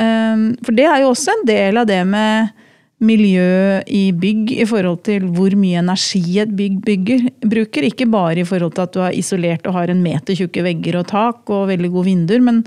Eh, 0.00 0.48
for 0.64 0.78
det 0.78 0.88
er 0.88 1.02
jo 1.02 1.12
også 1.12 1.34
en 1.36 1.48
del 1.48 1.82
av 1.82 1.88
det 1.90 2.02
med 2.08 2.52
miljø 3.02 3.82
i 3.90 4.04
bygg 4.14 4.52
i 4.62 4.66
forhold 4.68 5.02
til 5.08 5.26
hvor 5.34 5.54
mye 5.58 5.80
energi 5.82 6.22
et 6.42 6.52
bygg 6.54 6.78
bygger, 6.86 7.26
bruker. 7.50 7.88
Ikke 7.88 8.06
bare 8.10 8.44
i 8.44 8.46
forhold 8.46 8.76
til 8.76 8.86
at 8.86 8.94
du 8.94 9.02
er 9.02 9.18
isolert 9.18 9.66
og 9.66 9.76
har 9.76 9.90
en 9.90 10.04
meter 10.04 10.38
tjukke 10.38 10.64
vegger 10.64 11.00
og 11.00 11.08
tak 11.10 11.50
og 11.50 11.68
veldig 11.72 11.90
gode 11.90 12.10
vinduer, 12.12 12.44
men 12.44 12.62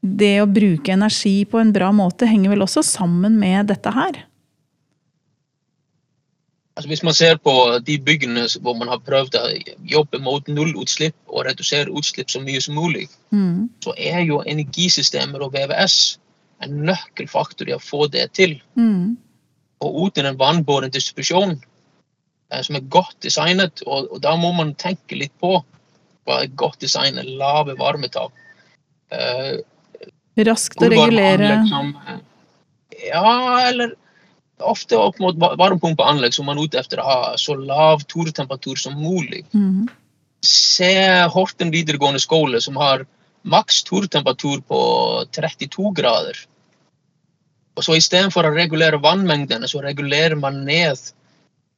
det 0.00 0.38
å 0.40 0.48
bruke 0.48 0.94
energi 0.94 1.42
på 1.44 1.60
en 1.60 1.74
bra 1.76 1.90
måte 1.92 2.28
henger 2.28 2.54
vel 2.54 2.64
også 2.64 2.84
sammen 2.86 3.36
med 3.40 3.68
dette 3.68 3.92
her? 3.92 4.22
Altså 6.80 6.88
hvis 6.88 7.02
man 7.04 7.16
ser 7.16 7.36
på 7.44 7.52
de 7.84 7.98
byggene 8.00 8.46
hvor 8.64 8.76
man 8.80 8.88
har 8.88 9.02
prøvd 9.04 9.36
å 9.36 9.46
jobbe 9.92 10.20
mot 10.24 10.46
nullutslipp 10.48 11.16
og 11.28 11.44
redusere 11.44 11.92
utslipp 11.92 12.32
så 12.32 12.40
mye 12.40 12.60
som 12.64 12.78
mulig, 12.80 13.04
mm. 13.36 13.68
så 13.84 13.92
er 14.00 14.22
jo 14.24 14.40
energisystemer 14.48 15.44
og 15.44 15.52
VVS 15.52 15.98
en 16.64 16.78
nøkkelfaktor 16.88 17.68
i 17.68 17.76
å 17.76 17.82
få 17.82 18.06
det 18.12 18.30
til. 18.38 18.56
Mm 18.80 19.18
og 19.80 20.06
uten 20.06 20.28
en 20.28 20.38
vannbåren 20.40 20.92
distribusjon 20.92 21.56
eh, 21.56 22.62
som 22.66 22.76
er 22.76 22.88
godt 22.92 23.16
designet. 23.24 23.82
Og, 23.86 24.10
og, 24.10 24.20
da 24.24 24.36
må 24.40 24.52
man 24.56 24.74
tenke 24.80 25.18
litt 25.18 25.34
på 25.40 25.56
hva 26.28 26.42
er 26.44 26.52
godt 26.60 26.82
designet, 26.84 27.28
lave 27.40 27.76
varmetap. 27.80 28.34
Eh, 29.10 29.60
Raskt 30.46 30.80
å 30.80 30.88
regulere 30.88 31.56
som, 31.68 31.90
Ja, 33.00 33.32
eller 33.66 33.96
ofte 34.60 34.98
opp 34.98 35.18
mot 35.22 35.36
varmepumpeanlegg 35.38 36.34
som 36.36 36.48
man 36.48 36.58
er 36.58 36.68
ute 36.68 36.80
etter 36.80 37.00
å 37.00 37.06
ha 37.06 37.20
så 37.40 37.56
lav 37.58 38.04
toretemperatur 38.10 38.78
som 38.80 38.98
mulig. 38.98 39.44
Mm. 39.54 39.88
Se 40.46 40.92
Horten 41.32 41.72
videregående 41.74 42.20
skole, 42.22 42.60
som 42.60 42.78
har 42.80 43.04
maks 43.42 43.82
toretemperatur 43.88 44.60
på 44.68 44.80
32 45.36 45.92
grader. 45.96 46.38
Og 47.76 47.86
så 47.86 47.96
Istedenfor 47.96 48.48
å 48.48 48.54
regulere 48.54 49.00
vannmengdene, 49.00 49.68
så 49.68 49.82
regulerer 49.84 50.36
man 50.36 50.64
ned 50.66 51.00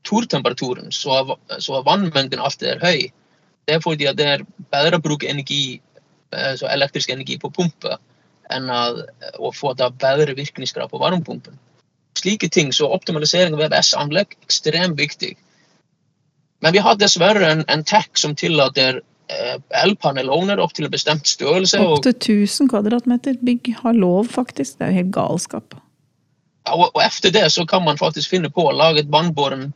turtemperaturen, 0.07 0.91
så, 0.91 1.37
så 1.62 1.83
vannmengden 1.87 2.43
alltid 2.43 2.72
er 2.72 2.83
høy. 2.83 3.03
Det 3.66 3.76
er 3.76 3.85
fordi 3.85 4.09
det 4.18 4.26
er 4.26 4.47
bedre 4.72 4.99
å 4.99 5.05
bruke 5.05 5.28
energi, 5.30 5.78
eh, 6.35 6.57
elektrisk 6.72 7.12
energi 7.14 7.39
på 7.39 7.53
pumpe 7.55 7.99
enn 8.53 8.66
å 8.68 9.53
få 9.55 9.72
bedre 9.78 10.35
virkningsgrad 10.37 10.91
på 10.91 11.01
varmepumpen. 11.01 11.55
Slike 12.19 12.49
ting, 12.53 12.73
så 12.77 12.91
Optimalisering 12.93 13.55
av 13.57 13.63
VVS-anlegg 13.65 14.37
ekstremt 14.45 14.99
viktig. 15.01 15.33
Men 16.63 16.77
vi 16.77 16.83
har 16.85 16.99
dessverre 17.01 17.49
en, 17.51 17.65
en 17.73 17.85
tech 17.85 18.11
som 18.21 18.37
tillater 18.39 19.01
eh, 19.33 19.57
elpanelovner 19.83 20.61
opp 20.63 20.77
til 20.77 20.87
en 20.87 20.93
bestemt 20.93 21.27
størrelse. 21.27 21.81
Opp 21.81 22.05
til 22.05 22.45
1000 22.45 22.71
kvadratmeter 22.71 23.41
bygg 23.43 23.73
har 23.81 23.97
lov, 23.97 24.29
faktisk. 24.35 24.77
Det 24.79 24.87
er 24.87 24.93
jo 24.93 25.01
helt 25.01 25.17
galskap 25.17 25.81
og, 26.71 26.91
og 26.95 27.01
etter 27.03 27.33
det 27.35 27.47
så 27.53 27.65
kan 27.67 27.85
man 27.85 27.99
faktisk 27.99 28.35
finne 28.35 28.51
på 28.53 28.69
å 28.69 28.77
lage 28.77 29.03
et 29.03 29.11
vannbåren 29.13 29.71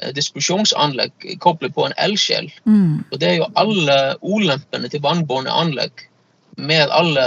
eh, 0.00 0.10
distribusjonsanlegg 0.16 1.36
koblet 1.42 1.74
på 1.74 1.86
en 1.86 1.96
elskjell. 2.06 2.50
Mm. 2.66 3.04
Og 3.10 3.20
det 3.20 3.30
er 3.30 3.38
jo 3.42 3.50
alle 3.60 3.98
ulempene 4.22 4.90
til 4.90 5.04
vannbårne 5.04 5.52
anlegg 5.52 6.08
med 6.56 6.90
alle 6.94 7.26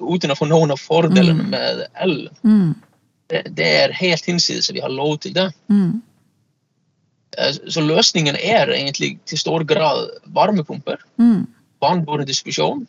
uten 0.00 0.32
å 0.32 0.36
få 0.38 0.48
noen 0.50 0.74
av 0.74 0.80
fordelene 0.82 1.46
mm. 1.46 1.50
med 1.52 1.84
el. 2.04 2.16
Mm. 2.42 2.74
Det, 3.30 3.44
det, 3.54 3.66
er 3.84 3.94
helt 3.94 4.26
hinsides 4.26 4.70
at 4.70 4.76
vi 4.76 4.82
har 4.82 4.92
lov 4.92 5.18
til 5.22 5.34
det. 5.36 5.46
Mm. 5.70 6.00
Eh, 7.38 7.58
så 7.70 7.84
løsningen 7.84 8.36
er 8.36 8.72
egentlig 8.74 9.16
til 9.30 9.38
stor 9.38 9.64
grad 9.64 10.08
varmepumper. 10.34 11.02
Mm. 11.20 11.44
Vannbåren 11.80 12.28
distribusjon. 12.28 12.86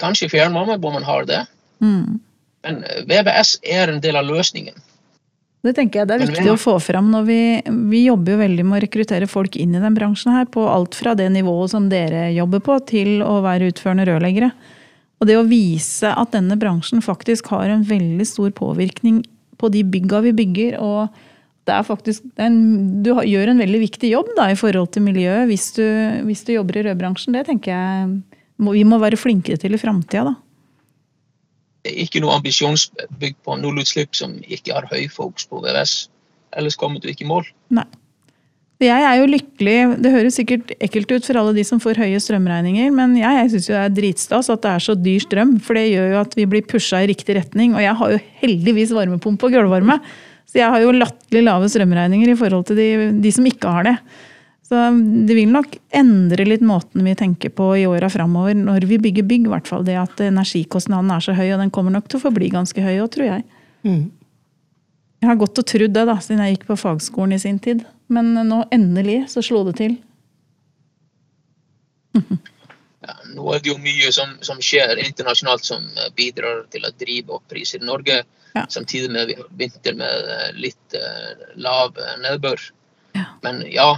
Kanskje 0.00 0.30
fjernvarme 0.32 0.78
hvor 0.80 0.94
man 0.94 1.06
har 1.06 1.26
det. 1.28 1.42
Mm. 1.82 2.20
Men 2.64 2.84
VBS 3.08 3.58
er 3.64 3.90
en 3.90 4.00
del 4.04 4.16
av 4.20 4.28
løsningen. 4.28 4.76
Det 5.60 5.74
tenker 5.76 6.00
jeg 6.00 6.08
det 6.08 6.14
er 6.16 6.22
viktig 6.24 6.52
å 6.54 6.60
få 6.60 6.78
fram 6.80 7.10
når 7.12 7.24
vi, 7.26 7.40
vi 7.92 8.06
jobber 8.06 8.32
jo 8.32 8.40
veldig 8.40 8.64
med 8.64 8.78
å 8.78 8.84
rekruttere 8.86 9.28
folk 9.28 9.58
inn 9.60 9.74
i 9.76 9.82
den 9.82 9.96
bransjen 9.96 10.32
her, 10.32 10.46
på 10.48 10.64
alt 10.72 10.96
fra 10.96 11.12
det 11.18 11.26
nivået 11.34 11.74
som 11.74 11.90
dere 11.92 12.30
jobber 12.32 12.62
på, 12.64 12.78
til 12.88 13.20
å 13.24 13.42
være 13.44 13.68
utførende 13.68 14.06
rørleggere. 14.08 14.48
Og 15.20 15.28
det 15.28 15.36
å 15.36 15.44
vise 15.44 16.14
at 16.16 16.32
denne 16.32 16.56
bransjen 16.56 17.04
faktisk 17.04 17.50
har 17.52 17.68
en 17.68 17.84
veldig 17.84 18.24
stor 18.28 18.54
påvirkning 18.56 19.20
på 19.60 19.70
de 19.72 19.84
bygga 19.84 20.24
vi 20.24 20.36
bygger. 20.44 20.80
og 20.80 21.26
det 21.68 21.76
er 21.76 21.86
faktisk, 21.86 22.24
det 22.34 22.42
er 22.42 22.48
en, 22.50 23.02
Du 23.04 23.12
gjør 23.14 23.52
en 23.52 23.62
veldig 23.62 23.80
viktig 23.84 24.10
jobb 24.10 24.32
da, 24.36 24.48
i 24.50 24.58
forhold 24.58 24.90
til 24.94 25.04
miljøet 25.06 25.46
hvis 25.50 25.70
du, 25.76 25.84
hvis 26.26 26.44
du 26.46 26.54
jobber 26.56 26.80
i 26.80 26.84
rødbransjen. 26.88 27.36
Det 27.36 27.46
tenker 27.46 27.74
jeg 27.74 28.20
vi 28.60 28.84
må 28.84 28.98
være 29.00 29.16
flinkere 29.16 29.60
til 29.60 29.76
i 29.76 29.80
framtida. 29.80 30.34
Det 31.80 31.94
er 31.94 32.02
ikke 32.04 32.20
noe 32.20 32.34
ambisjonsbygg 32.36 33.38
på 33.44 33.56
nullutslipp 33.56 34.16
som 34.16 34.34
ikke 34.44 34.74
har 34.76 34.88
høy 34.90 35.06
fokus 35.08 35.46
på 35.48 35.62
VVS. 35.64 36.10
Ellers 36.58 36.76
kommer 36.76 37.00
du 37.00 37.08
ikke 37.08 37.24
i 37.24 37.30
mål. 37.30 37.48
Nei. 37.72 37.86
Jeg 38.80 39.04
er 39.04 39.18
jo 39.20 39.28
lykkelig, 39.28 39.76
Det 40.00 40.10
høres 40.14 40.38
sikkert 40.40 40.70
ekkelt 40.80 41.10
ut 41.12 41.26
for 41.26 41.36
alle 41.36 41.52
de 41.52 41.64
som 41.68 41.80
får 41.82 42.00
høye 42.00 42.20
strømregninger, 42.22 42.88
men 42.96 43.12
jeg, 43.18 43.36
jeg 43.36 43.50
syns 43.52 43.68
det 43.68 43.76
er 43.76 43.92
dritstas 43.98 44.48
at 44.54 44.62
det 44.64 44.70
er 44.72 44.84
så 44.86 44.94
dyr 44.96 45.20
strøm. 45.20 45.58
For 45.60 45.76
det 45.76 45.90
gjør 45.90 46.14
jo 46.14 46.22
at 46.22 46.36
vi 46.38 46.46
blir 46.48 46.64
pusha 46.64 47.02
i 47.04 47.10
riktig 47.10 47.36
retning. 47.36 47.74
Og 47.76 47.84
jeg 47.84 47.92
har 48.00 48.14
jo 48.14 48.22
heldigvis 48.40 48.94
varmepumpe 48.96 49.50
og 49.50 49.52
gulvvarme. 49.58 49.98
Så 50.48 50.62
jeg 50.62 50.72
har 50.72 50.80
jo 50.82 50.96
latterlig 50.96 51.44
lave 51.44 51.68
strømregninger 51.70 52.32
i 52.32 52.38
forhold 52.40 52.70
til 52.70 52.80
de, 52.80 52.88
de 53.20 53.34
som 53.36 53.46
ikke 53.46 53.74
har 53.76 53.90
det. 53.90 53.94
Så 54.70 54.80
det 55.26 55.34
vil 55.36 55.52
nok 55.52 55.76
endre 55.98 56.46
litt 56.46 56.64
måten 56.64 57.04
vi 57.04 57.16
tenker 57.18 57.52
på 57.52 57.72
i 57.76 57.84
åra 57.90 58.08
framover, 58.08 58.56
når 58.56 58.88
vi 58.88 59.00
bygger 59.02 59.28
bygg. 59.28 59.48
I 59.50 59.54
hvert 59.58 59.68
fall 59.68 59.84
det 59.84 59.98
at 60.00 60.24
energikostnaden 60.24 61.12
er 61.12 61.24
så 61.26 61.36
høy, 61.36 61.50
og 61.50 61.60
den 61.60 61.72
kommer 61.74 61.92
nok 61.92 62.08
til 62.08 62.16
å 62.20 62.24
forbli 62.24 62.48
ganske 62.54 62.80
høy 62.80 62.96
òg, 62.96 63.08
tror 63.12 63.28
jeg. 63.28 63.46
Mm. 63.84 64.04
Jeg 65.20 65.28
har 65.28 65.40
godt 65.42 65.60
og 65.60 65.66
trodd 65.68 65.92
det 65.92 66.04
da, 66.08 66.16
siden 66.22 66.40
jeg 66.46 66.56
gikk 66.56 66.70
på 66.70 66.80
fagskolen 66.80 67.36
i 67.36 67.42
sin 67.42 67.60
tid. 67.60 67.84
Men 68.10 68.34
nå 68.34 68.64
endelig 68.74 69.22
så 69.30 69.42
slo 69.44 69.62
det 69.68 69.76
til. 69.78 69.96
ja, 73.06 73.14
nå 73.36 73.52
er 73.54 73.62
det 73.62 73.70
jo 73.70 73.78
mye 73.78 74.10
som, 74.14 74.34
som 74.46 74.58
skjer 74.64 74.98
internasjonalt 75.04 75.66
som 75.66 75.86
bidrar 76.18 76.64
til 76.74 76.86
å 76.88 76.92
drive 76.98 77.38
opp 77.38 77.46
priser 77.52 77.82
i 77.82 77.86
Norge. 77.86 78.22
Ja. 78.56 78.64
Samtidig 78.66 79.12
med 79.14 79.30
vi 79.30 79.36
har 79.38 79.50
vinter 79.58 79.94
med 79.94 80.30
eh, 80.34 80.48
litt 80.58 80.96
uh, 80.98 81.44
lav 81.54 81.98
eh, 82.02 82.16
nedbør. 82.24 82.64
Ja. 83.14 83.28
Men 83.44 83.62
ja, 83.70 83.92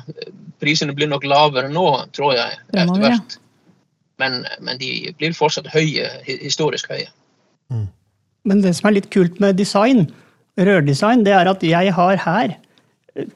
prisene 0.60 0.92
blir 0.96 1.08
nok 1.08 1.24
lavere 1.28 1.72
nå, 1.72 1.86
tror 2.16 2.34
jeg, 2.36 2.58
etter 2.72 3.00
hvert. 3.00 3.38
Men, 4.20 4.42
men 4.60 4.78
de 4.80 5.12
blir 5.18 5.32
fortsatt 5.36 5.70
høye, 5.72 6.04
historisk 6.28 6.92
høye. 6.92 7.08
Men 8.48 8.60
det 8.60 8.74
som 8.76 8.90
er 8.90 8.98
litt 8.98 9.08
kult 9.14 9.40
med 9.42 9.56
design, 9.56 10.04
rørdesign, 10.60 11.24
det 11.26 11.32
er 11.36 11.48
at 11.48 11.64
jeg 11.64 11.94
har 11.96 12.20
her 12.26 12.54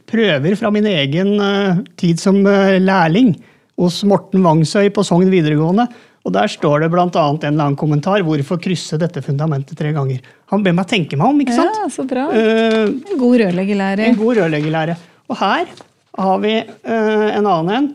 prøver 0.08 0.56
fra 0.56 0.70
min 0.72 0.86
egen 0.88 1.36
eh, 1.42 1.80
tid 2.00 2.20
som 2.20 2.38
eh, 2.48 2.78
lærling 2.80 3.34
hos 3.76 4.02
Morten 4.08 4.44
Vangsøy 4.44 4.88
på 4.94 5.04
Sogn 5.04 5.28
videregående. 5.32 5.86
Og 6.26 6.32
der 6.34 6.48
står 6.50 6.82
det 6.82 6.88
bl.a. 6.90 7.06
en 7.06 7.36
eller 7.38 7.50
annen 7.52 7.76
kommentar 7.78 8.22
'Hvorfor 8.24 8.58
krysse 8.58 8.98
dette 8.98 9.22
fundamentet 9.22 9.78
tre 9.78 9.92
ganger?' 9.94 10.24
Han 10.50 10.62
ber 10.62 10.72
meg 10.72 10.88
tenke 10.88 11.16
meg 11.16 11.28
om, 11.28 11.40
ikke 11.40 11.54
sant? 11.54 11.76
Ja, 11.76 11.86
så 11.92 12.06
bra. 12.08 12.30
Eh, 12.32 12.86
En 12.88 13.18
god 13.18 13.38
rørleggerlære. 13.42 14.08
en 14.08 14.16
god 14.16 14.36
rørleggerlære. 14.36 14.96
Og 15.28 15.36
her 15.36 15.66
har 16.18 16.38
vi 16.38 16.54
en 16.86 17.46
annen 17.46 17.70
en. 17.70 17.94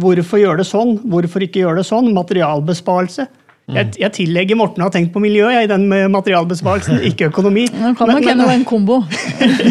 Hvorfor 0.00 0.38
gjøre 0.38 0.58
det 0.58 0.66
sånn? 0.66 0.98
Hvorfor 0.98 1.42
ikke 1.42 1.62
gjøre 1.62 1.76
det 1.80 1.86
sånn? 1.86 2.12
Materialbesparelse. 2.14 3.26
Jeg, 3.66 3.96
jeg 3.98 4.12
tillegger 4.14 4.58
Morten 4.58 4.84
å 4.84 4.86
ha 4.86 4.94
tenkt 4.94 5.10
på 5.14 5.20
miljø 5.22 5.48
jeg, 5.50 5.66
i 5.66 5.70
den 5.70 5.88
med 5.90 6.06
materialbesparelsen, 6.14 7.00
ikke 7.08 7.32
økonomi. 7.32 7.64
Nå 7.82 7.94
kan 7.98 8.12
nok 8.12 8.28
hende 8.28 8.46
det 8.46 8.58
en 8.60 8.66
kombo. 8.68 9.00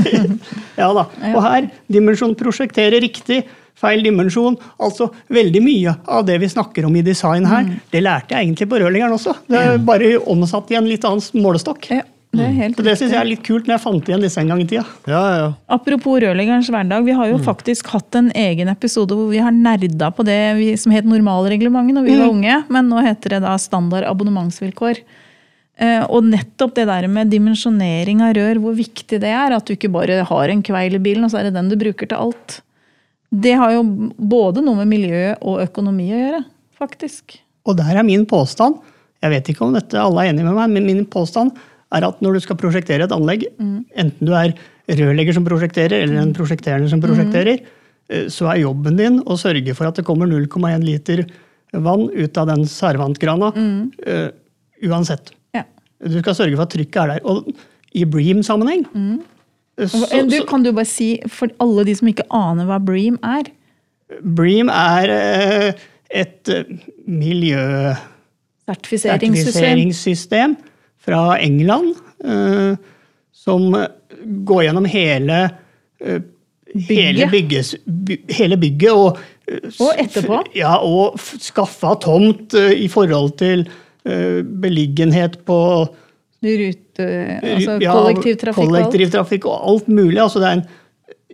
ja 0.81 0.89
da. 0.97 1.05
Og 1.31 1.39
her, 1.45 1.69
dimensjon 1.95 2.35
prosjektere 2.35 2.99
riktig, 3.03 3.45
feil 3.79 4.03
dimensjon. 4.03 4.57
Altså 4.83 5.07
veldig 5.31 5.61
mye 5.63 5.95
av 6.11 6.25
det 6.27 6.41
vi 6.43 6.51
snakker 6.51 6.89
om 6.89 6.97
i 6.99 7.05
design 7.07 7.47
her, 7.47 7.71
det 7.93 8.03
lærte 8.03 8.35
jeg 8.35 8.49
egentlig 8.49 8.67
på 8.71 8.81
rørleggeren 8.83 9.15
også. 9.15 9.37
Det 9.47 9.61
er 9.61 9.79
bare 9.87 10.11
omsatt 10.19 10.75
i 10.75 10.79
en 10.81 10.91
litt 10.91 11.07
annen 11.07 11.45
målestokk. 11.45 11.87
Ja, 11.95 12.03
det 12.38 12.45
er 12.45 12.55
helt 12.57 12.79
Så 12.79 12.86
det 12.86 12.95
syns 12.99 13.13
jeg 13.13 13.21
er 13.21 13.29
litt 13.29 13.43
kult 13.45 13.67
når 13.67 13.75
jeg 13.75 13.83
fant 13.83 14.09
igjen 14.11 14.25
disse 14.25 14.41
en 14.41 14.53
gang 14.53 14.63
i 14.63 14.67
tida. 14.69 14.86
Ja, 15.09 15.23
ja. 15.36 15.49
Apropos 15.75 16.19
rørleggerens 16.23 16.69
hverdag, 16.73 17.05
vi 17.07 17.15
har 17.17 17.29
jo 17.31 17.41
faktisk 17.43 17.91
hatt 17.93 18.17
en 18.19 18.31
egen 18.36 18.71
episode 18.71 19.17
hvor 19.17 19.29
vi 19.31 19.43
har 19.43 19.55
nerda 19.55 20.11
på 20.15 20.25
det 20.27 20.39
vi, 20.59 20.71
som 20.79 20.93
het 20.95 21.07
normalreglementet 21.09 21.99
når 21.99 22.07
vi 22.07 22.17
var 22.19 22.33
unge, 22.33 22.57
men 22.71 22.91
nå 22.91 23.03
heter 23.05 23.38
det 23.38 23.45
da 23.45 23.55
standard 23.61 24.07
abonnementsvilkår. 24.09 25.03
Eh, 25.75 26.03
og 26.07 26.23
nettopp 26.29 26.75
det 26.77 26.86
der 26.88 27.07
med 27.11 27.31
dimensjonering 27.33 28.21
av 28.23 28.36
rør, 28.38 28.61
hvor 28.63 28.75
viktig 28.77 29.19
det 29.19 29.31
er. 29.31 29.55
At 29.55 29.67
du 29.67 29.75
ikke 29.75 29.91
bare 29.91 30.21
har 30.27 30.51
en 30.51 30.63
kveil 30.63 30.95
i 30.95 31.03
bilen, 31.03 31.27
og 31.27 31.33
så 31.33 31.41
er 31.41 31.49
det 31.49 31.57
den 31.57 31.71
du 31.71 31.77
bruker 31.79 32.11
til 32.11 32.19
alt. 32.29 32.59
Det 33.36 33.55
har 33.59 33.73
jo 33.75 33.83
både 34.15 34.63
noe 34.63 34.79
med 34.79 34.91
miljø 34.93 35.33
og 35.41 35.63
økonomi 35.65 36.07
å 36.13 36.21
gjøre, 36.21 36.43
faktisk. 36.79 37.39
Og 37.67 37.75
der 37.79 37.97
er 37.97 38.07
min 38.07 38.23
påstand, 38.29 38.77
jeg 39.23 39.33
vet 39.33 39.47
ikke 39.51 39.65
om 39.65 39.73
dette 39.75 39.97
alle 39.99 40.21
er 40.21 40.31
enige 40.31 40.45
med 40.45 40.57
meg, 40.59 40.71
men 40.75 40.86
min 40.88 41.05
påstand 41.09 41.55
er 41.95 42.07
at 42.07 42.21
når 42.23 42.37
du 42.37 42.43
skal 42.43 42.59
prosjektere 42.59 43.07
et 43.07 43.15
anlegg, 43.15 43.47
enten 43.59 44.27
du 44.27 44.33
er 44.35 44.53
rørlegger 44.85 45.37
som 45.37 45.45
prosjekterer, 45.47 46.03
eller 46.03 46.21
en 46.21 46.35
prosjekterende 46.35 46.91
som 46.91 47.01
prosjekterer, 47.03 47.61
mm. 47.63 48.27
så 48.33 48.51
er 48.51 48.61
jobben 48.61 48.99
din 48.99 49.21
å 49.25 49.37
sørge 49.39 49.73
for 49.77 49.89
at 49.89 49.97
det 49.97 50.05
kommer 50.07 50.29
0,1 50.29 50.85
liter 50.85 51.23
vann 51.73 52.05
ut 52.13 52.37
av 52.37 52.51
den 52.51 52.65
servantgrana. 52.69 53.51
Mm. 53.55 53.79
Uh, 54.05 54.27
uansett. 54.85 55.33
Ja. 55.55 55.63
Du 56.03 56.19
skal 56.19 56.37
sørge 56.37 56.57
for 56.57 56.67
at 56.67 56.75
trykket 56.75 57.01
er 57.01 57.15
der. 57.15 57.25
Og 57.25 57.49
i 57.95 58.03
Bream-sammenheng 58.03 58.85
mm. 58.91 59.15
Du, 59.75 60.37
kan 60.47 60.63
du 60.63 60.69
bare 60.71 60.87
si, 60.87 61.17
for 61.27 61.51
alle 61.59 61.83
de 61.87 61.95
som 61.97 62.07
ikke 62.07 62.23
aner 62.31 62.67
hva 62.67 62.77
Bream 62.79 63.17
er 63.27 63.49
Bream 64.23 64.69
er 64.71 65.11
eh, 65.11 65.81
et 66.21 66.51
eh, 66.53 67.97
Sertifiseringssystem. 68.65 70.55
Fra 71.05 71.37
England 71.39 71.93
eh, 72.25 72.77
som 73.35 73.67
går 74.49 74.63
gjennom 74.67 74.89
hele 74.89 75.43
eh, 76.01 76.23
Hele, 76.75 77.29
Bygget. 77.31 77.69
hele 78.35 78.57
bygget 78.59 78.91
og 78.91 79.19
eh, 79.47 79.69
Og 79.79 80.01
etterpå? 80.01 80.41
Ja, 80.57 80.73
og 80.83 81.15
skaffa 81.21 81.93
tomt 82.03 82.57
i 82.57 82.89
forhold 82.91 83.37
til 83.39 83.63
beliggenhet 84.05 85.39
på 85.47 85.55
Rute, 86.45 87.05
altså 87.41 87.77
ja, 87.81 87.93
kollektivtrafikk 87.95 88.59
kollektivtrafikk 88.59 89.47
og 89.49 89.63
alt 89.71 89.87
mulig. 89.89 90.19
Altså, 90.21 90.41
det 90.43 90.49
er 90.49 90.59
en 90.59 90.67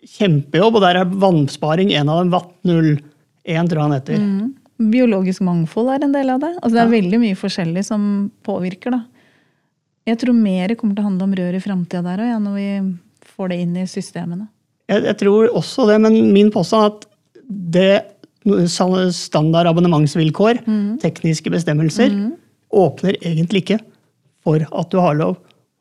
kjempejobb, 0.07 0.77
og 0.77 0.85
der 0.85 1.01
er 1.01 1.17
vannsparing 1.25 1.91
en 1.97 2.11
av 2.13 2.21
dem. 2.21 2.31
Watt 2.31 2.53
01, 2.63 3.71
tror 3.73 3.81
han 3.83 3.95
heter. 3.97 4.21
Mm. 4.21 4.53
Biologisk 4.91 5.43
mangfold 5.45 5.91
er 5.93 6.05
en 6.05 6.15
del 6.15 6.31
av 6.33 6.41
det. 6.41 6.53
Altså, 6.61 6.75
det 6.77 6.83
er 6.85 6.93
veldig 6.95 7.19
mye 7.21 7.37
forskjellig 7.37 7.83
som 7.85 8.05
påvirker. 8.47 8.95
Da. 8.95 9.01
Jeg 10.09 10.17
tror 10.17 10.33
mer 10.33 10.73
kommer 10.79 10.95
til 10.97 11.03
å 11.03 11.07
handle 11.09 11.27
om 11.27 11.33
rør 11.37 11.55
i 11.57 11.61
framtida 11.61 12.01
der 12.03 12.23
òg, 12.23 12.29
ja, 12.31 12.39
når 12.41 12.55
vi 12.57 12.69
får 13.35 13.51
det 13.53 13.59
inn 13.61 13.75
i 13.77 13.85
systemene. 13.89 14.47
Jeg, 14.89 15.03
jeg 15.05 15.17
tror 15.21 15.51
også 15.55 15.85
det, 15.87 15.99
men 16.01 16.17
min 16.33 16.49
påstand 16.51 16.83
er 16.83 16.91
at 16.91 17.05
det 17.77 19.11
standard 19.13 19.67
abonnementsvilkår, 19.69 20.63
Mm. 20.65 20.97
tekniske 20.99 21.51
bestemmelser, 21.53 22.09
åpner 22.73 23.17
egentlig 23.21 23.61
ikke 23.65 23.79
for 24.43 24.57
at 24.71 24.89
du 24.89 24.97
har 24.99 25.13
lov 25.15 25.37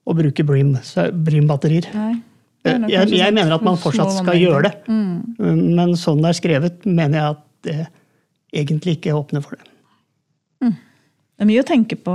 å 0.07 0.15
bruke 0.15 0.45
Bream- 0.45 0.77
så- 0.85 1.11
Bream-batterier. 1.13 1.89
Nei, 1.95 2.21
det 2.63 2.75
er 2.75 2.79
nok 2.79 2.91
jeg, 2.91 3.09
jeg 3.09 3.29
sånn 3.31 3.35
mener 3.35 3.55
at 3.55 3.63
man 3.63 3.77
fortsatt 3.77 4.13
skal 4.19 4.35
gjøre 4.37 4.63
det, 4.63 4.75
men 4.89 5.95
sånn 5.97 6.21
det 6.21 6.29
er 6.35 6.41
skrevet, 6.41 6.85
mener 6.87 7.17
jeg 7.19 7.31
at 7.31 7.43
det 7.63 7.89
egentlig 8.53 8.99
ikke 8.99 9.15
åpner 9.17 9.43
for 9.43 9.57
det. 9.57 9.67
Det 10.61 11.47
er 11.47 11.49
mye 11.49 11.63
å 11.63 11.67
tenke 11.67 11.97
på, 11.97 12.13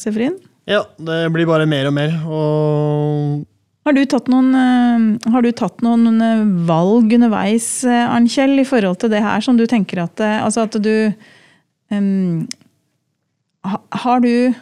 Sefrin. 0.00 0.38
Ja, 0.68 0.84
det 0.96 1.22
blir 1.34 1.48
bare 1.48 1.66
mer 1.66 1.88
og 1.90 1.94
mer. 1.96 2.14
Og 2.26 3.46
Har 3.86 3.96
du 3.96 4.02
noen, 4.30 4.54
eh, 4.54 5.30
har 5.32 5.42
du 5.42 5.50
tatt 5.50 5.82
noen 5.82 6.20
eh, 6.22 6.44
valg 6.68 7.12
underveis, 7.12 7.84
eh, 7.84 8.06
Arnkjell, 8.06 8.60
i 8.60 8.66
forhold 8.68 9.00
til 9.02 9.10
det 9.10 9.22
her, 9.22 9.40
som 9.40 9.56
du 9.58 9.66
tenker 9.66 10.04
at 10.04 10.20
Altså 10.20 10.62
at 10.62 10.78
du 10.82 11.12
um, 11.90 12.46
Har 13.90 14.20
du 14.20 14.54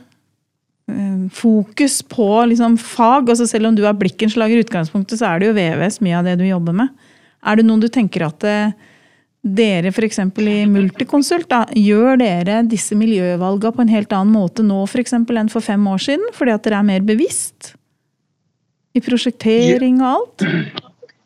fokus 1.30 2.02
på 2.02 2.46
liksom 2.50 2.76
fag? 2.76 3.28
altså 3.28 3.46
Selv 3.46 3.68
om 3.68 3.76
du 3.76 3.84
er 3.86 3.94
blikkenslager 3.94 4.56
i 4.56 4.64
utgangspunktet, 4.64 5.20
så 5.20 5.28
er 5.28 5.38
det 5.38 5.46
jo 5.46 5.54
VVS 5.54 6.00
mye 6.00 6.18
av 6.18 6.24
det 6.24 6.38
du 6.40 6.44
jobber 6.48 6.72
med. 6.72 6.88
Er 7.46 7.56
det 7.56 7.66
noen 7.66 7.80
du 7.80 7.88
tenker 7.92 8.26
at 8.26 8.44
eh, 8.44 8.72
dere 9.40 9.88
f.eks. 9.88 10.18
i 10.20 10.56
Multiconsult, 10.68 11.48
da, 11.48 11.64
gjør 11.72 12.18
dere 12.20 12.60
disse 12.68 12.96
miljøvalgene 12.98 13.72
på 13.76 13.84
en 13.84 13.92
helt 13.92 14.12
annen 14.12 14.34
måte 14.34 14.64
nå 14.66 14.82
for 14.90 15.00
eksempel, 15.00 15.40
enn 15.40 15.48
for 15.52 15.64
fem 15.64 15.86
år 15.88 16.02
siden? 16.04 16.26
Fordi 16.36 16.52
at 16.54 16.66
dere 16.66 16.82
er 16.82 16.88
mer 16.90 17.04
bevisst? 17.06 17.74
I 18.92 19.00
prosjektering 19.04 20.00
og 20.02 20.08
alt? 20.10 20.46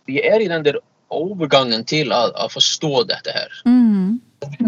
Vi 0.06 0.20
er 0.20 0.42
i 0.44 0.50
den 0.50 0.66
der 0.66 0.78
overgangen 1.14 1.84
til 1.88 2.12
å, 2.12 2.26
å 2.44 2.48
forstå 2.52 3.04
dette 3.08 3.34
her. 3.34 3.52
Mm. 3.66 4.20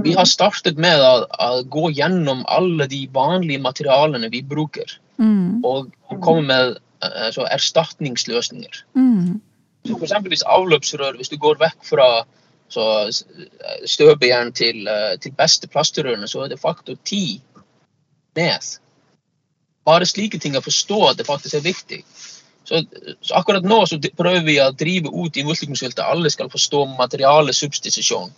Vi 0.03 0.15
har 0.17 0.25
startet 0.29 0.79
med 0.81 1.03
å, 1.05 1.27
å 1.29 1.63
gå 1.69 1.91
gjennom 1.95 2.45
alle 2.49 2.87
de 2.89 3.03
vanlige 3.13 3.63
materialene 3.63 4.33
vi 4.33 4.43
bruker, 4.43 4.99
Mm. 5.17 5.63
og 5.65 5.87
komme 6.21 6.43
med 6.45 6.75
altså, 7.01 7.47
erstatningsløsninger. 7.49 8.83
Mm. 8.93 9.39
Så 9.87 9.95
for 9.95 10.05
eksempel 10.05 10.35
hvis 10.35 10.45
avløpsrør, 10.45 11.17
hvis 11.17 11.31
du 11.33 11.39
går 11.41 11.57
vekk 11.63 11.79
fra 11.89 12.09
så 12.69 13.09
s- 13.09 13.25
støpejern 13.87 14.53
til, 14.53 14.89
eh, 14.89 15.17
til 15.23 15.33
beste 15.33 15.69
plasterørene, 15.69 16.29
så 16.29 16.45
er 16.45 16.49
det 16.49 16.61
faktor 16.61 16.97
10 17.05 17.41
ned. 18.37 18.79
Bare 19.87 20.07
slike 20.07 20.39
ting 20.43 20.57
å 20.57 20.65
forstå 20.65 21.11
at 21.11 21.17
det 21.19 21.27
faktisk 21.27 21.55
er 21.55 21.61
viktig. 21.67 22.03
Så, 22.67 22.81
så 23.23 23.35
akkurat 23.39 23.63
nå 23.63 23.85
så 23.87 24.01
prøver 24.19 24.43
vi 24.45 24.57
å 24.59 24.73
drive 24.75 25.13
ut 25.15 25.37
i 25.37 25.45
multikonsulter. 25.47 26.03
Alle 26.03 26.31
skal 26.31 26.51
forstå 26.51 26.97
materialesubstitusjon. 26.99 28.33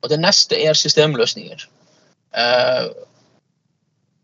Og 0.00 0.08
det 0.08 0.18
neste 0.22 0.56
er 0.56 0.72
systemløsninger. 0.78 1.66
Uh, 2.32 2.88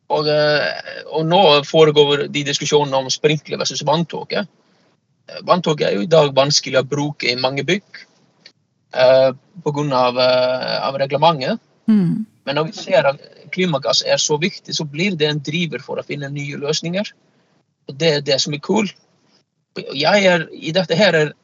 og, 0.08 0.28
eh, 0.30 1.02
og 1.10 1.26
nå 1.26 1.40
foregår 1.66 2.28
de 2.32 2.44
diskusjonene 2.46 2.96
om 2.96 3.10
sprinkler 3.10 3.58
versus 3.58 3.82
vanntåke. 3.86 4.44
Eh, 5.26 5.40
Vanntåke 5.46 5.88
er 5.88 5.96
jo 5.96 6.04
i 6.06 6.10
dag 6.10 6.30
vanskelig 6.36 6.78
å 6.78 6.86
bruke 6.86 7.26
i 7.32 7.40
mange 7.40 7.64
bygg 7.66 8.04
uh, 8.96 9.32
pga. 9.64 9.84
Av, 9.96 10.18
eh, 10.18 10.88
av 10.88 10.98
reglementet. 10.98 11.60
Mm. 11.88 12.26
Men 12.46 12.58
når 12.58 12.68
vi 12.68 12.76
ser 12.78 13.08
at 13.08 13.22
klimagass 13.54 14.02
er 14.06 14.20
så 14.22 14.38
viktig, 14.38 14.74
så 14.74 14.84
blir 14.84 15.16
det 15.18 15.28
en 15.30 15.42
driver 15.42 15.82
for 15.82 15.98
å 15.98 16.06
finne 16.06 16.30
nye 16.32 16.58
løsninger. 16.60 17.10
Og 17.90 17.98
det 17.98 18.12
er 18.12 18.24
det 18.26 18.38
som 18.42 18.54
er 18.54 18.62
cool. 18.66 18.88
Og 19.76 19.92
Jeg 19.94 20.24
er 20.26 20.46
i 20.52 20.72
dette 20.72 20.96
her 20.96 21.14
er 21.14 21.34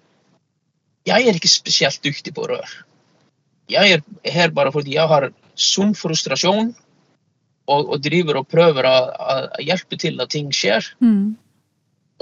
Jeg 1.07 1.27
er 1.27 1.35
ikke 1.35 1.51
spesielt 1.51 2.03
dyktig 2.03 2.35
på 2.35 2.47
rør. 2.47 2.69
Jeg 3.69 3.99
er 3.99 4.31
her 4.31 4.51
bare 4.55 4.71
fordi 4.73 4.95
jeg 4.95 5.09
har 5.09 5.33
sunn 5.59 5.95
frustrasjon 5.99 6.75
og, 7.67 7.81
og 7.89 8.03
driver 8.03 8.39
og 8.39 8.49
prøver 8.51 8.87
å, 8.87 8.97
å 9.59 9.63
hjelpe 9.63 9.99
til 9.99 10.21
at 10.23 10.31
ting 10.31 10.53
skjer. 10.55 10.87
Mm. 11.03 11.35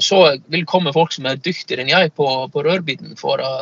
Og 0.00 0.04
så 0.04 0.20
vil 0.48 0.64
komme 0.64 0.94
folk 0.96 1.12
som 1.12 1.28
er 1.28 1.36
dyktigere 1.36 1.84
enn 1.84 1.92
jeg 1.92 2.14
på, 2.16 2.26
på 2.52 2.64
rørbiten 2.64 3.18
for 3.20 3.42
å, 3.44 3.52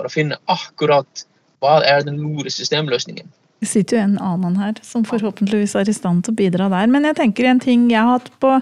for 0.00 0.08
å 0.08 0.12
finne 0.12 0.40
akkurat 0.48 1.26
hva 1.60 1.82
er 1.84 2.06
den 2.06 2.16
lure 2.22 2.48
systemløsningen. 2.52 3.28
Det 3.60 3.68
sitter 3.68 3.98
jo 3.98 4.06
en 4.06 4.20
annen 4.24 4.56
her 4.56 4.78
som 4.86 5.04
forhåpentligvis 5.04 5.76
er 5.76 5.90
i 5.92 5.94
stand 5.94 6.24
til 6.24 6.32
å 6.32 6.38
bidra 6.38 6.70
der. 6.72 6.88
Men 6.88 7.04
jeg 7.04 7.18
tenker 7.18 7.50
en 7.50 7.60
ting 7.60 7.90
jeg 7.92 8.00
har 8.00 8.16
hatt 8.16 8.30
på 8.40 8.54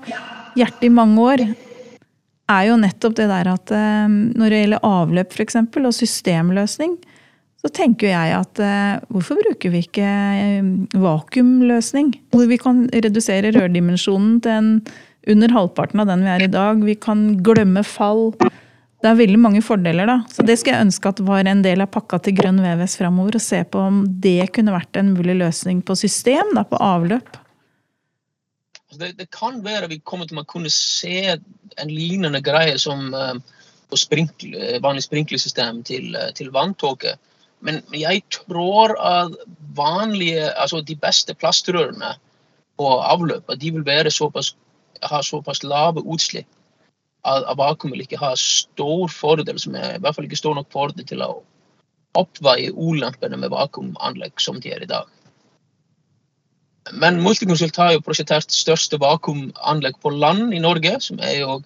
hjertet 0.59 0.89
i 0.89 0.91
mange 0.91 1.23
år, 1.23 1.45
er 2.49 2.65
jo 2.71 2.79
nettopp 2.81 3.15
det 3.19 3.29
der 3.29 3.51
at 3.53 3.71
eh, 3.77 4.09
når 4.09 4.51
det 4.51 4.63
gjelder 4.63 4.89
avløp 4.89 5.37
eksempel, 5.45 5.87
og 5.87 5.95
systemløsning, 5.95 6.97
så 7.61 7.71
tenker 7.75 8.09
jeg 8.11 8.35
at 8.39 8.63
eh, 8.63 8.95
hvorfor 9.13 9.39
bruker 9.43 9.75
vi 9.75 9.85
ikke 9.85 10.07
eh, 10.09 10.71
vakuumløsning? 10.99 12.15
Hvor 12.35 12.49
vi 12.51 12.59
kan 12.59 12.87
redusere 12.91 13.53
rørdimensjonen 13.55 14.41
til 14.43 14.57
en 14.57 14.73
under 15.29 15.53
halvparten 15.53 16.01
av 16.01 16.09
den 16.09 16.25
vi 16.25 16.33
er 16.33 16.47
i 16.47 16.51
dag. 16.51 16.81
Vi 16.81 16.97
kan 16.97 17.27
glemme 17.45 17.85
fall. 17.85 18.33
Det 18.99 19.07
er 19.07 19.19
veldig 19.21 19.39
mange 19.39 19.61
fordeler, 19.63 20.09
da. 20.11 20.17
Så 20.33 20.43
det 20.43 20.57
skulle 20.59 20.75
jeg 20.75 20.89
ønske 20.89 21.11
at 21.13 21.21
var 21.23 21.47
en 21.47 21.61
del 21.63 21.85
av 21.85 21.91
pakka 21.95 22.19
til 22.25 22.35
Grønn 22.41 22.59
VVS 22.65 22.97
framover. 22.99 23.37
Og 23.39 23.45
se 23.45 23.61
på 23.63 23.83
om 23.91 24.01
det 24.25 24.51
kunne 24.57 24.75
vært 24.75 24.99
en 24.99 25.13
mulig 25.15 25.37
løsning 25.39 25.85
på 25.87 25.95
system, 25.99 26.51
da, 26.59 26.65
på 26.67 26.81
avløp. 26.83 27.39
Altså, 28.89 28.99
det, 29.05 29.13
det, 29.21 29.29
kan 29.35 29.61
være 29.63 29.93
vi 29.93 30.01
kommer 30.03 30.27
til 30.27 30.41
å 30.43 30.47
kunne 30.51 30.73
se 30.75 31.37
en 31.37 31.93
lignende 31.93 32.43
greie 32.43 32.75
som 32.83 33.15
uh, 33.15 33.39
på 33.87 34.01
sprinkle, 34.03 34.81
vanlig 34.83 35.07
sprinklersystem 35.07 35.85
til, 35.87 36.11
uh, 36.19 36.33
til 36.35 36.51
vanntåke. 36.51 37.15
Men 37.63 37.79
jeg 37.95 38.25
tror 38.35 38.97
at 38.99 39.39
vanlige, 39.79 40.51
altså 40.59 40.83
de 40.83 40.99
beste 40.99 41.39
plastrørene 41.39 42.17
på 42.79 42.93
avløpet 42.99 43.63
de 43.63 43.75
vil 43.79 44.11
såpass, 44.11 44.57
ha 45.07 45.23
såpass 45.23 45.63
lave 45.63 46.03
utslipp 46.03 46.51
at 47.27 47.59
vakuum 47.59 47.93
vil 47.93 48.05
ikke 48.05 48.21
ha 48.21 48.33
stor 48.39 49.09
fordel, 49.13 49.59
som 49.61 49.75
er 49.77 49.97
i 49.97 50.03
hvert 50.03 50.17
fall 50.17 50.29
ikke 50.29 50.39
stor 50.39 50.57
nok 50.57 50.71
fordel 50.73 51.07
til 51.09 51.23
å 51.25 51.33
oppveie 52.19 52.73
ulempene 52.73 53.39
med 53.41 53.53
vakuumanlegg 53.53 54.41
som 54.43 54.61
de 54.63 54.73
er 54.75 54.85
i 54.85 54.91
dag. 54.91 55.09
Men 56.97 57.21
Multiconsult 57.21 57.77
har 57.77 57.93
jo 57.93 58.05
prosjektert 58.05 58.55
største 58.55 58.97
vakuumanlegg 59.03 59.99
på 60.01 60.13
land 60.15 60.55
i 60.57 60.63
Norge, 60.63 60.95
som 61.05 61.21
er 61.21 61.41
jo, 61.43 61.59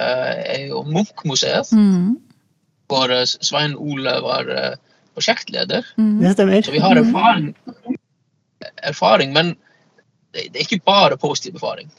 uh, 0.00 0.32
jo 0.62 0.82
Munch-museet. 0.88 1.72
Mm. 1.76 2.16
Hvor 2.88 3.12
uh, 3.12 3.26
Svein 3.26 3.76
Ole 3.76 4.14
var 4.24 4.48
uh, 4.48 4.72
prosjektleder. 5.16 5.84
Mm. 6.00 6.18
Det 6.22 6.32
stemmer. 6.38 6.62
Så 6.64 6.72
vi 6.72 6.80
har 6.80 6.96
erfaring, 6.96 7.52
erfaring 8.82 9.36
men 9.36 9.54
det, 10.32 10.48
det 10.52 10.60
er 10.60 10.68
ikke 10.68 10.84
bare 10.88 11.20
positiv 11.20 11.60
erfaring. 11.60 11.92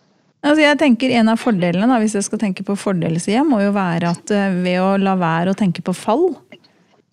Altså 0.47 0.63
jeg 0.63 0.79
tenker 0.79 1.13
En 1.19 1.31
av 1.33 1.41
fordelene, 1.41 1.89
da, 1.89 1.99
hvis 2.01 2.15
jeg 2.17 2.27
skal 2.27 2.41
tenke 2.41 2.63
på 2.67 2.77
fordelssida, 2.79 3.43
må 3.47 3.59
jo 3.65 3.73
være 3.75 4.13
at 4.15 4.33
eh, 4.33 4.59
ved 4.63 4.79
å 4.79 4.93
la 5.01 5.17
være 5.19 5.51
å 5.51 5.57
tenke 5.57 5.83
på 5.83 5.95
fall, 5.95 6.29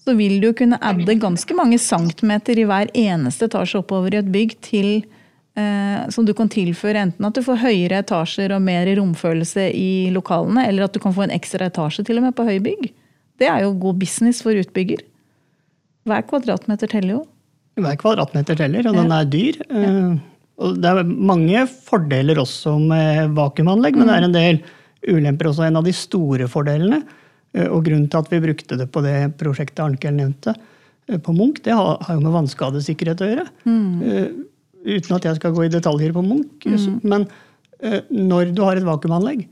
så 0.04 0.14
vil 0.18 0.36
du 0.42 0.50
kunne 0.56 0.78
adde 0.84 1.16
ganske 1.16 1.56
mange 1.56 1.78
centimeter 1.80 2.60
i 2.60 2.66
hver 2.68 2.90
eneste 2.92 3.48
etasje 3.48 3.80
oppover 3.80 4.14
i 4.14 4.20
et 4.20 4.28
bygg 4.30 4.52
til 4.64 4.88
eh, 5.56 6.04
som 6.12 6.26
du 6.28 6.34
kan 6.36 6.50
tilføre 6.52 7.06
enten 7.06 7.24
at 7.24 7.38
du 7.38 7.40
får 7.46 7.62
høyere 7.62 8.02
etasjer 8.04 8.52
og 8.52 8.62
mer 8.66 8.90
romfølelse 9.00 9.70
i 9.72 10.12
lokalene, 10.14 10.66
eller 10.68 10.86
at 10.86 10.94
du 10.94 11.00
kan 11.02 11.16
få 11.16 11.24
en 11.24 11.34
ekstra 11.34 11.70
etasje 11.72 12.04
til 12.04 12.20
og 12.20 12.28
med 12.28 12.36
på 12.36 12.46
høybygg. 12.46 12.90
Det 13.40 13.48
er 13.50 13.64
jo 13.64 13.72
god 13.80 13.98
business 14.02 14.44
for 14.44 14.54
utbygger. 14.60 15.00
Hver 16.04 16.28
kvadratmeter 16.28 16.92
teller 16.92 17.16
jo. 17.16 17.24
Hver 17.80 17.96
kvadratmeter 17.98 18.60
teller, 18.60 18.86
og 18.86 19.00
den 19.00 19.10
er 19.16 19.26
dyr. 19.26 19.58
Ja. 19.72 19.96
Eh, 20.54 20.64
og 20.64 20.80
det 20.82 20.90
er 20.90 21.04
mange 21.04 21.66
fordeler 21.68 22.40
også 22.42 22.76
med 22.82 23.34
vakuumanlegg, 23.36 23.98
men 23.98 24.08
det 24.08 24.16
er 24.16 24.28
en 24.28 24.36
del 24.36 24.60
ulemper 25.04 25.50
også. 25.50 25.66
En 25.66 25.80
av 25.80 25.84
de 25.84 25.92
store 25.92 26.48
fordelene, 26.50 27.02
eh, 27.54 27.68
og 27.68 27.84
grunnen 27.84 28.08
til 28.10 28.22
at 28.22 28.30
vi 28.32 28.42
brukte 28.44 28.78
det 28.78 28.90
på 28.92 29.02
det 29.04 29.36
prosjektet 29.40 29.84
Arnkel 29.84 30.14
nevnte, 30.14 30.54
eh, 31.08 31.18
på 31.18 31.34
Munch, 31.36 31.62
det 31.64 31.74
har, 31.74 31.98
jo 32.08 32.20
med 32.20 32.32
vannskadesikkerhet 32.32 33.20
å 33.20 33.30
gjøre. 33.32 33.48
Mm. 33.64 34.44
Uten 34.84 35.16
at 35.16 35.24
jeg 35.24 35.36
skal 35.40 35.52
gå 35.56 35.64
i 35.64 35.72
detaljer 35.72 36.12
på 36.12 36.24
Munch. 36.24 36.66
Mm. 36.66 37.00
Men 37.02 37.28
når 38.08 38.54
du 38.54 38.62
har 38.64 38.78
et 38.78 38.86
vakuumanlegg, 38.86 39.46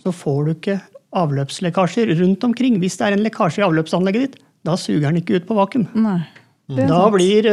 så 0.00 0.12
får 0.14 0.44
du 0.44 0.50
ikke 0.54 0.78
avløpslekkasjer 1.18 2.14
rundt 2.20 2.44
omkring. 2.44 2.78
Hvis 2.80 2.96
det 2.96 3.06
er 3.06 3.16
en 3.16 3.24
lekkasje 3.24 3.60
i 3.60 3.66
avløpsanlegget 3.66 4.24
ditt, 4.24 4.36
da 4.64 4.76
suger 4.76 5.08
den 5.08 5.20
ikke 5.20 5.40
ut 5.40 5.48
på 5.48 5.56
vakuum. 5.56 5.84
Nei, 5.96 6.20
da 6.68 7.02
blir 7.12 7.48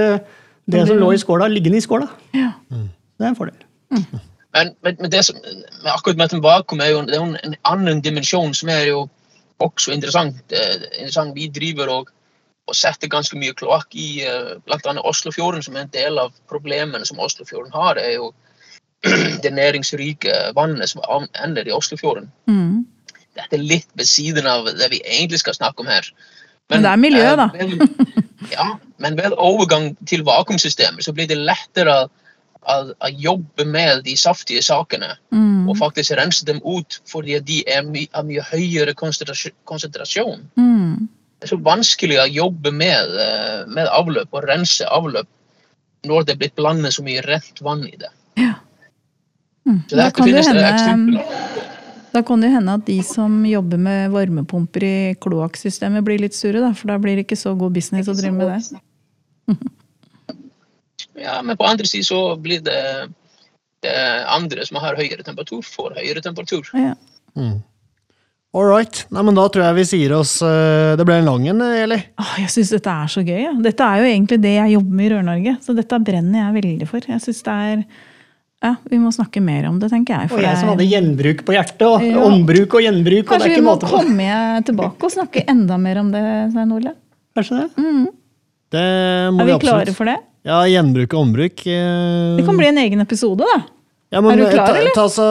det 0.72 0.88
som 0.88 0.97
lå 0.97 1.11
i 1.13 1.20
skåla, 1.22 1.47
liggende 1.51 1.78
i 1.78 1.84
skåla. 1.84 2.07
Ja. 2.34 2.51
Det 2.70 3.26
er 3.26 3.32
en 3.32 3.38
fordel. 3.38 3.59
Mm. 3.93 4.05
Men, 4.55 4.72
men, 4.84 4.97
men, 4.99 5.11
det 5.11 5.24
som, 5.28 5.38
med 5.84 5.91
akkurat 5.91 6.18
med 6.18 6.41
vakuum 6.41 6.82
er 6.82 6.93
jo 6.93 7.01
det 7.05 7.18
er 7.18 7.24
en 7.43 7.55
annen 7.68 8.01
dimensjon 8.01 8.53
som 8.55 8.72
er 8.72 8.86
jo 8.89 9.05
også 9.63 9.91
interessant. 9.91 10.39
Eh, 10.51 10.76
interessant. 10.99 11.36
Vi 11.36 11.49
driver 11.51 11.91
og, 11.91 12.09
og 12.68 12.76
setter 12.76 13.11
ganske 13.11 13.38
mye 13.39 13.53
kloakk 13.53 13.93
i 13.99 14.24
uh, 14.26 14.55
bl.a. 14.66 14.95
Oslofjorden, 15.03 15.63
som 15.63 15.76
er 15.76 15.86
en 15.86 15.93
del 15.93 16.20
av 16.20 16.34
problemene 16.49 17.05
som 17.05 17.20
Oslofjorden 17.20 17.76
har. 17.76 17.99
er 17.99 18.16
jo 18.18 18.32
det 19.43 19.53
næringsrike 19.53 20.34
vannet 20.55 20.89
som 20.89 21.03
ender 21.43 21.68
i 21.68 21.76
Oslofjorden. 21.76 22.32
Mm. 22.47 22.86
Dette 23.36 23.59
er 23.59 23.68
litt 23.68 23.91
ved 23.93 24.07
siden 24.07 24.47
av 24.47 24.72
det 24.72 24.88
vi 24.91 25.03
egentlig 25.03 25.43
skal 25.43 25.57
snakke 25.57 25.84
om 25.84 25.91
her. 25.91 26.07
Men, 26.70 26.82
men 26.82 26.88
det 26.88 26.91
er 26.91 27.03
miljø, 27.03 27.36
da. 27.38 27.49
Ja, 28.51 28.67
men 28.97 29.17
ved 29.17 29.36
overgang 29.38 29.93
til 30.07 30.25
vakuumsystemet 30.27 31.05
så 31.05 31.13
blir 31.15 31.27
det 31.29 31.39
lettere 31.39 32.05
å, 32.05 33.09
jobbe 33.13 33.65
med 33.69 34.03
de 34.07 34.15
saftige 34.17 34.63
sakene 34.65 35.11
mm. 35.29 35.67
og 35.69 35.77
faktisk 35.77 36.15
rense 36.17 36.47
dem 36.47 36.57
ut 36.65 36.97
fordi 37.05 37.38
de 37.45 37.59
er 37.69 37.83
my, 37.86 38.07
av 38.17 38.25
mye 38.25 38.41
høyere 38.41 38.95
konsentrasjon. 38.97 40.47
Mm. 40.57 41.05
Det 41.38 41.45
er 41.45 41.53
så 41.53 41.59
vanskelig 41.61 42.17
å 42.23 42.25
jobbe 42.31 42.73
med, 42.73 43.17
eh, 43.21 43.61
med, 43.69 43.86
avløp 43.86 44.33
og 44.33 44.47
rense 44.49 44.88
avløp 44.89 45.29
når 46.09 46.25
det 46.25 46.39
blitt 46.41 46.55
blandet 46.57 46.95
så 46.95 47.05
mye 47.05 47.21
rent 47.25 47.61
vann 47.61 47.86
i 47.86 47.93
det. 48.01 48.09
Ja. 48.41 48.55
Mm. 49.65 49.83
Så 49.86 49.95
det, 49.97 50.09
det 50.09 50.25
finnes 50.25 50.49
det 50.49 50.65
eksempler. 50.65 51.44
Da 52.16 52.22
kan 52.24 52.39
det 52.39 52.53
hende 52.53 52.78
at 52.78 52.86
de 52.88 52.95
som 53.03 53.41
jobber 53.43 53.80
med 53.82 54.13
varmepumper 54.13 54.84
i 54.88 54.97
kloakksystemet, 55.20 56.05
blir 56.07 56.22
litt 56.24 56.38
sure, 56.38 56.61
da, 56.63 56.72
for 56.72 56.93
da 56.93 56.99
blir 57.01 57.20
det 57.20 57.26
ikke 57.26 57.39
så 57.39 57.51
god 57.59 57.76
business 57.76 58.07
å 58.07 58.16
drive 58.16 58.32
med 58.38 58.53
det. 58.53 58.82
ja, 61.26 61.41
men 61.43 61.59
på 61.59 61.68
andre 61.68 61.89
siden 61.89 62.07
så 62.07 62.22
blir 62.39 62.63
det, 62.63 62.80
det 63.84 63.97
andre 64.32 64.63
som 64.68 64.80
har 64.80 64.95
høyere 64.95 65.28
temperatur, 65.28 65.59
får 65.68 65.99
høyere 65.99 66.24
temperatur. 66.24 66.72
Ja. 66.80 66.95
Mm. 67.36 67.59
All 68.55 68.70
right. 68.70 69.03
Nei, 69.11 69.26
men 69.28 69.36
da 69.36 69.49
tror 69.51 69.66
jeg 69.66 69.76
vi 69.82 69.84
sier 69.89 70.13
oss 70.16 70.38
uh, 70.39 70.95
Det 70.95 71.03
ble 71.03 71.18
en 71.20 71.26
lang 71.28 71.43
en, 71.51 71.59
Eli? 71.76 71.97
Oh, 72.22 72.36
jeg 72.39 72.53
syns 72.53 72.72
dette 72.72 72.93
er 73.03 73.11
så 73.11 73.24
gøy. 73.26 73.41
Ja. 73.41 73.51
Dette 73.66 73.84
er 73.91 73.99
jo 73.99 74.11
egentlig 74.13 74.39
det 74.45 74.53
jeg 74.55 74.78
jobber 74.78 74.99
med 74.99 75.09
i 75.09 75.09
Rør-Norge. 75.11 75.55
Så 75.66 75.76
dette 75.76 75.99
brenner 76.07 76.39
jeg 76.39 76.61
veldig 76.61 76.88
for. 76.88 77.09
Jeg 77.11 77.24
synes 77.26 77.43
det 77.43 77.55
er 77.66 77.82
ja, 78.64 78.76
Vi 78.89 78.99
må 79.01 79.12
snakke 79.14 79.41
mer 79.43 79.68
om 79.70 79.80
det, 79.82 79.89
tenker 79.91 80.16
jeg. 80.16 80.32
og 80.32 80.41
jeg 80.41 80.60
som 80.60 80.72
hadde 80.74 80.88
gjenbruk 80.88 81.43
på 81.45 81.56
hjertet. 81.56 81.86
og 81.88 82.06
ja. 82.06 82.22
Ombruk 82.24 82.78
og 82.78 82.86
gjenbruk. 82.86 83.28
Kanskje 83.30 83.49
og 83.51 83.56
vi 83.56 83.66
må 83.66 83.76
komme 83.84 84.62
tilbake 84.66 85.10
og 85.10 85.14
snakke 85.14 85.43
enda 85.51 85.78
mer 85.82 86.01
om 86.01 86.12
det, 86.14 86.24
Svein 86.53 86.74
Ole? 86.76 86.95
Kanskje 87.36 87.62
det? 87.62 87.70
Mm. 87.76 88.08
det 88.72 88.88
må 89.36 89.43
er 89.43 89.51
vi, 89.51 89.53
vi 89.53 89.62
klare 89.68 89.95
for 89.97 90.10
det? 90.10 90.18
Ja, 90.45 90.64
gjenbruk 90.70 91.14
og 91.14 91.24
ombruk. 91.26 91.66
Eh... 91.68 92.36
Det 92.39 92.45
kan 92.47 92.58
bli 92.58 92.70
en 92.70 92.84
egen 92.86 93.01
episode, 93.03 93.45
da. 93.45 93.64
Ja, 94.14 94.22
men, 94.22 94.38
er 94.38 94.45
du 94.45 94.53
klar, 94.53 94.70
ta, 94.70 94.80
eller? 94.80 94.93
Ta 94.95 95.06
så, 95.12 95.26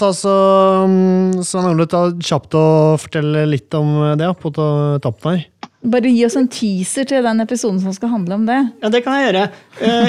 ta 0.00 0.08
så, 0.16 0.36
um, 0.88 1.42
Svein 1.44 1.68
Ole, 1.70 1.86
ta 1.90 2.08
kjapt 2.16 2.56
og 2.58 2.96
fortell 3.04 3.44
litt 3.46 3.76
om 3.76 4.00
det 4.18 4.30
på 4.40 4.52
tappen 4.56 5.36
her. 5.36 5.44
Bare 5.86 6.10
gi 6.10 6.22
oss 6.26 6.36
en 6.40 6.48
teaser 6.50 7.04
til 7.06 7.26
den 7.26 7.42
episoden 7.44 7.78
som 7.82 7.92
skal 7.94 8.10
handle 8.10 8.38
om 8.38 8.46
det. 8.48 8.58
Ja, 8.82 8.90
det 8.90 9.02
kan 9.04 9.18
jeg 9.18 9.28
gjøre. 9.28 9.42
Eh, 9.84 10.08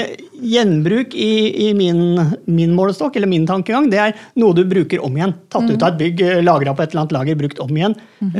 gjenbruk 0.54 1.14
i, 1.14 1.32
i 1.66 1.68
min, 1.76 2.00
min, 2.48 2.72
målestokk, 2.74 3.18
eller 3.18 3.30
min 3.30 3.46
tankegang, 3.46 3.90
det 3.92 4.00
er 4.02 4.16
noe 4.40 4.56
du 4.56 4.64
bruker 4.68 5.04
om 5.04 5.18
igjen. 5.18 5.36
Tatt 5.52 5.68
ut 5.68 5.84
av 5.84 5.92
et 5.92 6.00
bygg, 6.00 6.24
eh, 6.24 6.42
lagra 6.42 6.74
på 6.74 6.82
et 6.82 6.94
eller 6.94 7.04
annet 7.04 7.16
lager, 7.18 7.38
brukt 7.44 7.62
om 7.62 7.76
igjen. 7.76 7.94
-hmm. 8.20 8.34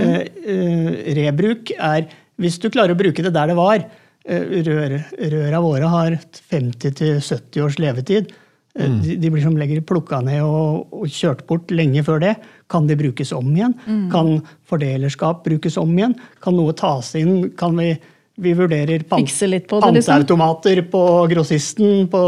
eh, 0.49 1.15
rebruk 1.21 1.71
er 1.79 2.09
hvis 2.39 2.59
du 2.63 2.71
klarer 2.71 2.95
å 2.95 2.99
bruke 2.99 3.23
det 3.23 3.35
der 3.35 3.53
det 3.53 3.59
var. 3.59 3.85
Eh, 4.29 4.63
rør, 4.67 4.99
røra 5.33 5.61
våre 5.65 5.89
har 5.89 6.19
50-70 6.51 7.65
års 7.65 7.79
levetid. 7.79 8.33
Eh, 8.79 8.87
mm. 8.87 9.01
De, 9.03 9.17
de, 9.19 9.31
blir 9.35 9.43
som 9.43 9.57
legger 9.59 9.83
plukka 9.87 10.21
ned 10.25 10.45
og, 10.47 10.93
og, 10.95 11.09
kjørt 11.11 11.43
bort 11.49 11.73
lenge 11.75 12.05
før 12.07 12.23
det. 12.23 12.37
Kan 12.71 12.87
de 12.89 12.97
brukes 12.99 13.35
om 13.35 13.51
igjen? 13.51 13.75
Mm. 13.89 14.07
Kan 14.13 14.31
fordelerskap 14.71 15.43
brukes 15.47 15.77
om 15.81 15.93
igjen? 15.97 16.15
Kan 16.45 16.57
noe 16.59 16.77
tas 16.79 17.11
inn? 17.19 17.51
Kan 17.59 17.77
vi, 17.81 17.91
vi 18.39 18.55
vurderer 18.59 19.05
pant, 19.09 19.35
på 19.69 19.83
panteautomater 19.83 20.83
liksom. 20.83 20.91
på 20.95 21.05
grossisten? 21.35 22.09
på 22.13 22.23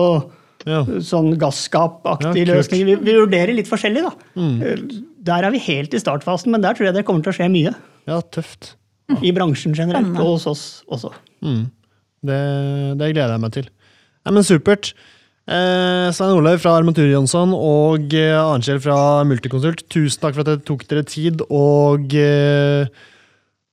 ja. 0.68 0.80
sånn 1.04 1.34
gasskapaktig 1.40 2.44
ja, 2.44 2.50
løsning. 2.54 2.84
Vi, 2.88 2.96
vi, 3.00 3.14
vurderer 3.16 3.54
litt 3.56 3.70
forskjellig, 3.70 4.04
da. 4.04 4.12
Mm. 4.36 4.56
Eh, 4.64 4.98
der 5.30 5.46
er 5.46 5.54
vi 5.54 5.62
helt 5.66 5.94
i 5.94 6.00
startfasen, 6.00 6.52
men 6.54 6.64
der 6.64 6.76
tror 6.76 6.90
jeg 6.90 6.98
det 6.98 7.06
kommer 7.08 7.24
til 7.24 7.34
å 7.34 7.38
skje 7.38 7.48
mye. 7.52 7.74
Ja, 8.08 8.20
tøft. 8.34 8.74
Ja. 9.10 9.18
I 9.26 9.32
bransjen 9.36 9.74
generelt, 9.76 10.12
og 10.18 10.36
hos 10.36 10.46
oss 10.50 10.64
også. 10.90 11.12
Mm. 11.44 11.64
Det, 12.26 12.42
det, 13.00 13.08
gleder 13.14 13.34
jeg 13.34 13.42
meg 13.42 13.54
til. 13.56 13.70
Nei, 14.26 14.34
men 14.36 14.46
supert. 14.46 14.92
Eh, 15.48 16.08
Svein 16.12 16.36
Olaug 16.36 16.60
fra 16.62 16.76
Armatur 16.78 17.08
Jonsson 17.08 17.54
og 17.56 18.12
eh, 18.14 18.36
Arnskjell 18.36 18.82
fra 18.84 18.98
Multiconsult, 19.26 19.86
tusen 19.90 20.20
takk 20.20 20.36
for 20.36 20.44
at 20.44 20.52
dere 20.52 20.66
tok 20.68 20.84
dere 20.90 21.06
tid 21.08 21.40
og 21.48 22.12
eh, 22.18 22.90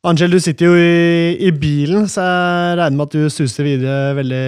Angel, 0.08 0.32
du 0.32 0.40
sitter 0.40 0.70
jo 0.70 0.76
i, 0.80 1.36
i, 1.44 1.50
bilen, 1.52 2.06
så 2.08 2.24
jeg 2.24 2.76
regner 2.80 2.96
med 2.96 3.08
at 3.10 3.16
du 3.18 3.34
suser 3.34 3.66
videre 3.66 4.14
veldig, 4.16 4.44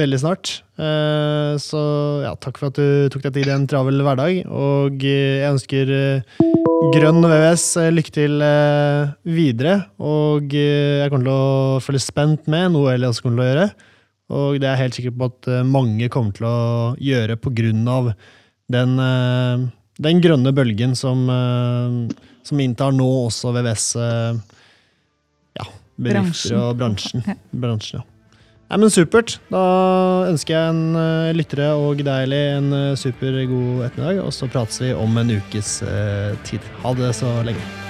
veldig 0.00 0.18
snart. 0.20 0.50
Eh, 0.74 1.54
så 1.62 1.80
ja, 2.26 2.34
takk 2.36 2.58
for 2.60 2.68
at 2.68 2.76
du 2.76 3.06
tok 3.14 3.24
deg 3.24 3.38
tid 3.38 3.48
i 3.48 3.54
en 3.54 3.68
travel 3.70 4.02
hverdag. 4.04 4.42
Og 4.50 5.06
jeg 5.06 5.46
ønsker 5.48 5.92
eh, 5.94 6.42
Grønn 6.92 7.24
VVS 7.24 7.64
lykke 7.94 8.12
til 8.18 8.42
eh, 8.44 9.14
videre. 9.38 9.78
Og 10.02 10.52
jeg 10.52 11.08
kommer 11.08 11.30
til 11.30 11.32
å 11.32 11.80
følge 11.86 12.04
spent 12.10 12.50
med, 12.50 12.74
noe 12.74 12.92
Eli 12.98 13.08
også 13.08 13.24
kommer 13.24 13.40
til 13.40 13.46
å 13.46 13.50
gjøre. 13.54 13.89
Og 14.30 14.60
det 14.62 14.68
er 14.68 14.76
jeg 14.76 14.84
helt 14.84 14.96
sikker 14.98 15.14
på 15.18 15.28
at 15.30 15.50
mange 15.66 16.06
kommer 16.12 16.34
til 16.36 16.46
å 16.46 16.58
gjøre 17.02 17.34
på 17.42 17.50
grunn 17.50 17.82
av 17.90 18.12
den, 18.70 18.96
den 19.98 20.20
grønne 20.22 20.52
bølgen 20.54 20.94
som 20.98 21.26
som 22.50 22.60
inntar 22.60 22.94
nå 22.96 23.08
også 23.26 23.52
VVS 23.54 23.90
eh, 24.00 24.38
ja, 25.60 25.66
bedrifter 25.96 26.56
og 26.58 26.72
bransjen. 26.80 27.24
Ja. 27.26 27.36
bransjen 27.50 28.00
ja. 28.00 28.06
Nei, 28.70 28.78
men 28.84 28.92
Supert. 28.94 29.40
Da 29.50 29.60
ønsker 30.30 30.54
jeg 30.54 30.74
en 30.76 31.34
lyttere 31.34 31.72
og 31.74 32.04
deg, 32.06 32.30
en 32.30 32.70
supergod 32.94 33.00
super 33.02 33.40
god 33.50 33.84
ettermiddag, 33.88 34.22
og 34.22 34.30
så 34.36 34.46
prates 34.46 34.78
vi 34.84 34.94
om 34.94 35.18
en 35.18 35.36
ukes 35.40 35.80
tid. 36.46 36.72
Ha 36.86 36.94
det 37.02 37.14
så 37.18 37.40
lenge. 37.42 37.89